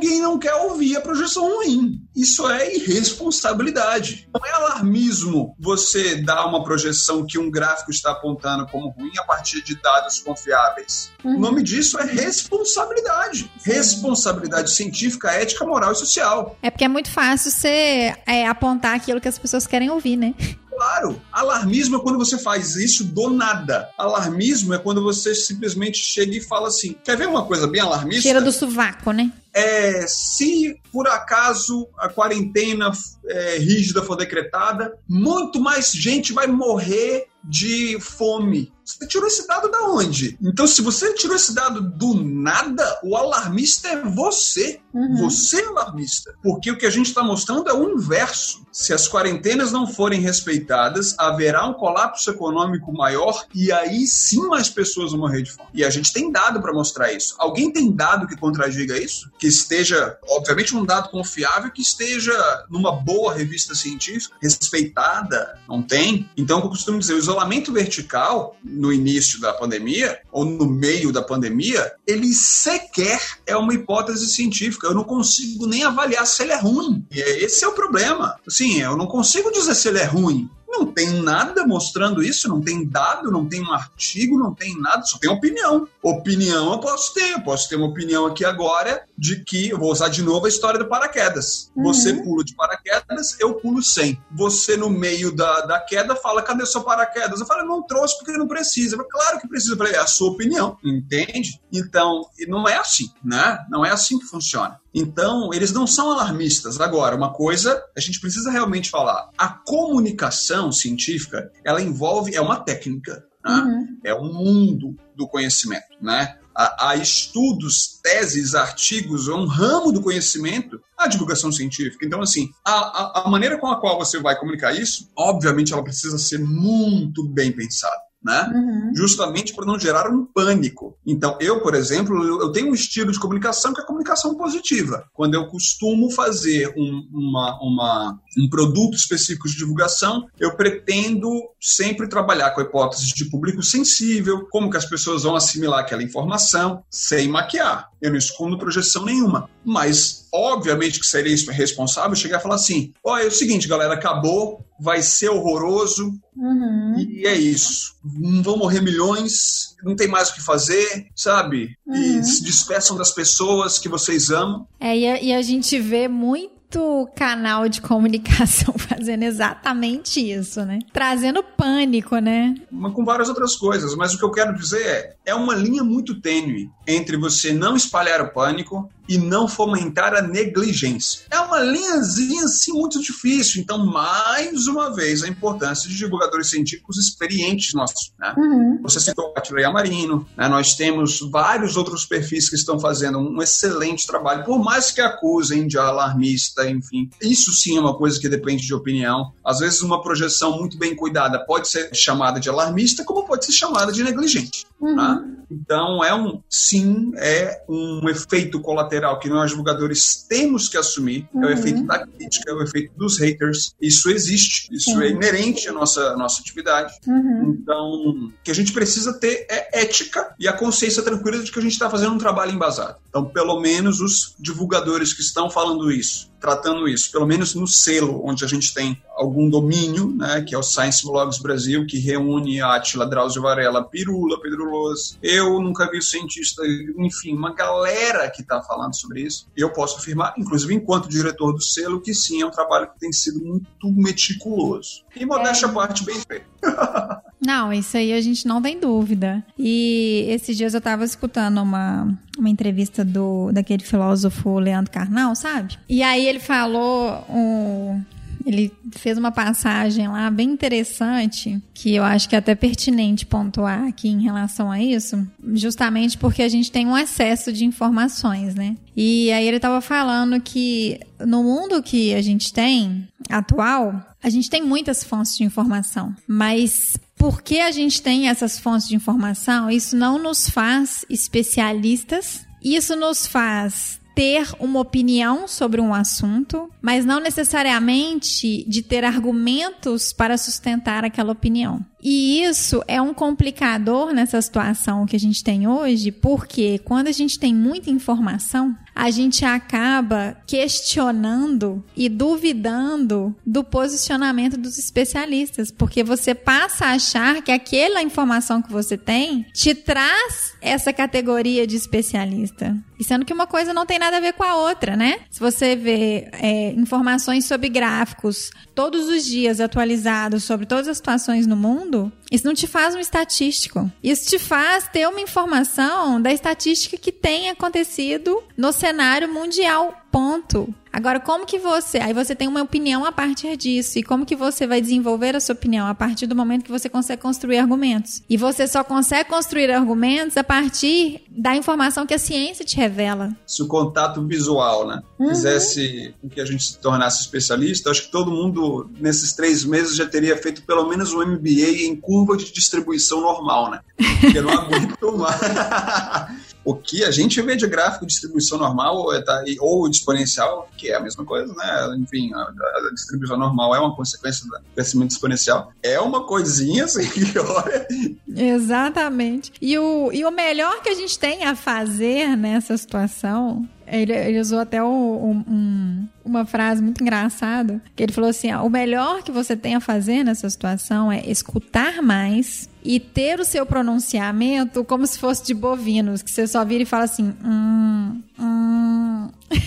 alguém 0.04 0.22
não 0.22 0.38
quer 0.38 0.54
ouvir 0.56 0.98
a 0.98 1.02
projeção 1.02 1.48
ruim. 1.56 2.02
Isso 2.16 2.48
é 2.50 2.76
irresponsabilidade. 2.76 4.28
Não 4.34 4.46
é 4.46 4.52
alarmismo 4.52 5.56
você 5.60 6.22
dar 6.22 6.46
uma 6.46 6.64
projeção 6.64 7.26
que 7.26 7.40
um 7.40 7.50
gráfico 7.50 7.92
está 7.92 8.12
apontando 8.12 8.68
como 8.68 8.90
ruim 8.90 9.12
a 9.18 9.24
partir 9.24 9.64
de 9.64 9.76
dados 9.82 10.20
confiáveis. 10.20 11.12
Uhum. 11.24 11.38
O 11.38 11.40
nome 11.40 11.64
disso 11.64 11.98
é 12.00 12.06
responsabilidade. 12.06 13.52
Sim. 13.58 13.72
Responsabilidade 13.72 14.72
científica, 14.72 15.32
ética, 15.32 15.66
moral 15.66 15.94
e 15.94 15.96
social. 15.96 16.58
É 16.62 16.70
porque 16.70 16.84
é 16.84 16.90
muito 16.90 17.10
fácil 17.10 17.52
você 17.52 18.14
é, 18.26 18.48
apontar 18.48 18.96
aquilo 18.96 19.22
que 19.22 19.28
as 19.28 19.40
pessoas 19.40 19.66
querem 19.66 19.90
ouvir, 19.90 20.18
né? 20.18 20.34
Claro, 20.76 21.22
alarmismo 21.32 21.98
é 21.98 22.00
quando 22.02 22.18
você 22.18 22.38
faz 22.38 22.76
isso 22.76 23.04
do 23.04 23.30
nada. 23.30 23.90
Alarmismo 23.98 24.74
é 24.74 24.78
quando 24.78 25.04
você 25.04 25.34
simplesmente 25.36 25.98
chega 25.98 26.36
e 26.36 26.42
fala 26.42 26.68
assim: 26.68 26.96
quer 27.04 27.18
ver 27.18 27.28
uma 27.28 27.46
coisa 27.46 27.68
bem 27.68 27.82
alarmista? 27.82 28.24
Tira 28.24 28.42
do 28.42 28.52
sovaco, 28.52 29.12
né? 29.12 29.32
É, 29.54 30.06
se 30.08 30.80
por 30.92 31.08
acaso 31.08 31.88
a 31.98 32.10
quarentena 32.10 32.92
é, 33.28 33.58
rígida 33.60 34.02
for 34.02 34.16
decretada, 34.16 34.98
muito 35.08 35.60
mais 35.60 35.92
gente 35.92 36.34
vai 36.34 36.48
morrer 36.48 37.28
de 37.44 38.00
fome. 38.00 38.72
Você 38.86 39.08
tirou 39.08 39.28
esse 39.28 39.48
dado 39.48 39.70
da 39.72 39.84
onde? 39.84 40.38
Então, 40.42 40.68
se 40.68 40.82
você 40.82 41.14
tirou 41.14 41.36
esse 41.36 41.54
dado 41.54 41.82
do 41.82 42.14
nada, 42.16 43.00
o 43.04 43.16
alarmista 43.16 43.88
é 43.88 44.02
você. 44.02 44.80
Uhum. 44.94 45.18
Você 45.18 45.62
é 45.62 45.68
alarmista. 45.68 46.36
Porque 46.42 46.70
o 46.70 46.78
que 46.78 46.86
a 46.86 46.90
gente 46.90 47.08
está 47.08 47.24
mostrando 47.24 47.70
é 47.70 47.74
o 47.74 47.90
inverso. 47.90 48.64
Se 48.72 48.94
as 48.94 49.08
quarentenas 49.08 49.72
não 49.72 49.88
forem 49.88 50.20
respeitadas, 50.20 51.16
haverá 51.18 51.66
um 51.66 51.74
colapso 51.74 52.30
econômico 52.30 52.92
maior 52.92 53.46
e 53.54 53.72
aí 53.72 54.06
sim 54.08 54.48
mais 54.48 54.70
pessoas 54.70 55.12
vão 55.12 55.22
morrer 55.22 55.44
de 55.44 55.52
fome. 55.52 55.70
E 55.74 55.84
a 55.84 55.90
gente 55.90 56.12
tem 56.12 56.32
dado 56.32 56.62
para 56.62 56.74
mostrar 56.74 57.12
isso. 57.14 57.36
Alguém 57.38 57.72
tem 57.72 57.92
dado 57.92 58.28
que 58.28 58.36
contradiga 58.36 58.98
isso? 58.98 59.32
Que 59.38 59.48
esteja, 59.48 60.18
obviamente, 60.28 60.76
um 60.76 60.84
dado 60.84 61.10
confiável, 61.10 61.72
que 61.72 61.82
esteja 61.82 62.34
numa 62.70 62.92
boa 62.92 63.34
revista 63.34 63.76
científica, 63.76 64.36
respeitada? 64.42 65.60
Não 65.68 65.82
tem? 65.82 66.30
Então, 66.36 66.60
eu 66.60 66.70
costumo 66.70 67.00
dizer, 67.00 67.14
o 67.14 67.20
isolamento 67.20 67.72
vertical 67.72 68.56
no 68.74 68.92
início 68.92 69.40
da 69.40 69.54
pandemia 69.54 70.20
ou 70.32 70.46
no 70.46 70.66
meio 70.66 71.12
da 71.12 71.22
pandemia, 71.22 71.94
ele 72.06 72.34
sequer 72.34 73.22
é 73.46 73.56
uma 73.56 73.74
hipótese 73.74 74.28
científica. 74.28 74.88
Eu 74.88 74.94
não 74.94 75.04
consigo 75.04 75.66
nem 75.66 75.84
avaliar 75.84 76.26
se 76.26 76.44
ele 76.44 76.52
é 76.52 76.60
ruim. 76.60 77.06
Esse 77.12 77.64
é 77.64 77.68
o 77.68 77.74
problema. 77.74 78.36
Assim, 78.48 78.82
eu 78.82 78.98
não 78.98 79.08
consigo 79.08 79.52
dizer 79.52 79.76
se 79.76 79.88
ele 79.88 80.00
é 80.00 80.06
ruim. 80.06 80.50
Não 80.74 80.88
tem 80.88 81.22
nada 81.22 81.68
mostrando 81.68 82.24
isso, 82.24 82.50
não 82.50 82.60
tem 82.60 82.84
dado, 82.84 83.30
não 83.30 83.48
tem 83.48 83.62
um 83.62 83.72
artigo, 83.72 84.40
não 84.40 84.56
tem 84.56 84.76
nada, 84.82 85.04
só 85.04 85.20
tem 85.20 85.30
opinião. 85.30 85.88
Opinião 86.02 86.72
eu 86.72 86.80
posso 86.80 87.14
ter, 87.14 87.32
eu 87.32 87.42
posso 87.42 87.70
ter 87.70 87.76
uma 87.76 87.86
opinião 87.86 88.26
aqui 88.26 88.44
agora 88.44 89.06
de 89.16 89.44
que, 89.44 89.70
eu 89.70 89.78
vou 89.78 89.92
usar 89.92 90.10
de 90.10 90.24
novo 90.24 90.48
a 90.48 90.50
história 90.50 90.80
do 90.80 90.88
paraquedas. 90.88 91.72
Uhum. 91.76 91.84
Você 91.84 92.16
pula 92.16 92.44
de 92.44 92.56
paraquedas, 92.56 93.40
eu 93.40 93.54
pulo 93.54 93.84
sem. 93.84 94.20
Você 94.32 94.76
no 94.76 94.90
meio 94.90 95.32
da, 95.32 95.62
da 95.62 95.80
queda 95.80 96.16
fala, 96.16 96.42
cadê 96.42 96.66
seu 96.66 96.82
paraquedas? 96.82 97.40
Eu 97.40 97.46
falo, 97.46 97.68
não 97.68 97.84
trouxe 97.84 98.18
porque 98.18 98.32
não 98.32 98.48
precisa. 98.48 98.96
Eu 98.96 98.98
falo, 98.98 99.10
claro 99.10 99.40
que 99.40 99.48
precisa. 99.48 99.74
Eu 99.74 99.78
falei, 99.78 99.94
é 99.94 100.00
a 100.00 100.08
sua 100.08 100.32
opinião, 100.32 100.76
entende? 100.84 101.62
Então, 101.72 102.28
não 102.48 102.68
é 102.68 102.78
assim, 102.78 103.12
né? 103.24 103.64
Não 103.70 103.86
é 103.86 103.92
assim 103.92 104.18
que 104.18 104.26
funciona. 104.26 104.82
Então, 104.94 105.54
eles 105.54 105.72
não 105.72 105.88
são 105.88 106.12
alarmistas. 106.12 106.80
Agora, 106.80 107.16
uma 107.16 107.34
coisa 107.34 107.84
a 107.98 108.00
gente 108.00 108.20
precisa 108.20 108.52
realmente 108.52 108.90
falar: 108.90 109.30
a 109.38 109.50
comunicação 109.50 110.72
científica 110.72 111.52
ela 111.64 111.82
envolve, 111.82 112.36
é 112.36 112.42
uma 112.42 112.60
técnica, 112.60 113.26
né? 113.44 113.56
uhum. 113.56 113.98
é 114.06 114.14
um 114.14 114.32
mundo 114.32 114.96
do 115.16 115.28
conhecimento, 115.28 115.88
né? 116.02 116.38
Há, 116.56 116.96
estudos, 116.96 118.00
teses, 118.04 118.54
artigos, 118.54 119.28
é 119.28 119.34
um 119.34 119.48
ramo 119.48 119.92
do 119.92 120.04
conhecimento 120.04 120.80
a 120.96 121.08
divulgação 121.08 121.52
científica. 121.52 122.06
Então, 122.06 122.22
assim, 122.22 122.48
a, 122.64 122.72
a, 122.72 123.24
a 123.26 123.28
maneira 123.28 123.58
com 123.58 123.66
a 123.66 123.82
qual 123.82 123.98
você 123.98 124.20
vai 124.20 124.38
comunicar 124.38 124.72
isso, 124.72 125.10
obviamente, 125.18 125.74
ela 125.74 125.84
precisa 125.84 126.16
ser 126.20 126.38
muito 126.38 127.28
bem 127.28 127.52
pensada 127.52 128.00
né? 128.24 128.52
Uhum. 128.54 128.92
Justamente 128.96 129.54
para 129.54 129.66
não 129.66 129.78
gerar 129.78 130.10
um 130.10 130.26
pânico. 130.26 130.98
Então, 131.06 131.38
eu, 131.40 131.62
por 131.62 131.76
exemplo, 131.76 132.16
eu 132.42 132.52
tenho 132.52 132.70
um 132.70 132.74
estilo 132.74 133.12
de 133.12 133.20
comunicação 133.20 133.74
que 133.74 133.82
é 133.82 133.84
a 133.84 133.88
comunicação 133.88 134.36
positiva. 134.36 135.06
Quando 135.14 135.36
eu 135.36 135.48
costumo 135.48 136.10
fazer 136.12 136.74
um, 136.78 137.08
uma, 137.12 137.60
uma, 137.62 138.20
um 138.38 138.50
produto 138.50 138.96
específico 138.96 139.48
de 139.48 139.58
divulgação, 139.58 140.28
eu 140.40 140.56
pretendo 140.56 141.30
sempre 141.60 142.08
trabalhar 142.08 142.52
com 142.52 142.62
a 142.62 142.64
hipótese 142.64 143.14
de 143.14 143.26
público 143.26 143.62
sensível, 143.62 144.48
como 144.50 144.70
que 144.70 144.78
as 144.78 144.86
pessoas 144.86 145.24
vão 145.24 145.36
assimilar 145.36 145.80
aquela 145.80 146.04
informação, 146.04 146.84
sem 146.90 147.28
maquiar. 147.28 147.90
Eu 148.04 148.12
não 148.12 148.18
escondo 148.18 148.58
projeção 148.58 149.06
nenhuma. 149.06 149.50
Mas, 149.64 150.28
obviamente 150.34 151.00
que 151.00 151.06
seria 151.06 151.34
responsável 151.52 152.16
chegar 152.16 152.40
e 152.40 152.42
falar 152.44 152.56
assim: 152.56 152.92
olha, 153.04 153.24
é 153.24 153.28
o 153.28 153.32
seguinte, 153.32 153.68
galera, 153.68 153.94
acabou, 153.94 154.66
vai 154.80 155.02
ser 155.02 155.30
horroroso, 155.30 156.14
uhum. 156.36 156.96
e 157.00 157.26
é 157.26 157.34
isso. 157.34 157.96
Vão 158.04 158.58
morrer 158.58 158.82
milhões, 158.82 159.76
não 159.84 159.96
tem 159.96 160.08
mais 160.08 160.30
o 160.30 160.36
que 160.36 160.42
fazer, 160.42 161.08
sabe? 161.16 161.78
Uhum. 161.88 161.96
E 161.96 162.24
se 162.24 162.44
despeçam 162.44 162.98
das 162.98 163.12
pessoas 163.12 163.80
que 163.80 163.88
vocês 163.88 164.30
amam. 164.30 164.68
É, 164.80 164.98
e 164.98 165.08
a, 165.08 165.22
e 165.22 165.34
a 165.34 165.42
gente 165.42 165.80
vê 165.80 166.08
muito 166.10 166.53
muito 166.74 167.12
canal 167.16 167.70
de 167.70 167.82
comunicação 167.82 168.74
fazendo 168.78 169.24
exatamente 169.24 170.20
isso, 170.20 170.66
né? 170.66 170.80
Trazendo 170.92 171.44
pânico, 171.44 172.18
né? 172.18 172.56
Mas 172.72 172.94
com 172.94 173.06
várias 173.06 173.30
outras 173.30 173.56
coisas. 173.56 173.96
Mas 173.96 174.14
o 174.14 174.18
que 174.18 174.26
eu 174.26 174.32
quero 174.32 174.56
dizer 174.56 174.82
é, 174.82 175.16
é 175.28 175.36
uma 175.36 175.56
linha 175.56 175.84
muito 175.84 176.20
tênue 176.20 176.70
entre 176.88 177.18
você 177.18 177.54
não 177.54 177.76
espalhar 177.76 178.22
o 178.22 178.34
pânico 178.34 178.90
e 179.08 179.18
não 179.18 179.48
fomentar 179.48 180.14
a 180.14 180.22
negligência. 180.22 181.22
É 181.30 181.40
uma 181.40 181.60
linhazinha 181.60 182.44
assim 182.44 182.72
muito 182.72 183.02
difícil, 183.02 183.62
então 183.62 183.86
mais 183.86 184.68
uma 184.68 184.94
vez 184.94 185.24
a 185.24 185.28
importância 185.28 185.90
de 185.90 185.98
divulgadores 185.98 186.50
científicos 186.50 186.98
experientes 186.98 187.74
nossos. 187.74 188.14
Né? 188.20 188.34
Uhum. 188.38 188.80
Você 188.84 189.00
citou 189.00 189.32
o 189.32 189.38
Atila 189.38 189.72
Marino, 189.72 190.26
né? 190.38 190.48
nós 190.48 190.76
temos 190.76 191.20
vários 191.32 191.76
outros 191.76 192.06
perfis 192.06 192.50
que 192.50 192.56
estão 192.56 192.80
fazendo 192.80 193.20
um 193.20 193.42
excelente 193.42 194.08
trabalho, 194.08 194.44
por 194.46 194.60
mais 194.60 194.92
que 194.92 195.02
acusem 195.02 195.68
de 195.68 195.78
alarmista, 195.78 196.70
enfim. 196.70 197.10
Isso 197.22 197.52
sim 197.52 197.78
é 197.78 197.80
uma 197.80 197.96
coisa 197.96 198.20
que 198.20 198.30
depende 198.30 198.66
de 198.66 198.74
opinião. 198.74 199.34
Às 199.46 199.60
vezes 199.60 199.82
uma 199.82 200.02
projeção 200.02 200.58
muito 200.58 200.78
bem 200.78 200.96
cuidada 200.96 201.44
pode 201.46 201.68
ser 201.68 201.94
chamada 201.94 202.40
de 202.40 202.50
alarmista, 202.50 203.04
como 203.04 203.26
pode 203.26 203.46
ser 203.46 203.52
chamada 203.52 203.92
de 203.92 204.04
negligente. 204.04 204.66
Uhum. 204.80 204.96
Né? 204.96 205.24
Então 205.52 206.04
é 206.04 206.14
um 206.14 206.42
sim, 206.50 207.12
é 207.18 207.62
um 207.68 208.08
efeito 208.10 208.60
colateral 208.60 208.93
que 209.20 209.30
nós 209.30 209.52
divulgadores 209.52 210.26
temos 210.28 210.68
que 210.68 210.78
assumir, 210.78 211.28
uhum. 211.34 211.44
é 211.44 211.46
o 211.46 211.50
uhum. 211.50 211.54
efeito 211.54 211.84
da 211.86 212.06
crítica, 212.06 212.52
é 212.52 212.54
o 212.54 212.62
efeito 212.62 212.94
dos 212.98 213.20
haters. 213.20 213.74
Isso 213.82 214.10
existe, 214.10 214.74
isso 214.74 214.92
sim. 214.92 215.02
é 215.02 215.10
inerente 215.10 215.70
à 215.70 215.74
nossa, 215.74 216.16
nossa 216.16 216.42
atividade. 216.42 216.94
Uhum. 217.08 217.58
Então, 217.60 217.92
o 217.92 218.34
que 218.44 218.52
a 218.52 218.56
gente 218.56 218.74
precisa 218.74 219.14
ter 219.20 219.46
é 219.50 219.82
ética 219.82 220.34
e 220.40 220.48
a 220.48 220.54
consciência 220.54 221.04
tranquila 221.04 221.40
de 221.40 221.52
que 221.52 221.60
a 221.60 221.62
gente 221.62 221.74
está 221.74 221.90
fazendo 221.90 222.14
um 222.14 222.18
trabalho 222.18 222.52
embasado. 222.52 222.98
Então, 223.10 223.26
pelo 223.26 223.60
menos 223.60 224.02
os 224.02 224.36
divulgadores 224.40 225.14
que 225.14 225.22
estão 225.22 225.50
falando 225.50 225.92
isso, 225.92 226.32
tratando 226.44 226.90
isso, 226.90 227.10
pelo 227.10 227.26
menos 227.26 227.56
no 227.56 227.66
selo 227.66 228.22
onde 228.26 228.44
a 228.44 228.48
gente 228.50 228.74
tem 228.74 229.02
algum 229.16 229.50
domínio, 229.50 230.14
né, 230.14 230.42
que 230.42 230.54
é 230.54 230.58
o 230.58 230.62
Science 230.62 231.02
Blogs 231.02 231.40
Brasil, 231.40 231.88
que 231.88 231.98
reúne 231.98 232.60
a 232.60 232.76
Atila 232.76 233.06
Drauzio 233.06 233.42
Varela, 233.42 233.82
Pirula, 233.82 234.42
Pedro 234.42 234.70
Loas, 234.70 235.18
eu 235.24 235.62
nunca 235.62 235.90
vi 235.90 236.00
o 236.00 236.02
cientista, 236.02 236.62
enfim, 236.98 237.34
uma 237.34 237.54
galera 237.54 238.30
que 238.30 238.42
está 238.42 238.62
falando 238.62 238.94
sobre 238.94 239.22
isso. 239.22 239.48
Eu 239.56 239.72
posso 239.72 240.00
afirmar, 240.00 240.34
inclusive 240.38 240.74
enquanto 240.74 241.08
diretor 241.08 241.54
do 241.54 241.62
selo, 241.62 242.02
que 242.02 242.14
sim, 242.14 242.42
é 242.42 242.46
um 242.46 242.52
trabalho 242.52 242.92
que 242.92 243.00
tem 243.00 243.14
sido 243.14 243.40
muito 243.40 243.90
meticuloso. 243.94 245.06
E 245.16 245.26
modéstia 245.26 245.68
é. 245.68 245.70
à 245.70 245.72
parte, 245.72 246.04
bem 246.04 246.20
feito. 246.28 246.46
Não, 247.46 247.74
isso 247.74 247.98
aí 247.98 248.14
a 248.14 248.22
gente 248.22 248.48
não 248.48 248.62
tem 248.62 248.80
dúvida. 248.80 249.44
E 249.58 250.26
esses 250.30 250.56
dias 250.56 250.74
eu 250.74 250.78
estava 250.78 251.04
escutando 251.04 251.62
uma, 251.62 252.18
uma 252.38 252.50
entrevista 252.50 253.04
do 253.04 253.52
daquele 253.52 253.84
filósofo 253.84 254.60
Leandro 254.60 254.92
Carnal, 254.92 255.36
sabe? 255.36 255.78
E 255.90 256.02
aí 256.02 256.26
ele 256.26 256.40
falou 256.40 257.26
um, 257.30 258.02
ele 258.46 258.72
fez 258.92 259.18
uma 259.18 259.32
passagem 259.32 260.08
lá 260.08 260.30
bem 260.30 260.52
interessante, 260.52 261.62
que 261.74 261.94
eu 261.96 262.04
acho 262.04 262.28
que 262.28 262.36
é 262.36 262.40
até 262.40 262.56
pertinente 262.56 263.26
pontuar 263.26 263.86
aqui 263.86 264.10
em 264.10 264.22
relação 264.22 264.72
a 264.72 264.82
isso, 264.82 265.26
justamente 265.54 266.18
porque 266.18 266.42
a 266.42 266.50
gente 266.50 266.72
tem 266.72 266.86
um 266.86 266.98
excesso 266.98 267.52
de 267.52 267.66
informações, 267.66 268.56
né? 268.56 268.76
E 268.96 269.32
aí 269.32 269.48
ele 269.48 269.58
estava 269.58 269.82
falando 269.82 270.40
que 270.40 271.00
no 271.26 271.44
mundo 271.44 271.82
que 271.82 272.14
a 272.14 272.22
gente 272.22 272.54
tem 272.54 273.08
atual, 273.30 274.02
a 274.22 274.30
gente 274.30 274.50
tem 274.50 274.62
muitas 274.62 275.04
fontes 275.04 275.38
de 275.38 275.44
informação, 275.44 276.14
mas 276.28 276.98
porque 277.24 277.60
a 277.60 277.72
gente 277.72 278.02
tem 278.02 278.28
essas 278.28 278.60
fontes 278.60 278.86
de 278.86 278.98
informação, 278.98 279.70
isso 279.70 279.96
não 279.96 280.20
nos 280.20 280.50
faz 280.50 281.06
especialistas, 281.10 282.46
isso 282.62 282.98
nos 282.98 283.26
faz 283.26 283.98
ter 284.14 284.46
uma 284.60 284.82
opinião 284.82 285.48
sobre 285.48 285.80
um 285.80 285.94
assunto, 285.94 286.70
mas 286.82 287.06
não 287.06 287.22
necessariamente 287.22 288.66
de 288.68 288.82
ter 288.82 289.06
argumentos 289.06 290.12
para 290.12 290.38
sustentar 290.38 291.06
aquela 291.06 291.32
opinião. 291.32 291.80
E 292.02 292.44
isso 292.44 292.84
é 292.90 293.02
um 293.02 293.14
complicador 293.14 294.12
nessa 294.12 294.42
situação 294.42 295.06
que 295.06 295.16
a 295.16 295.20
gente 295.20 295.42
tem 295.46 295.66
hoje, 295.66 296.12
porque 296.12 296.80
quando 296.80 297.08
a 297.08 297.14
gente 297.14 297.40
tem 297.40 297.56
muita 297.56 297.90
informação, 297.90 298.76
a 298.96 299.10
gente 299.10 299.44
acaba 299.46 300.38
questionando 300.46 301.84
e 301.96 302.08
duvidando 302.10 303.36
do 303.46 303.64
posicionamento 303.64 304.58
dos 304.58 304.78
especialistas, 304.78 305.72
porque 305.72 306.04
você 306.04 306.36
passa 306.36 306.86
a 306.86 306.94
achar 306.94 307.42
que 307.42 307.52
aquela 307.52 308.02
informação 308.02 308.62
que 308.62 308.72
você 308.72 308.98
tem 308.98 309.46
te 309.54 309.74
traz 309.74 310.54
essa 310.62 310.94
categoria 310.94 311.66
de 311.66 311.76
especialista. 311.76 312.76
E 313.00 313.04
sendo 313.04 313.26
que 313.26 313.34
uma 313.34 313.48
coisa 313.48 313.74
não 313.74 313.86
tem 313.86 314.00
nada 314.00 314.18
a 314.18 314.20
ver 314.20 314.34
com 314.34 314.44
a 314.44 314.56
outra, 314.56 314.96
né? 314.96 315.20
Se 315.30 315.40
você 315.40 315.76
vê 315.76 316.30
é, 316.34 316.72
informações 316.72 317.46
sobre 317.46 317.70
gráficos 317.70 318.52
todos 318.76 319.08
os 319.08 319.24
dias 319.26 319.60
atualizados 319.60 320.44
sobre 320.44 320.66
todas 320.66 320.88
as 320.88 320.98
situações 320.98 321.48
no 321.48 321.56
mundo, 321.56 322.12
isso 322.32 322.46
não 322.46 322.54
te 322.54 322.68
faz 322.68 322.96
um 322.96 323.00
estatístico. 323.00 323.92
Isso 324.04 324.30
te 324.30 324.40
faz 324.40 324.88
ter 324.88 325.08
uma 325.08 325.22
informação 325.22 326.22
da 326.22 326.32
estatística 326.32 326.98
que 326.98 327.12
tem 327.12 327.50
acontecido 327.50 328.44
no 328.58 328.72
cenário 328.72 329.32
mundial. 329.32 330.03
Ponto. 330.14 330.72
Agora, 330.94 331.20
como 331.20 331.44
que 331.44 331.58
você. 331.58 331.98
Aí 331.98 332.14
você 332.14 332.36
tem 332.36 332.48
uma 332.48 332.62
opinião 332.62 333.04
a 333.04 333.12
partir 333.12 333.58
disso. 333.58 333.98
E 333.98 334.04
como 334.04 334.28
que 334.28 334.36
você 334.36 334.68
vai 334.68 334.80
desenvolver 334.80 335.36
a 335.36 335.40
sua 335.40 335.54
opinião 335.56 335.88
a 335.88 335.96
partir 335.96 336.28
do 336.28 336.36
momento 336.36 336.64
que 336.64 336.72
você 336.72 336.88
consegue 336.88 337.20
construir 337.20 337.58
argumentos? 337.58 338.22
E 338.30 338.38
você 338.38 338.68
só 338.68 338.84
consegue 338.84 339.28
construir 339.28 339.72
argumentos 339.72 340.38
a 340.38 340.44
partir 340.44 341.24
da 341.28 341.56
informação 341.56 342.06
que 342.06 342.14
a 342.14 342.20
ciência 342.20 342.64
te 342.64 342.78
revela. 342.78 343.36
Se 343.48 343.64
o 343.64 343.68
contato 343.68 344.24
visual, 344.28 344.88
né, 344.88 345.02
uhum. 345.18 345.30
fizesse 345.30 346.14
com 346.22 346.30
que 346.30 346.40
a 346.40 346.46
gente 346.46 346.64
se 346.64 346.78
tornasse 346.78 347.22
especialista, 347.22 347.90
acho 347.90 348.04
que 348.04 348.12
todo 348.12 348.30
mundo, 348.30 348.88
nesses 349.00 349.34
três 349.34 349.66
meses, 349.66 349.96
já 349.96 350.06
teria 350.06 350.38
feito 350.38 350.62
pelo 350.62 350.88
menos 350.88 351.12
um 351.12 351.26
MBA 351.26 351.88
em 351.88 351.96
curva 351.96 352.38
de 352.38 352.54
distribuição 352.54 353.20
normal, 353.20 353.72
né? 353.72 353.80
Porque 354.22 354.38
eu 354.38 354.44
não 354.44 354.52
aguento 354.62 355.18
mais. 355.18 356.53
O 356.64 356.76
que 356.76 357.04
a 357.04 357.12
gente 357.12 357.42
vê 357.42 357.56
de 357.56 357.68
gráfico 357.68 358.06
de 358.06 358.14
distribuição 358.14 358.58
normal 358.58 358.98
ou, 358.98 359.14
é 359.14 359.22
tá, 359.22 359.44
ou 359.60 359.88
exponencial, 359.90 360.70
que 360.78 360.90
é 360.90 360.96
a 360.96 361.00
mesma 361.00 361.26
coisa, 361.26 361.54
né? 361.54 361.98
Enfim, 361.98 362.34
a, 362.34 362.40
a 362.40 362.92
distribuição 362.94 363.38
normal 363.38 363.76
é 363.76 363.80
uma 363.80 363.96
consequência 363.96 364.46
do 364.46 364.58
crescimento 364.74 365.12
exponencial. 365.12 365.74
É 365.82 366.00
uma 366.00 366.26
coisinha 366.26 366.86
assim 366.86 367.08
que 367.10 367.38
olha. 367.38 367.88
Exatamente. 368.28 369.52
E 369.62 369.78
o, 369.78 370.12
e 370.12 370.24
o 370.26 370.32
melhor 370.32 370.82
que 370.82 370.90
a 370.90 370.96
gente 370.96 371.18
tem 371.20 371.44
a 371.44 371.56
fazer 371.56 372.36
nessa 372.38 372.78
situação 372.78 373.68
ele, 373.86 374.14
ele, 374.14 374.40
usou 374.40 374.60
até 374.60 374.84
um, 374.84 375.44
um, 375.48 376.08
uma 376.24 376.46
frase 376.46 376.82
muito 376.82 377.02
engraçada, 377.02 377.82
que 377.96 378.02
ele 378.02 378.12
falou 378.12 378.30
assim: 378.30 378.52
ó, 378.52 378.66
o 378.66 378.70
melhor 378.70 379.22
que 379.22 379.32
você 379.32 379.56
tem 379.56 379.76
a 379.76 379.80
fazer 379.80 380.24
nessa 380.24 380.50
situação 380.50 381.12
é 381.12 381.22
escutar 381.30 382.02
mais 382.02 382.70
e 382.84 383.00
ter 383.00 383.40
o 383.40 383.46
seu 383.46 383.66
pronunciamento 383.66 384.84
como 384.84 385.08
se 385.08 385.18
fosse 385.18 385.44
de 385.46 385.54
bovinos, 385.54 386.22
que 386.22 386.30
você 386.30 386.46
só 386.46 386.66
vira 386.66 386.84
e 386.84 386.86
fala 386.86 387.06
assim, 387.06 387.34
hum, 387.44 388.22
hum. 388.40 389.30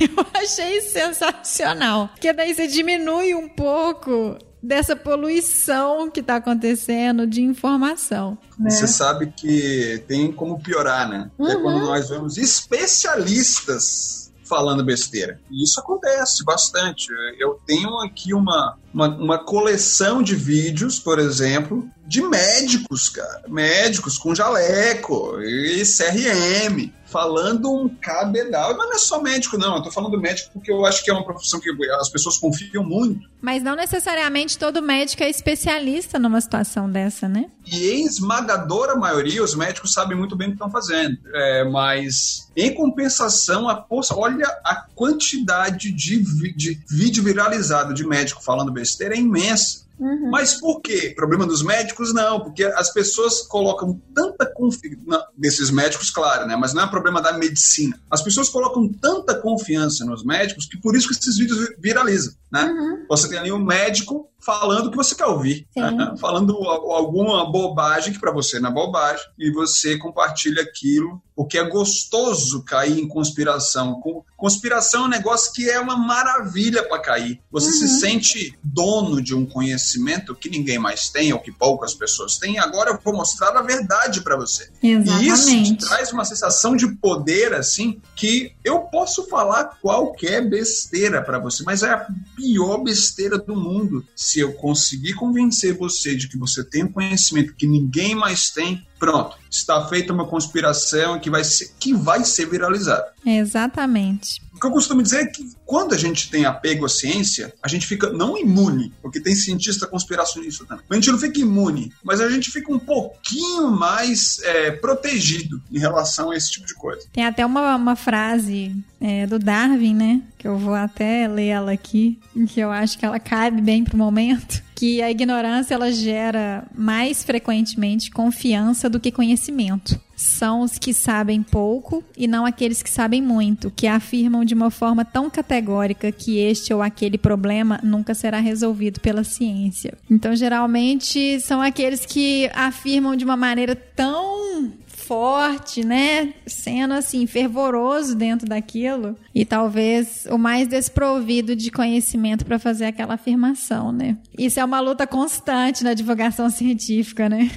Eu 0.00 0.26
achei 0.34 0.80
sensacional. 0.80 2.08
Porque 2.08 2.32
daí 2.32 2.54
você 2.54 2.66
diminui 2.66 3.34
um 3.34 3.48
pouco 3.48 4.36
dessa 4.62 4.94
poluição 4.96 6.10
que 6.10 6.20
está 6.20 6.36
acontecendo 6.36 7.26
de 7.26 7.42
informação. 7.42 8.36
Né? 8.58 8.70
Você 8.70 8.86
sabe 8.86 9.32
que 9.34 10.02
tem 10.06 10.30
como 10.32 10.60
piorar, 10.60 11.08
né? 11.08 11.30
Uhum. 11.38 11.48
É 11.48 11.56
quando 11.56 11.80
uhum. 11.80 11.86
nós 11.86 12.08
vemos 12.10 12.36
especialistas 12.36 14.29
falando 14.50 14.84
besteira. 14.84 15.40
E 15.48 15.62
isso 15.62 15.78
acontece 15.78 16.44
bastante. 16.44 17.08
Eu 17.38 17.58
tenho 17.64 17.98
aqui 18.00 18.34
uma, 18.34 18.76
uma, 18.92 19.08
uma, 19.08 19.38
coleção 19.38 20.22
de 20.22 20.34
vídeos, 20.34 20.98
por 20.98 21.20
exemplo, 21.20 21.88
de 22.06 22.20
médicos, 22.20 23.08
cara. 23.08 23.44
Médicos 23.48 24.18
com 24.18 24.34
jaleco 24.34 25.40
e 25.40 25.82
CRM 25.84 26.92
falando 27.10 27.72
um 27.72 27.88
cabedal. 27.88 28.76
Mas 28.76 28.88
não 28.88 28.94
é 28.94 28.98
só 28.98 29.20
médico, 29.20 29.58
não. 29.58 29.76
Eu 29.76 29.82
tô 29.82 29.90
falando 29.90 30.18
médico 30.18 30.50
porque 30.52 30.70
eu 30.70 30.84
acho 30.86 31.04
que 31.04 31.10
é 31.10 31.14
uma 31.14 31.24
profissão 31.24 31.60
que 31.60 31.70
as 32.00 32.08
pessoas 32.08 32.38
confiam 32.38 32.84
muito. 32.84 33.28
Mas 33.40 33.62
não 33.62 33.74
necessariamente 33.74 34.58
todo 34.58 34.82
médico 34.82 35.22
é 35.22 35.30
especialista 35.30 36.18
numa 36.18 36.40
situação 36.40 36.90
dessa, 36.90 37.28
né? 37.28 37.50
E 37.66 37.90
em 37.90 38.04
esmagadora 38.04 38.96
maioria, 38.96 39.42
os 39.42 39.54
médicos 39.54 39.92
sabem 39.92 40.16
muito 40.16 40.36
bem 40.36 40.48
o 40.48 40.50
que 40.50 40.56
estão 40.56 40.70
fazendo. 40.70 41.18
É, 41.34 41.64
mas, 41.64 42.50
em 42.56 42.74
compensação, 42.74 43.68
a 43.68 43.76
poça, 43.76 44.14
olha 44.14 44.46
a 44.64 44.84
quantidade 44.94 45.92
de, 45.92 46.22
de 46.54 46.80
vídeo 46.88 47.22
viralizado 47.22 47.94
de 47.94 48.06
médico 48.06 48.42
falando 48.42 48.72
besteira 48.72 49.14
é 49.14 49.18
imensa. 49.18 49.89
Uhum. 50.00 50.30
Mas 50.30 50.58
por 50.58 50.80
quê? 50.80 51.12
Problema 51.14 51.46
dos 51.46 51.62
médicos? 51.62 52.14
Não, 52.14 52.40
porque 52.40 52.64
as 52.64 52.90
pessoas 52.90 53.42
colocam 53.42 54.00
tanta 54.14 54.46
confiança. 54.46 55.26
Desses 55.36 55.70
médicos, 55.70 56.10
claro, 56.10 56.46
né? 56.46 56.56
Mas 56.56 56.72
não 56.72 56.82
é 56.82 56.86
problema 56.86 57.20
da 57.20 57.36
medicina. 57.36 58.00
As 58.10 58.22
pessoas 58.22 58.48
colocam 58.48 58.88
tanta 58.88 59.34
confiança 59.34 60.04
nos 60.04 60.24
médicos 60.24 60.66
que 60.66 60.80
por 60.80 60.96
isso 60.96 61.08
que 61.08 61.14
esses 61.14 61.36
vídeos 61.36 61.74
viralizam, 61.78 62.32
né? 62.50 62.64
Uhum. 62.64 63.06
Você 63.08 63.28
tem 63.28 63.38
ali 63.38 63.52
um 63.52 63.62
médico 63.62 64.30
falando 64.40 64.86
o 64.86 64.90
que 64.90 64.96
você 64.96 65.14
quer 65.14 65.26
ouvir, 65.26 65.66
né? 65.74 66.14
falando 66.20 66.56
alguma 66.64 67.50
bobagem 67.50 68.12
que 68.12 68.20
para 68.20 68.32
você 68.32 68.58
não 68.60 68.70
é 68.70 68.72
bobagem 68.72 69.24
e 69.38 69.50
você 69.50 69.96
compartilha 69.98 70.62
aquilo 70.62 71.20
porque 71.36 71.56
é 71.56 71.64
gostoso 71.64 72.62
cair 72.64 72.98
em 72.98 73.08
conspiração. 73.08 73.98
Conspiração 74.36 75.04
é 75.04 75.06
um 75.06 75.08
negócio 75.08 75.50
que 75.54 75.70
é 75.70 75.80
uma 75.80 75.96
maravilha 75.96 76.86
para 76.86 77.00
cair. 77.00 77.40
Você 77.50 77.68
uhum. 77.68 77.72
se 77.72 78.00
sente 78.00 78.58
dono 78.62 79.22
de 79.22 79.34
um 79.34 79.46
conhecimento 79.46 80.00
conhecimento 80.00 80.34
que 80.34 80.48
ninguém 80.48 80.78
mais 80.78 81.08
tem 81.08 81.32
ou 81.32 81.38
que 81.38 81.52
poucas 81.52 81.94
pessoas 81.94 82.38
têm, 82.38 82.58
agora 82.58 82.90
eu 82.90 82.98
vou 83.02 83.14
mostrar 83.14 83.56
a 83.56 83.62
verdade 83.62 84.20
para 84.20 84.36
você. 84.36 84.68
Exatamente. 84.82 85.24
E 85.24 85.28
isso 85.28 85.64
te 85.64 85.76
traz 85.76 86.12
uma 86.12 86.24
sensação 86.24 86.76
de 86.76 86.88
poder, 86.96 87.54
assim, 87.54 88.00
que 88.14 88.54
eu 88.64 88.80
posso 88.80 89.26
falar 89.28 89.78
qualquer 89.80 90.48
besteira 90.48 91.22
para 91.22 91.38
você, 91.38 91.62
mas 91.64 91.82
é 91.82 91.90
a 91.90 92.06
pior 92.36 92.78
besteira 92.78 93.38
do 93.38 93.56
mundo. 93.56 94.04
Se 94.30 94.38
eu 94.38 94.52
conseguir 94.52 95.14
convencer 95.14 95.76
você 95.76 96.14
de 96.14 96.28
que 96.28 96.38
você 96.38 96.62
tem 96.62 96.84
um 96.84 96.92
conhecimento 96.92 97.52
que 97.52 97.66
ninguém 97.66 98.14
mais 98.14 98.48
tem, 98.48 98.86
pronto, 98.96 99.36
está 99.50 99.84
feita 99.88 100.12
uma 100.12 100.24
conspiração 100.24 101.18
que 101.18 101.28
vai 101.28 101.42
ser, 101.42 101.72
que 101.80 101.92
vai 101.92 102.24
ser 102.24 102.46
viralizada. 102.46 103.12
Exatamente. 103.26 104.40
O 104.60 104.60
que 104.60 104.66
eu 104.66 104.72
costumo 104.72 105.02
dizer 105.02 105.20
é 105.22 105.26
que 105.26 105.50
quando 105.64 105.94
a 105.94 105.96
gente 105.96 106.30
tem 106.30 106.44
apego 106.44 106.84
à 106.84 106.88
ciência, 106.88 107.50
a 107.62 107.66
gente 107.66 107.86
fica 107.86 108.10
não 108.10 108.36
imune, 108.36 108.92
porque 109.00 109.18
tem 109.18 109.34
cientista 109.34 109.86
conspiracionista 109.86 110.66
também. 110.66 110.84
A 110.90 110.94
gente 110.96 111.10
não 111.10 111.18
fica 111.18 111.40
imune, 111.40 111.90
mas 112.04 112.20
a 112.20 112.28
gente 112.28 112.50
fica 112.50 112.70
um 112.70 112.78
pouquinho 112.78 113.70
mais 113.70 114.38
é, 114.42 114.70
protegido 114.70 115.62
em 115.72 115.78
relação 115.78 116.30
a 116.30 116.36
esse 116.36 116.50
tipo 116.50 116.66
de 116.66 116.74
coisa. 116.74 117.06
Tem 117.10 117.24
até 117.24 117.46
uma, 117.46 117.74
uma 117.74 117.96
frase 117.96 118.76
é, 119.00 119.26
do 119.26 119.38
Darwin, 119.38 119.94
né? 119.94 120.20
Que 120.36 120.46
eu 120.46 120.58
vou 120.58 120.74
até 120.74 121.26
ler 121.26 121.46
ela 121.46 121.72
aqui, 121.72 122.20
que 122.46 122.60
eu 122.60 122.70
acho 122.70 122.98
que 122.98 123.06
ela 123.06 123.18
cabe 123.18 123.62
bem 123.62 123.82
pro 123.82 123.96
momento. 123.96 124.62
Que 124.80 125.02
a 125.02 125.10
ignorância 125.10 125.74
ela 125.74 125.92
gera 125.92 126.66
mais 126.74 127.22
frequentemente 127.22 128.10
confiança 128.10 128.88
do 128.88 128.98
que 128.98 129.12
conhecimento 129.12 130.00
são 130.20 130.60
os 130.60 130.78
que 130.78 130.92
sabem 130.92 131.42
pouco 131.42 132.04
e 132.14 132.28
não 132.28 132.44
aqueles 132.44 132.82
que 132.82 132.90
sabem 132.90 133.22
muito, 133.22 133.72
que 133.74 133.86
afirmam 133.86 134.44
de 134.44 134.52
uma 134.52 134.70
forma 134.70 135.02
tão 135.02 135.30
categórica 135.30 136.12
que 136.12 136.38
este 136.38 136.74
ou 136.74 136.82
aquele 136.82 137.16
problema 137.16 137.80
nunca 137.82 138.14
será 138.14 138.38
resolvido 138.38 139.00
pela 139.00 139.24
ciência. 139.24 139.94
Então, 140.10 140.36
geralmente, 140.36 141.40
são 141.40 141.62
aqueles 141.62 142.04
que 142.04 142.50
afirmam 142.54 143.16
de 143.16 143.24
uma 143.24 143.36
maneira 143.36 143.74
tão 143.74 144.70
forte, 145.10 145.84
né? 145.84 146.34
Sendo 146.46 146.94
assim, 146.94 147.26
fervoroso 147.26 148.14
dentro 148.14 148.46
daquilo. 148.46 149.16
E 149.34 149.44
talvez 149.44 150.24
o 150.30 150.38
mais 150.38 150.68
desprovido 150.68 151.56
de 151.56 151.68
conhecimento 151.70 152.44
para 152.44 152.60
fazer 152.60 152.84
aquela 152.84 153.14
afirmação, 153.14 153.90
né? 153.90 154.18
Isso 154.38 154.60
é 154.60 154.64
uma 154.64 154.78
luta 154.78 155.08
constante 155.08 155.82
na 155.82 155.94
divulgação 155.94 156.48
científica, 156.48 157.28
né? 157.28 157.50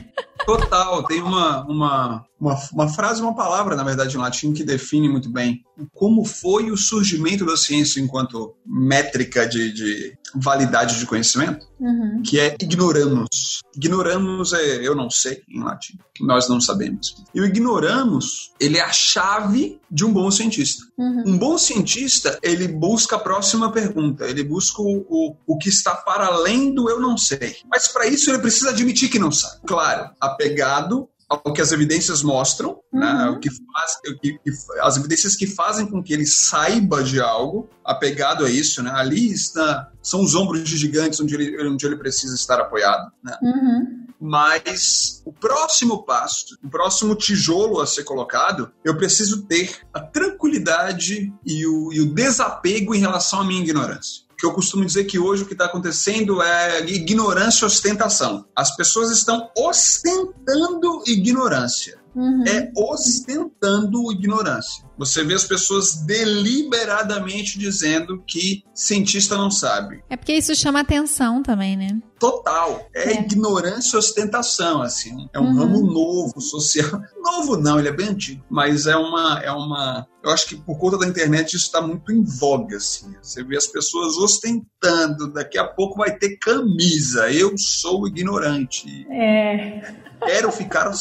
Total, 0.45 1.03
tem 1.03 1.21
uma, 1.21 1.63
uma, 1.65 2.25
uma, 2.43 2.59
uma, 2.73 2.89
frase, 2.89 3.21
uma 3.21 3.33
palavra, 3.33 3.75
na 3.75 3.83
verdade, 3.83 4.15
em 4.15 4.19
latim, 4.19 4.53
que 4.53 4.65
define 4.65 5.07
muito 5.07 5.29
bem 5.29 5.63
como 5.93 6.25
foi 6.25 6.69
o 6.71 6.77
surgimento 6.77 7.45
da 7.45 7.55
ciência 7.55 8.01
enquanto 8.01 8.53
métrica 8.65 9.47
de, 9.47 9.71
de 9.71 10.17
validade 10.35 10.99
de 10.99 11.05
conhecimento, 11.05 11.65
uhum. 11.79 12.21
que 12.21 12.39
é 12.39 12.55
ignoramus. 12.59 13.61
Ignoramus 13.75 14.53
é 14.53 14.85
eu 14.85 14.95
não 14.95 15.09
sei 15.09 15.41
em 15.49 15.63
latim, 15.63 15.97
nós 16.19 16.49
não 16.49 16.59
sabemos. 16.59 17.15
E 17.33 17.41
o 17.41 17.45
ignoramus, 17.45 18.51
ele 18.59 18.77
é 18.77 18.81
a 18.81 18.91
chave 18.91 19.79
de 19.89 20.03
um 20.03 20.11
bom 20.11 20.29
cientista. 20.29 20.83
Uhum. 20.97 21.23
Um 21.27 21.37
bom 21.37 21.57
cientista, 21.57 22.37
ele 22.43 22.67
busca 22.67 23.15
a 23.15 23.19
próxima 23.19 23.71
pergunta, 23.71 24.25
ele 24.25 24.43
busca 24.43 24.81
o, 24.81 25.05
o, 25.09 25.35
o 25.47 25.57
que 25.57 25.69
está 25.69 25.95
para 25.95 26.27
além 26.27 26.73
do 26.73 26.89
eu 26.89 26.99
não 26.99 27.17
sei. 27.17 27.57
Mas 27.69 27.87
para 27.87 28.07
isso 28.07 28.29
ele 28.29 28.39
precisa 28.39 28.69
admitir 28.69 29.09
que 29.09 29.19
não 29.19 29.31
sabe. 29.31 29.61
Claro, 29.65 30.09
apegado 30.19 31.09
ao 31.43 31.53
que 31.53 31.61
as 31.61 31.71
evidências 31.71 32.21
mostram, 32.21 32.79
né? 32.91 33.05
uhum. 33.05 33.17
né? 33.17 33.29
o 33.29 33.39
que 33.39 33.49
faz, 33.49 33.93
o 34.07 34.19
que, 34.19 34.39
as 34.81 34.97
evidências 34.97 35.35
que 35.35 35.47
fazem 35.47 35.85
com 35.85 36.03
que 36.03 36.13
ele 36.13 36.25
saiba 36.25 37.03
de 37.03 37.19
algo, 37.19 37.69
apegado 37.83 38.45
a 38.45 38.49
isso, 38.49 38.81
né? 38.83 38.91
ali 38.93 39.31
está, 39.31 39.89
são 40.01 40.21
os 40.21 40.35
ombros 40.35 40.63
de 40.63 40.77
gigantes 40.77 41.19
onde 41.19 41.35
ele, 41.35 41.67
onde 41.67 41.85
ele 41.85 41.97
precisa 41.97 42.35
estar 42.35 42.59
apoiado. 42.59 43.11
Né? 43.23 43.37
Uhum. 43.41 44.03
Mas 44.19 45.21
o 45.25 45.33
próximo 45.33 46.05
passo, 46.05 46.57
o 46.63 46.69
próximo 46.69 47.13
tijolo 47.15 47.81
a 47.81 47.87
ser 47.87 48.03
colocado, 48.05 48.71
eu 48.83 48.95
preciso 48.95 49.45
ter 49.45 49.79
a 49.93 49.99
tranquilidade 49.99 51.33
e 51.45 51.67
o, 51.67 51.91
e 51.91 51.99
o 51.99 52.13
desapego 52.13 52.95
em 52.95 52.99
relação 52.99 53.41
à 53.41 53.43
minha 53.43 53.61
ignorância 53.61 54.22
que 54.43 54.47
eu 54.47 54.51
costumo 54.51 54.83
dizer 54.83 55.05
que 55.05 55.17
hoje 55.17 55.43
o 55.43 55.45
que 55.45 55.53
está 55.53 55.63
acontecendo 55.63 56.41
é 56.41 56.81
ignorância 56.89 57.63
e 57.63 57.65
ostentação. 57.65 58.45
As 58.53 58.75
pessoas 58.75 59.09
estão 59.09 59.49
ostentando 59.57 61.01
ignorância. 61.07 62.02
Uhum. 62.15 62.43
É 62.45 62.71
ostentando 62.75 64.11
ignorância. 64.11 64.85
Você 64.97 65.23
vê 65.23 65.33
as 65.33 65.43
pessoas 65.43 65.95
deliberadamente 66.05 67.57
dizendo 67.57 68.23
que 68.25 68.63
cientista 68.73 69.35
não 69.35 69.49
sabe. 69.49 70.03
É 70.09 70.15
porque 70.15 70.33
isso 70.33 70.55
chama 70.55 70.81
atenção 70.81 71.41
também, 71.41 71.75
né? 71.75 71.99
Total. 72.19 72.87
É, 72.95 73.11
é. 73.11 73.21
ignorância 73.21 73.97
e 73.97 73.99
ostentação, 73.99 74.81
assim. 74.81 75.27
É 75.33 75.39
um 75.39 75.47
uhum. 75.47 75.55
ramo 75.55 75.81
novo, 75.81 76.39
social. 76.39 77.01
Novo 77.21 77.57
não, 77.57 77.79
ele 77.79 77.89
é 77.89 77.91
bem 77.91 78.09
antigo. 78.09 78.43
Mas 78.49 78.85
é 78.85 78.95
uma, 78.95 79.39
é 79.39 79.51
uma. 79.51 80.07
Eu 80.23 80.31
acho 80.31 80.47
que 80.47 80.55
por 80.55 80.77
conta 80.77 80.97
da 80.97 81.07
internet 81.07 81.55
isso 81.55 81.65
está 81.65 81.81
muito 81.81 82.11
em 82.11 82.23
voga, 82.23 82.77
assim. 82.77 83.13
Você 83.21 83.43
vê 83.43 83.57
as 83.57 83.67
pessoas 83.67 84.15
ostentando. 84.17 85.33
Daqui 85.33 85.57
a 85.57 85.65
pouco 85.65 85.97
vai 85.97 86.15
ter 86.15 86.37
camisa. 86.37 87.31
Eu 87.31 87.57
sou 87.57 88.07
ignorante. 88.07 89.05
É. 89.11 89.93
Quero 90.25 90.51
ficar. 90.51 90.91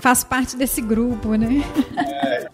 Faz 0.00 0.24
parte 0.24 0.56
desse 0.56 0.80
grupo, 0.80 1.34
né? 1.34 1.64
É. 1.96 2.48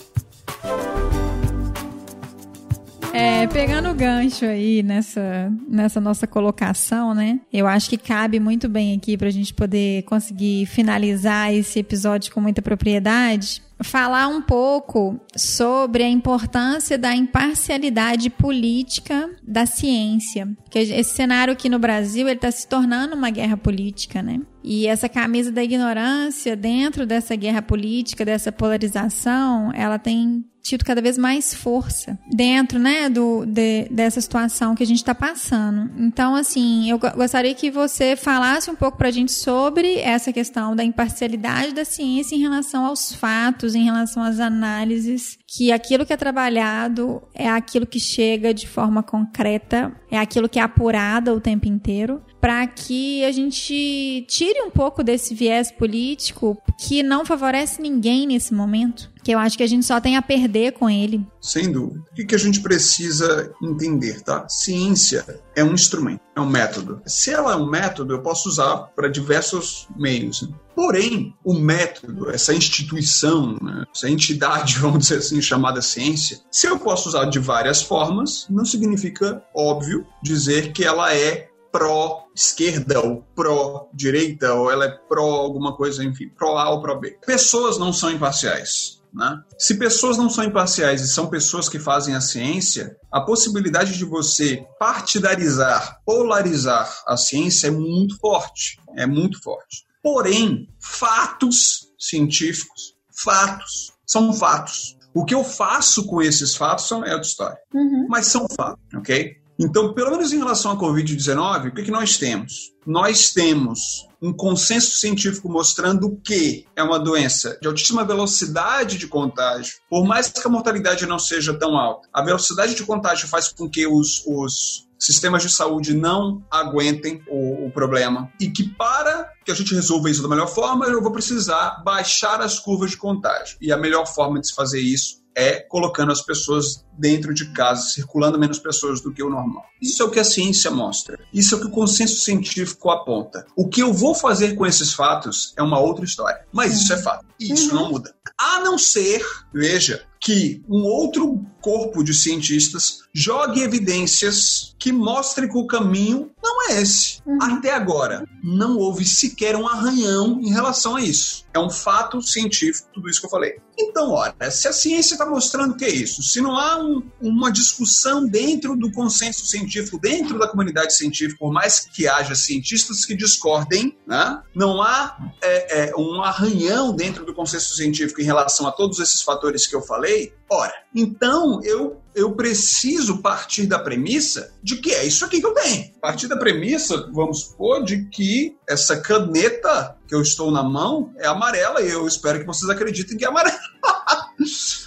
É, 3.18 3.46
pegando 3.46 3.88
o 3.88 3.94
gancho 3.94 4.44
aí 4.44 4.82
nessa, 4.82 5.50
nessa 5.66 5.98
nossa 6.02 6.26
colocação, 6.26 7.14
né? 7.14 7.40
Eu 7.50 7.66
acho 7.66 7.88
que 7.88 7.96
cabe 7.96 8.38
muito 8.38 8.68
bem 8.68 8.94
aqui 8.94 9.16
para 9.16 9.28
a 9.28 9.30
gente 9.30 9.54
poder 9.54 10.02
conseguir 10.02 10.66
finalizar 10.66 11.50
esse 11.50 11.78
episódio 11.78 12.30
com 12.30 12.42
muita 12.42 12.60
propriedade 12.60 13.62
falar 13.80 14.28
um 14.28 14.40
pouco 14.40 15.20
sobre 15.36 16.02
a 16.02 16.08
importância 16.08 16.96
da 16.96 17.14
imparcialidade 17.14 18.30
política 18.30 19.30
da 19.42 19.66
ciência. 19.66 20.48
Porque 20.64 20.78
esse 20.78 21.14
cenário 21.14 21.52
aqui 21.52 21.68
no 21.68 21.78
Brasil 21.78 22.28
está 22.28 22.50
se 22.50 22.66
tornando 22.66 23.14
uma 23.14 23.30
guerra 23.30 23.56
política, 23.56 24.22
né? 24.22 24.40
E 24.64 24.86
essa 24.86 25.08
camisa 25.08 25.52
da 25.52 25.62
ignorância 25.62 26.56
dentro 26.56 27.06
dessa 27.06 27.36
guerra 27.36 27.62
política, 27.62 28.24
dessa 28.24 28.50
polarização, 28.50 29.70
ela 29.74 29.98
tem 29.98 30.44
tido 30.66 30.84
cada 30.84 31.00
vez 31.00 31.16
mais 31.16 31.54
força 31.54 32.18
dentro, 32.28 32.78
né, 32.78 33.08
do, 33.08 33.46
de, 33.46 33.88
dessa 33.90 34.20
situação 34.20 34.74
que 34.74 34.82
a 34.82 34.86
gente 34.86 34.98
está 34.98 35.14
passando. 35.14 35.90
Então, 35.98 36.34
assim, 36.34 36.90
eu 36.90 36.98
gostaria 36.98 37.54
que 37.54 37.70
você 37.70 38.16
falasse 38.16 38.70
um 38.70 38.74
pouco 38.74 38.98
para 38.98 39.08
a 39.08 39.12
gente 39.12 39.32
sobre 39.32 39.98
essa 40.00 40.32
questão 40.32 40.74
da 40.74 40.82
imparcialidade 40.82 41.72
da 41.72 41.84
ciência 41.84 42.34
em 42.34 42.40
relação 42.40 42.84
aos 42.84 43.14
fatos, 43.14 43.74
em 43.74 43.84
relação 43.84 44.22
às 44.22 44.40
análises, 44.40 45.38
que 45.46 45.70
aquilo 45.70 46.04
que 46.04 46.12
é 46.12 46.16
trabalhado 46.16 47.22
é 47.32 47.48
aquilo 47.48 47.86
que 47.86 48.00
chega 48.00 48.52
de 48.52 48.66
forma 48.66 49.02
concreta, 49.02 49.92
é 50.10 50.18
aquilo 50.18 50.48
que 50.48 50.58
é 50.58 50.62
apurado 50.62 51.32
o 51.32 51.40
tempo 51.40 51.68
inteiro, 51.68 52.20
para 52.40 52.66
que 52.66 53.24
a 53.24 53.32
gente 53.32 54.24
tire 54.28 54.62
um 54.62 54.70
pouco 54.70 55.02
desse 55.02 55.34
viés 55.34 55.70
político 55.70 56.56
que 56.78 57.02
não 57.02 57.24
favorece 57.24 57.80
ninguém 57.80 58.26
nesse 58.26 58.54
momento 58.54 59.10
que 59.26 59.34
eu 59.34 59.40
acho 59.40 59.56
que 59.56 59.64
a 59.64 59.66
gente 59.66 59.84
só 59.84 60.00
tem 60.00 60.16
a 60.16 60.22
perder 60.22 60.74
com 60.74 60.88
ele. 60.88 61.26
Sem 61.40 61.72
dúvida. 61.72 62.04
O 62.12 62.26
que 62.26 62.34
a 62.36 62.38
gente 62.38 62.60
precisa 62.60 63.52
entender, 63.60 64.20
tá? 64.20 64.48
Ciência 64.48 65.40
é 65.56 65.64
um 65.64 65.74
instrumento, 65.74 66.20
é 66.36 66.40
um 66.40 66.48
método. 66.48 67.02
Se 67.04 67.32
ela 67.32 67.54
é 67.54 67.56
um 67.56 67.68
método, 67.68 68.14
eu 68.14 68.22
posso 68.22 68.48
usar 68.48 68.76
para 68.94 69.08
diversos 69.08 69.88
meios. 69.96 70.42
Né? 70.42 70.54
Porém, 70.76 71.34
o 71.42 71.54
método, 71.54 72.30
essa 72.30 72.54
instituição, 72.54 73.58
né, 73.60 73.84
essa 73.92 74.08
entidade, 74.08 74.78
vamos 74.78 75.00
dizer 75.00 75.18
assim, 75.18 75.42
chamada 75.42 75.82
ciência, 75.82 76.38
se 76.48 76.68
eu 76.68 76.78
posso 76.78 77.08
usar 77.08 77.24
de 77.24 77.40
várias 77.40 77.82
formas, 77.82 78.46
não 78.48 78.64
significa, 78.64 79.42
óbvio, 79.52 80.06
dizer 80.22 80.72
que 80.72 80.84
ela 80.84 81.12
é 81.12 81.48
pró-esquerda 81.76 83.00
ou 83.00 83.22
pró-direita, 83.34 84.54
ou 84.54 84.70
ela 84.70 84.86
é 84.86 84.88
pró 84.88 85.34
alguma 85.34 85.76
coisa, 85.76 86.02
enfim, 86.02 86.28
pró-A 86.30 86.70
ou 86.70 86.80
pró-B. 86.80 87.18
Pessoas 87.26 87.76
não 87.76 87.92
são 87.92 88.10
imparciais. 88.10 89.02
Né? 89.12 89.38
Se 89.58 89.74
pessoas 89.74 90.16
não 90.16 90.30
são 90.30 90.44
imparciais 90.44 91.02
e 91.02 91.08
são 91.08 91.28
pessoas 91.28 91.68
que 91.68 91.78
fazem 91.78 92.14
a 92.14 92.20
ciência, 92.20 92.96
a 93.12 93.20
possibilidade 93.20 93.96
de 93.96 94.04
você 94.06 94.66
partidarizar, 94.78 96.00
polarizar 96.04 96.90
a 97.06 97.16
ciência 97.16 97.68
é 97.68 97.70
muito 97.70 98.18
forte. 98.18 98.78
É 98.96 99.06
muito 99.06 99.42
forte. 99.42 99.84
Porém, 100.02 100.68
fatos 100.80 101.88
científicos, 101.98 102.94
fatos, 103.22 103.92
são 104.06 104.32
fatos. 104.32 104.96
O 105.14 105.24
que 105.24 105.34
eu 105.34 105.44
faço 105.44 106.06
com 106.06 106.22
esses 106.22 106.54
fatos 106.54 106.90
é 106.90 106.94
outra 106.94 107.20
história. 107.20 107.58
Uhum. 107.74 108.06
Mas 108.08 108.26
são 108.26 108.46
fatos, 108.48 108.84
ok? 108.94 109.36
Então, 109.58 109.94
pelo 109.94 110.10
menos 110.10 110.32
em 110.32 110.38
relação 110.38 110.72
à 110.72 110.76
Covid-19, 110.76 111.68
o 111.68 111.74
que, 111.74 111.84
que 111.84 111.90
nós 111.90 112.18
temos? 112.18 112.74
Nós 112.86 113.32
temos 113.32 114.06
um 114.20 114.32
consenso 114.32 114.98
científico 114.98 115.48
mostrando 115.48 116.20
que 116.22 116.66
é 116.76 116.82
uma 116.82 116.98
doença 116.98 117.58
de 117.60 117.66
altíssima 117.66 118.04
velocidade 118.04 118.98
de 118.98 119.06
contágio, 119.06 119.74
por 119.88 120.04
mais 120.04 120.28
que 120.28 120.46
a 120.46 120.50
mortalidade 120.50 121.06
não 121.06 121.18
seja 121.18 121.54
tão 121.58 121.76
alta. 121.76 122.08
A 122.12 122.22
velocidade 122.22 122.74
de 122.74 122.84
contágio 122.84 123.28
faz 123.28 123.48
com 123.48 123.68
que 123.68 123.86
os, 123.86 124.22
os 124.26 124.86
sistemas 124.98 125.42
de 125.42 125.50
saúde 125.50 125.94
não 125.94 126.44
aguentem 126.50 127.22
o, 127.28 127.66
o 127.66 127.70
problema 127.70 128.30
e 128.40 128.50
que 128.50 128.68
para 128.74 129.30
que 129.44 129.50
a 129.50 129.54
gente 129.54 129.74
resolva 129.74 130.10
isso 130.10 130.22
da 130.22 130.28
melhor 130.28 130.48
forma, 130.48 130.86
eu 130.86 131.02
vou 131.02 131.12
precisar 131.12 131.82
baixar 131.84 132.40
as 132.40 132.58
curvas 132.58 132.90
de 132.90 132.96
contágio. 132.96 133.56
E 133.60 133.72
a 133.72 133.76
melhor 133.76 134.06
forma 134.06 134.40
de 134.40 134.48
se 134.48 134.54
fazer 134.54 134.80
isso 134.80 135.24
é 135.36 135.60
colocando 135.60 136.12
as 136.12 136.22
pessoas 136.22 136.85
dentro 136.98 137.34
de 137.34 137.52
casa, 137.52 137.88
circulando 137.88 138.38
menos 138.38 138.58
pessoas 138.58 139.00
do 139.00 139.12
que 139.12 139.22
o 139.22 139.30
normal. 139.30 139.64
Isso 139.80 140.02
é 140.02 140.06
o 140.06 140.10
que 140.10 140.20
a 140.20 140.24
ciência 140.24 140.70
mostra. 140.70 141.18
Isso 141.32 141.54
é 141.54 141.58
o 141.58 141.60
que 141.60 141.66
o 141.66 141.70
consenso 141.70 142.20
científico 142.20 142.90
aponta. 142.90 143.46
O 143.56 143.68
que 143.68 143.82
eu 143.82 143.92
vou 143.92 144.14
fazer 144.14 144.54
com 144.54 144.66
esses 144.66 144.92
fatos 144.92 145.52
é 145.56 145.62
uma 145.62 145.78
outra 145.78 146.04
história. 146.04 146.40
Mas 146.52 146.80
isso 146.80 146.92
é 146.92 146.98
fato. 146.98 147.26
E 147.38 147.52
isso 147.52 147.74
não 147.74 147.90
muda. 147.90 148.14
A 148.38 148.60
não 148.60 148.78
ser, 148.78 149.24
veja, 149.52 150.06
que 150.20 150.62
um 150.68 150.82
outro 150.82 151.44
corpo 151.60 152.02
de 152.02 152.14
cientistas 152.14 153.00
jogue 153.14 153.60
evidências 153.60 154.74
que 154.78 154.92
mostrem 154.92 155.48
que 155.48 155.56
o 155.56 155.66
caminho 155.66 156.30
não 156.42 156.68
é 156.68 156.80
esse. 156.80 157.20
Uhum. 157.24 157.38
Até 157.40 157.72
agora, 157.72 158.24
não 158.42 158.76
houve 158.78 159.04
sequer 159.04 159.56
um 159.56 159.66
arranhão 159.66 160.40
em 160.42 160.52
relação 160.52 160.96
a 160.96 161.00
isso. 161.00 161.44
É 161.52 161.58
um 161.58 161.70
fato 161.70 162.20
científico, 162.20 162.88
tudo 162.92 163.08
isso 163.08 163.20
que 163.20 163.26
eu 163.26 163.30
falei. 163.30 163.56
Então, 163.78 164.10
olha, 164.10 164.34
se 164.50 164.68
a 164.68 164.72
ciência 164.72 165.14
está 165.14 165.26
mostrando 165.26 165.76
que 165.76 165.84
é 165.84 165.90
isso, 165.90 166.22
se 166.22 166.40
não 166.40 166.56
há 166.56 166.76
um, 166.86 167.02
uma 167.20 167.50
discussão 167.50 168.26
dentro 168.26 168.76
do 168.76 168.90
consenso 168.92 169.46
científico, 169.46 169.98
dentro 169.98 170.38
da 170.38 170.48
comunidade 170.48 170.94
científica, 170.94 171.38
por 171.38 171.52
mais 171.52 171.80
que 171.80 172.06
haja 172.06 172.34
cientistas 172.34 173.04
que 173.04 173.14
discordem, 173.14 173.96
né, 174.06 174.40
não 174.54 174.80
há 174.80 175.16
é, 175.42 175.88
é, 175.88 175.96
um 175.96 176.22
arranhão 176.22 176.94
dentro 176.94 177.24
do 177.24 177.34
consenso 177.34 177.74
científico 177.74 178.20
em 178.20 178.24
relação 178.24 178.66
a 178.66 178.72
todos 178.72 178.98
esses 178.98 179.22
fatores 179.22 179.66
que 179.66 179.74
eu 179.74 179.82
falei, 179.82 180.32
ora, 180.48 180.74
então 180.94 181.60
eu 181.64 182.00
eu 182.16 182.32
preciso 182.32 183.20
partir 183.20 183.66
da 183.66 183.78
premissa 183.78 184.50
de 184.62 184.76
que 184.76 184.90
é 184.90 185.04
isso 185.04 185.22
aqui 185.22 185.38
que 185.38 185.46
eu 185.46 185.52
tenho. 185.52 185.92
Partir 186.00 186.26
da 186.28 186.36
premissa, 186.38 187.10
vamos 187.12 187.40
supor, 187.40 187.84
de 187.84 188.06
que 188.08 188.56
essa 188.66 188.96
caneta 188.96 189.94
que 190.08 190.14
eu 190.14 190.22
estou 190.22 190.50
na 190.50 190.62
mão 190.62 191.12
é 191.18 191.26
amarela 191.26 191.82
e 191.82 191.90
eu 191.90 192.06
espero 192.06 192.40
que 192.40 192.46
vocês 192.46 192.70
acreditem 192.70 193.18
que 193.18 193.24
é 193.26 193.28
amarela. 193.28 193.58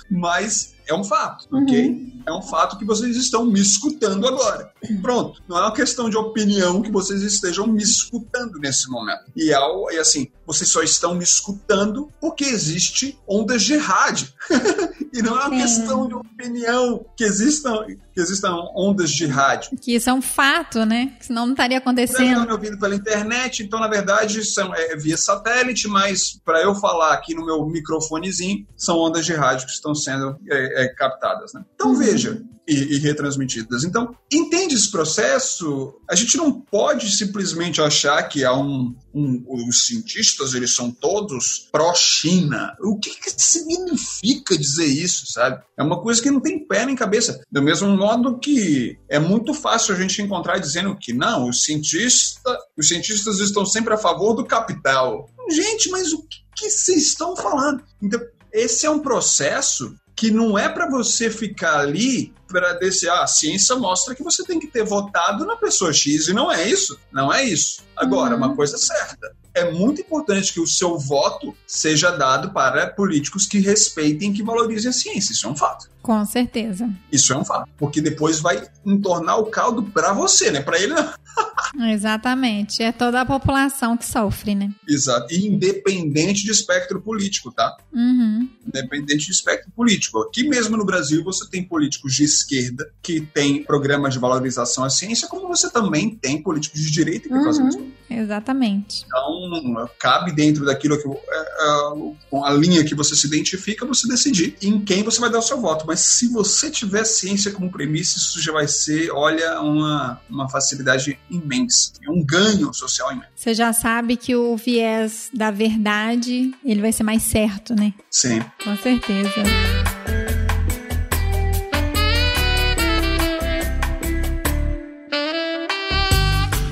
Mas 0.10 0.76
é 0.88 0.94
um 0.94 1.04
fato, 1.04 1.48
uhum. 1.52 1.64
ok? 1.64 2.10
É 2.26 2.34
um 2.34 2.42
fato 2.42 2.78
que 2.78 2.86
vocês 2.86 3.16
estão 3.16 3.46
me 3.46 3.60
escutando 3.60 4.28
agora. 4.28 4.72
Pronto. 5.02 5.42
Não 5.48 5.58
é 5.58 5.62
uma 5.62 5.74
questão 5.74 6.10
de 6.10 6.18
opinião 6.18 6.82
que 6.82 6.92
vocês 6.92 7.22
estejam 7.22 7.68
me 7.68 7.84
escutando 7.84 8.58
nesse 8.60 8.90
momento. 8.90 9.32
E, 9.36 9.54
ao, 9.54 9.92
e 9.92 9.98
assim, 9.98 10.28
vocês 10.46 10.70
só 10.70 10.82
estão 10.82 11.16
me 11.16 11.24
escutando 11.24 12.12
porque 12.20 12.44
existe 12.44 13.18
ondas 13.28 13.64
de 13.64 13.78
rádio. 13.78 14.28
e 15.14 15.22
não 15.22 15.40
é 15.40 15.46
uma 15.46 15.50
Sim. 15.50 15.62
questão 15.62 16.08
de 16.08 16.14
opinião 16.16 17.06
que 17.16 17.24
existam, 17.24 17.86
que 17.86 18.20
existam 18.20 18.56
ondas 18.76 19.12
de 19.12 19.26
rádio. 19.26 19.78
Que 19.80 19.96
isso 19.96 20.10
é 20.10 20.14
um 20.14 20.22
fato, 20.22 20.86
né? 20.86 21.14
Senão 21.20 21.46
não 21.46 21.54
estaria 21.54 21.78
acontecendo. 21.78 22.28
Estão 22.28 22.46
me 22.46 22.52
ouvindo 22.52 22.80
pela 22.80 22.96
internet, 22.96 23.64
então, 23.64 23.80
na 23.80 23.88
verdade, 23.88 24.44
são, 24.46 24.74
é 24.74 24.96
via 24.96 25.18
satélite, 25.18 25.88
mas 25.88 26.40
para 26.44 26.62
eu 26.62 26.76
falar 26.76 27.14
aqui 27.14 27.34
no 27.34 27.46
meu 27.46 27.66
microfonezinho, 27.66 28.66
são 28.76 28.98
ondas 28.98 29.26
de 29.26 29.34
rádio 29.34 29.68
que 29.68 29.74
estão 29.74 29.96
sendo 29.96 30.38
é, 30.50 30.84
é, 30.84 30.88
captadas. 30.94 31.54
Né? 31.54 31.64
Então, 31.76 31.90
uhum. 31.90 31.98
veja, 31.98 32.42
e, 32.70 32.96
e, 32.96 33.00
retransmitidas. 33.00 33.84
Então, 33.84 34.16
entende 34.32 34.76
esse 34.76 34.92
processo? 34.92 35.96
A 36.10 36.16
gente 36.16 36.38
não 36.38 36.52
pode 36.52 37.10
simplesmente 37.12 37.82
achar 37.82 38.22
que 38.24 38.46
há 38.46 38.56
um, 38.56 38.96
um 39.14 39.44
os 39.68 39.88
cientistas 39.88 40.54
eles 40.54 40.76
são 40.76 40.92
todos 40.92 41.68
pró-China. 41.72 42.76
O 42.80 42.98
que, 43.00 43.10
que 43.10 43.32
significa 43.36 44.58
dizer 44.58 44.86
isso, 44.86 45.32
sabe? 45.32 45.62
É 45.78 45.84
uma 45.84 46.02
coisa 46.02 46.22
que 46.22 46.30
não 46.30 46.40
tem 46.40 46.66
pé 46.66 46.86
nem 46.86 46.96
cabeça. 46.96 47.42
Do 47.52 47.62
mesmo 47.62 47.90
modo 47.98 48.38
que 48.38 48.98
é 49.10 49.18
muito 49.18 49.54
fácil 49.54 49.96
a 49.96 49.98
gente 49.98 50.22
encontrar 50.22 50.60
dizendo 50.60 50.96
que 50.96 51.12
não, 51.12 51.50
os 51.50 51.64
cientistas, 51.64 52.58
os 52.78 52.88
cientistas 52.88 53.40
estão 53.40 53.66
sempre 53.66 53.94
a 53.94 53.98
favor 53.98 54.34
do 54.36 54.46
capital. 54.46 55.28
Gente, 55.50 55.90
mas 55.90 56.14
o 56.14 56.22
que, 56.56 56.70
vocês 56.70 57.08
estão 57.08 57.36
falando? 57.36 57.84
Então, 58.02 58.20
esse 58.52 58.86
é 58.86 58.90
um 58.90 59.00
processo 59.00 59.96
que 60.16 60.30
não 60.30 60.60
é 60.60 60.68
para 60.68 60.90
você 60.90 61.30
ficar 61.30 61.80
ali 61.80 62.34
para 62.50 62.74
descer. 62.74 63.10
Ah, 63.10 63.24
a 63.24 63.28
ciência 63.28 63.76
mostra 63.76 64.14
que 64.14 64.24
você 64.24 64.44
tem 64.44 64.60
que 64.60 64.68
ter 64.68 64.84
votado 64.84 65.46
na 65.46 65.56
pessoa 65.56 65.94
X 65.94 66.28
e 66.28 66.34
não 66.34 66.52
é 66.52 66.68
isso. 66.68 67.00
Não 67.12 67.32
é 67.32 67.44
isso. 67.44 67.82
Agora, 67.96 68.32
uhum. 68.32 68.38
uma 68.38 68.56
coisa 68.56 68.78
certa 68.78 69.34
é 69.54 69.72
muito 69.72 70.02
importante 70.02 70.54
que 70.54 70.60
o 70.60 70.68
seu 70.68 70.98
voto 70.98 71.56
seja 71.66 72.12
dado 72.12 72.52
para 72.52 72.88
políticos 72.88 73.46
que 73.46 73.60
respeitem, 73.60 74.34
que 74.34 74.44
valorizem 74.44 74.90
a 74.90 74.94
ciência. 74.94 75.34
Isso 75.34 75.48
é 75.48 75.50
um 75.50 75.56
fato. 75.56 75.90
Com 76.02 76.26
certeza. 76.26 76.90
Isso 77.12 77.34
é 77.34 77.38
um 77.38 77.44
fato. 77.44 77.70
Porque 77.78 78.02
depois 78.02 78.40
vai 78.40 78.68
entornar 78.86 79.38
o 79.38 79.48
caldo 79.48 79.84
para 79.84 80.14
você, 80.14 80.52
né? 80.52 80.62
Para 80.62 80.80
ele 80.80 80.94
não. 80.94 81.14
Exatamente. 81.78 82.82
É 82.82 82.92
toda 82.92 83.22
a 83.22 83.26
população 83.26 83.98
que 83.98 84.06
sofre, 84.06 84.56
né? 84.56 84.72
Exato. 84.88 85.34
Independente 85.34 86.44
de 86.44 86.52
espectro 86.52 87.02
político, 87.02 87.52
tá? 87.52 87.76
Uhum. 87.94 88.50
Independente 88.66 89.26
de 89.26 89.32
espectro 89.32 89.72
político. 89.72 90.20
Aqui 90.20 90.48
mesmo 90.48 90.78
no 90.78 90.86
Brasil 90.86 91.24
você 91.24 91.48
tem 91.50 91.64
políticos 91.64 92.14
de 92.14 92.24
esquerda 92.24 92.90
que 93.02 93.22
têm 93.22 93.64
programas 93.64 94.14
de 94.14 94.20
valorização 94.20 94.84
à 94.84 94.90
ciência, 94.90 95.28
como 95.28 95.48
você 95.48 95.70
também 95.70 96.16
tem 96.16 96.42
políticos 96.42 96.82
de 96.82 96.92
direita 96.92 97.28
que 97.28 97.34
uhum. 97.34 97.44
fazem 97.44 97.68
isso. 97.68 98.00
Exatamente. 98.10 99.06
Então, 99.06 99.88
cabe 100.00 100.32
dentro 100.32 100.66
daquilo 100.66 100.98
que 101.00 101.08
é, 101.08 101.42
é, 101.42 102.14
com 102.30 102.44
a 102.44 102.52
linha 102.52 102.84
que 102.84 102.96
você 102.96 103.16
se 103.16 103.28
identifica, 103.28 103.86
você 103.86 104.08
decidir 104.08 104.56
em 104.62 104.80
quem 104.80 105.04
você 105.04 105.20
vai 105.20 105.30
dar 105.30 105.40
o 105.40 105.44
seu 105.44 105.62
voto. 105.62 105.86
Mas 105.86 106.00
se 106.00 106.28
você 106.28 106.72
tiver 106.72 107.04
ciência 107.06 107.52
como 107.52 107.72
premissa, 107.72 108.18
isso 108.18 108.42
já 108.42 108.52
vai 108.52 108.68
ser, 108.68 109.12
olha, 109.12 109.62
uma, 109.62 110.20
uma 110.30 110.50
facilidade 110.50 111.20
imensa, 111.30 111.59
um 112.08 112.24
ganho 112.24 112.74
social 112.74 113.12
imenso. 113.12 113.28
Você 113.36 113.54
já 113.54 113.72
sabe 113.74 114.16
que 114.16 114.36
o 114.36 114.56
viés 114.56 115.30
da 115.34 115.52
verdade, 115.52 116.54
ele 116.64 116.82
vai 116.82 116.92
ser 116.92 117.04
mais 117.04 117.24
certo, 117.24 117.76
né? 117.76 117.94
Sim. 118.10 118.42
Com 118.64 118.76
certeza. 118.78 119.44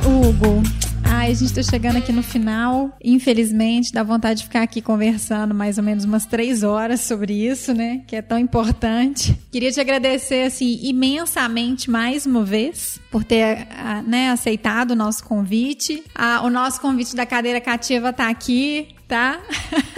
Hugo, 0.05 0.63
A 1.28 1.34
gente 1.34 1.53
tá 1.53 1.61
chegando 1.61 1.97
aqui 1.97 2.13
no 2.13 2.23
final. 2.23 2.97
Infelizmente, 3.03 3.91
dá 3.91 4.01
vontade 4.01 4.39
de 4.39 4.45
ficar 4.45 4.61
aqui 4.61 4.82
conversando 4.82 5.53
mais 5.53 5.78
ou 5.78 5.84
menos 5.84 6.05
umas 6.05 6.25
três 6.25 6.63
horas 6.63 7.01
sobre 7.01 7.34
isso, 7.34 7.73
né? 7.73 8.01
Que 8.07 8.15
é 8.15 8.21
tão 8.21 8.39
importante. 8.39 9.38
Queria 9.51 9.69
te 9.69 9.78
agradecer, 9.78 10.45
assim, 10.45 10.80
imensamente 10.82 11.91
mais 11.91 12.25
uma 12.25 12.45
vez 12.45 13.01
por 13.11 13.25
ter 13.25 13.67
né, 14.07 14.30
aceitado 14.30 14.91
o 14.91 14.95
nosso 14.95 15.21
convite. 15.25 16.01
Ah, 16.15 16.39
o 16.45 16.49
nosso 16.49 16.80
convite 16.80 17.13
da 17.13 17.25
cadeira 17.25 17.59
cativa 17.59 18.13
tá 18.13 18.30
aqui, 18.30 18.95
tá? 19.05 19.41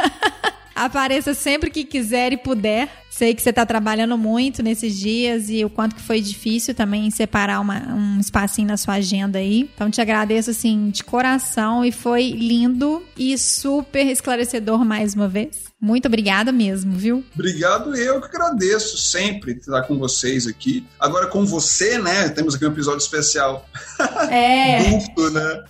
Apareça 0.73 1.35
sempre 1.35 1.69
que 1.69 1.83
quiser 1.83 2.33
e 2.33 2.37
puder. 2.37 2.89
Sei 3.19 3.35
que 3.35 3.41
você 3.41 3.49
está 3.49 3.65
trabalhando 3.65 4.17
muito 4.17 4.63
nesses 4.63 4.97
dias 4.97 5.49
e 5.49 5.65
o 5.65 5.69
quanto 5.69 5.93
que 5.93 6.01
foi 6.01 6.21
difícil 6.21 6.73
também 6.73 7.11
separar 7.11 7.59
uma, 7.59 7.77
um 7.93 8.17
espacinho 8.17 8.69
na 8.69 8.77
sua 8.77 8.93
agenda 8.93 9.39
aí. 9.39 9.69
Então 9.75 9.91
te 9.91 9.99
agradeço 9.99 10.51
assim 10.51 10.89
de 10.89 11.03
coração 11.03 11.83
e 11.83 11.91
foi 11.91 12.29
lindo 12.29 13.03
e 13.17 13.37
super 13.37 14.07
esclarecedor 14.07 14.85
mais 14.85 15.15
uma 15.15 15.27
vez. 15.27 15.65
Muito 15.81 16.05
obrigada 16.05 16.53
mesmo, 16.53 16.95
viu? 16.95 17.21
Obrigado, 17.35 17.93
eu 17.93 18.21
que 18.21 18.27
agradeço 18.27 18.97
sempre 18.97 19.51
estar 19.51 19.81
com 19.81 19.99
vocês 19.99 20.47
aqui. 20.47 20.87
Agora 20.97 21.27
com 21.27 21.45
você, 21.45 21.97
né? 21.97 22.29
Temos 22.29 22.55
aqui 22.55 22.65
um 22.65 22.71
episódio 22.71 22.99
especial. 23.03 23.67
É. 24.31 24.97
Duplo, 24.97 25.31
né? 25.31 25.63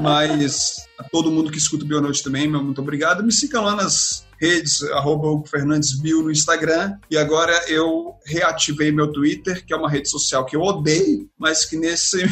Mas 0.00 0.86
a 0.98 1.04
todo 1.04 1.30
mundo 1.30 1.50
que 1.50 1.58
escuta 1.58 1.84
o 1.84 1.86
Bionote 1.86 2.22
também, 2.22 2.48
meu 2.48 2.62
muito 2.62 2.80
obrigado. 2.80 3.22
Me 3.22 3.32
sigam 3.32 3.62
lá 3.62 3.76
nas 3.76 4.25
redes, 4.40 4.82
arroba 4.92 5.28
Hugo 5.28 5.48
Fernandes 5.48 5.98
Bill 6.00 6.22
no 6.22 6.30
Instagram. 6.30 6.96
E 7.10 7.16
agora 7.16 7.52
eu 7.68 8.14
reativei 8.26 8.90
meu 8.90 9.12
Twitter, 9.12 9.64
que 9.64 9.72
é 9.72 9.76
uma 9.76 9.90
rede 9.90 10.08
social 10.08 10.44
que 10.44 10.56
eu 10.56 10.62
odeio, 10.62 11.28
mas 11.38 11.64
que 11.64 11.76
nesse, 11.76 12.24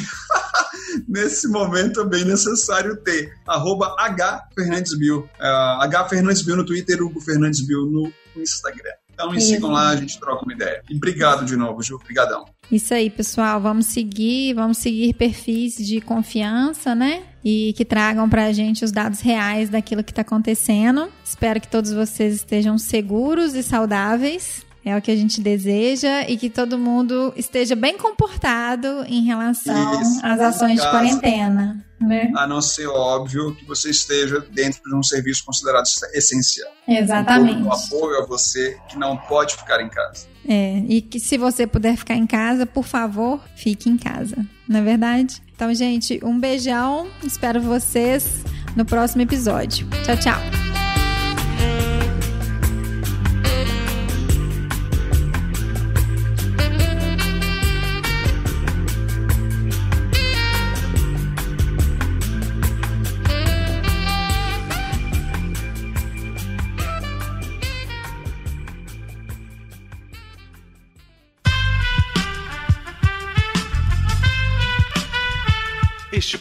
nesse 1.09 1.49
momento 1.49 2.01
é 2.01 2.05
bem 2.05 2.25
necessário 2.25 2.97
ter. 2.97 3.33
Arroba 3.47 3.95
H 3.99 4.49
Fernandes 4.55 4.97
Bill. 4.99 5.29
Uh, 5.39 5.83
H 5.83 6.09
Fernandes 6.09 6.43
Bill 6.43 6.57
no 6.57 6.67
Twitter, 6.67 7.03
Hugo 7.03 7.21
Fernandes 7.21 7.67
Bill 7.67 7.87
no 7.87 8.13
Instagram. 8.37 9.04
Então 9.15 9.31
me 9.31 9.41
sigam 9.41 9.71
lá, 9.71 9.91
a 9.91 9.97
gente 9.97 10.19
troca 10.19 10.45
uma 10.45 10.53
ideia. 10.53 10.83
E 10.91 10.97
obrigado 10.97 11.47
de 11.47 11.57
novo, 11.57 11.83
Ju. 11.83 11.95
Obrigadão. 11.95 12.45
Isso 12.71 12.93
aí, 12.93 13.09
pessoal. 13.09 13.61
Vamos 13.61 13.87
seguir, 13.87 14.55
vamos 14.55 14.79
seguir 14.79 15.15
perfis 15.15 15.77
de 15.77 16.01
confiança, 16.01 16.95
né? 16.95 17.23
E 17.45 17.73
que 17.75 17.85
tragam 17.85 18.29
pra 18.29 18.53
gente 18.53 18.85
os 18.85 18.91
dados 18.91 19.21
reais 19.21 19.71
daquilo 19.71 20.03
que 20.03 20.11
está 20.11 20.23
acontecendo. 20.23 21.09
Espero 21.25 21.61
que 21.61 21.69
todos 21.69 21.93
vocês 21.93 22.35
estejam 22.35 22.77
seguros 22.77 23.55
e 23.55 23.63
saudáveis. 23.63 24.65
É 24.85 24.97
o 24.97 25.01
que 25.01 25.11
a 25.11 25.17
gente 25.17 25.41
deseja 25.41 26.29
e 26.29 26.37
que 26.37 26.51
todo 26.51 26.79
mundo 26.79 27.33
esteja 27.37 27.75
bem 27.75 27.97
comportado 27.97 29.05
em 29.07 29.25
relação 29.25 30.01
Isso, 30.03 30.21
às 30.23 30.41
ações 30.41 30.81
de 30.81 30.91
quarentena. 30.91 31.85
Né? 32.01 32.31
A 32.37 32.47
não 32.47 32.61
ser 32.61 32.87
óbvio 32.87 33.55
que 33.55 33.65
você 33.65 33.89
esteja 33.89 34.41
dentro 34.53 34.83
de 34.83 34.95
um 34.95 35.03
serviço 35.03 35.45
considerado 35.45 35.87
essencial. 36.13 36.71
Exatamente. 36.87 37.63
Um 37.63 37.73
apoio 37.73 38.23
a 38.23 38.27
você 38.27 38.79
que 38.89 38.99
não 38.99 39.17
pode 39.17 39.57
ficar 39.57 39.81
em 39.81 39.89
casa. 39.89 40.27
É, 40.47 40.83
e 40.87 41.01
que 41.01 41.19
se 41.19 41.39
você 41.39 41.67
puder 41.67 41.97
ficar 41.97 42.17
em 42.17 42.27
casa, 42.27 42.67
por 42.67 42.85
favor, 42.85 43.41
fique 43.57 43.89
em 43.89 43.97
casa. 43.97 44.37
Não 44.69 44.81
é 44.81 44.83
verdade? 44.83 45.43
Então, 45.55 45.73
gente, 45.73 46.21
um 46.23 46.39
beijão. 46.39 47.09
Espero 47.23 47.61
vocês 47.61 48.45
no 48.77 48.85
próximo 48.85 49.23
episódio. 49.23 49.89
Tchau, 50.05 50.17
tchau. 50.19 50.84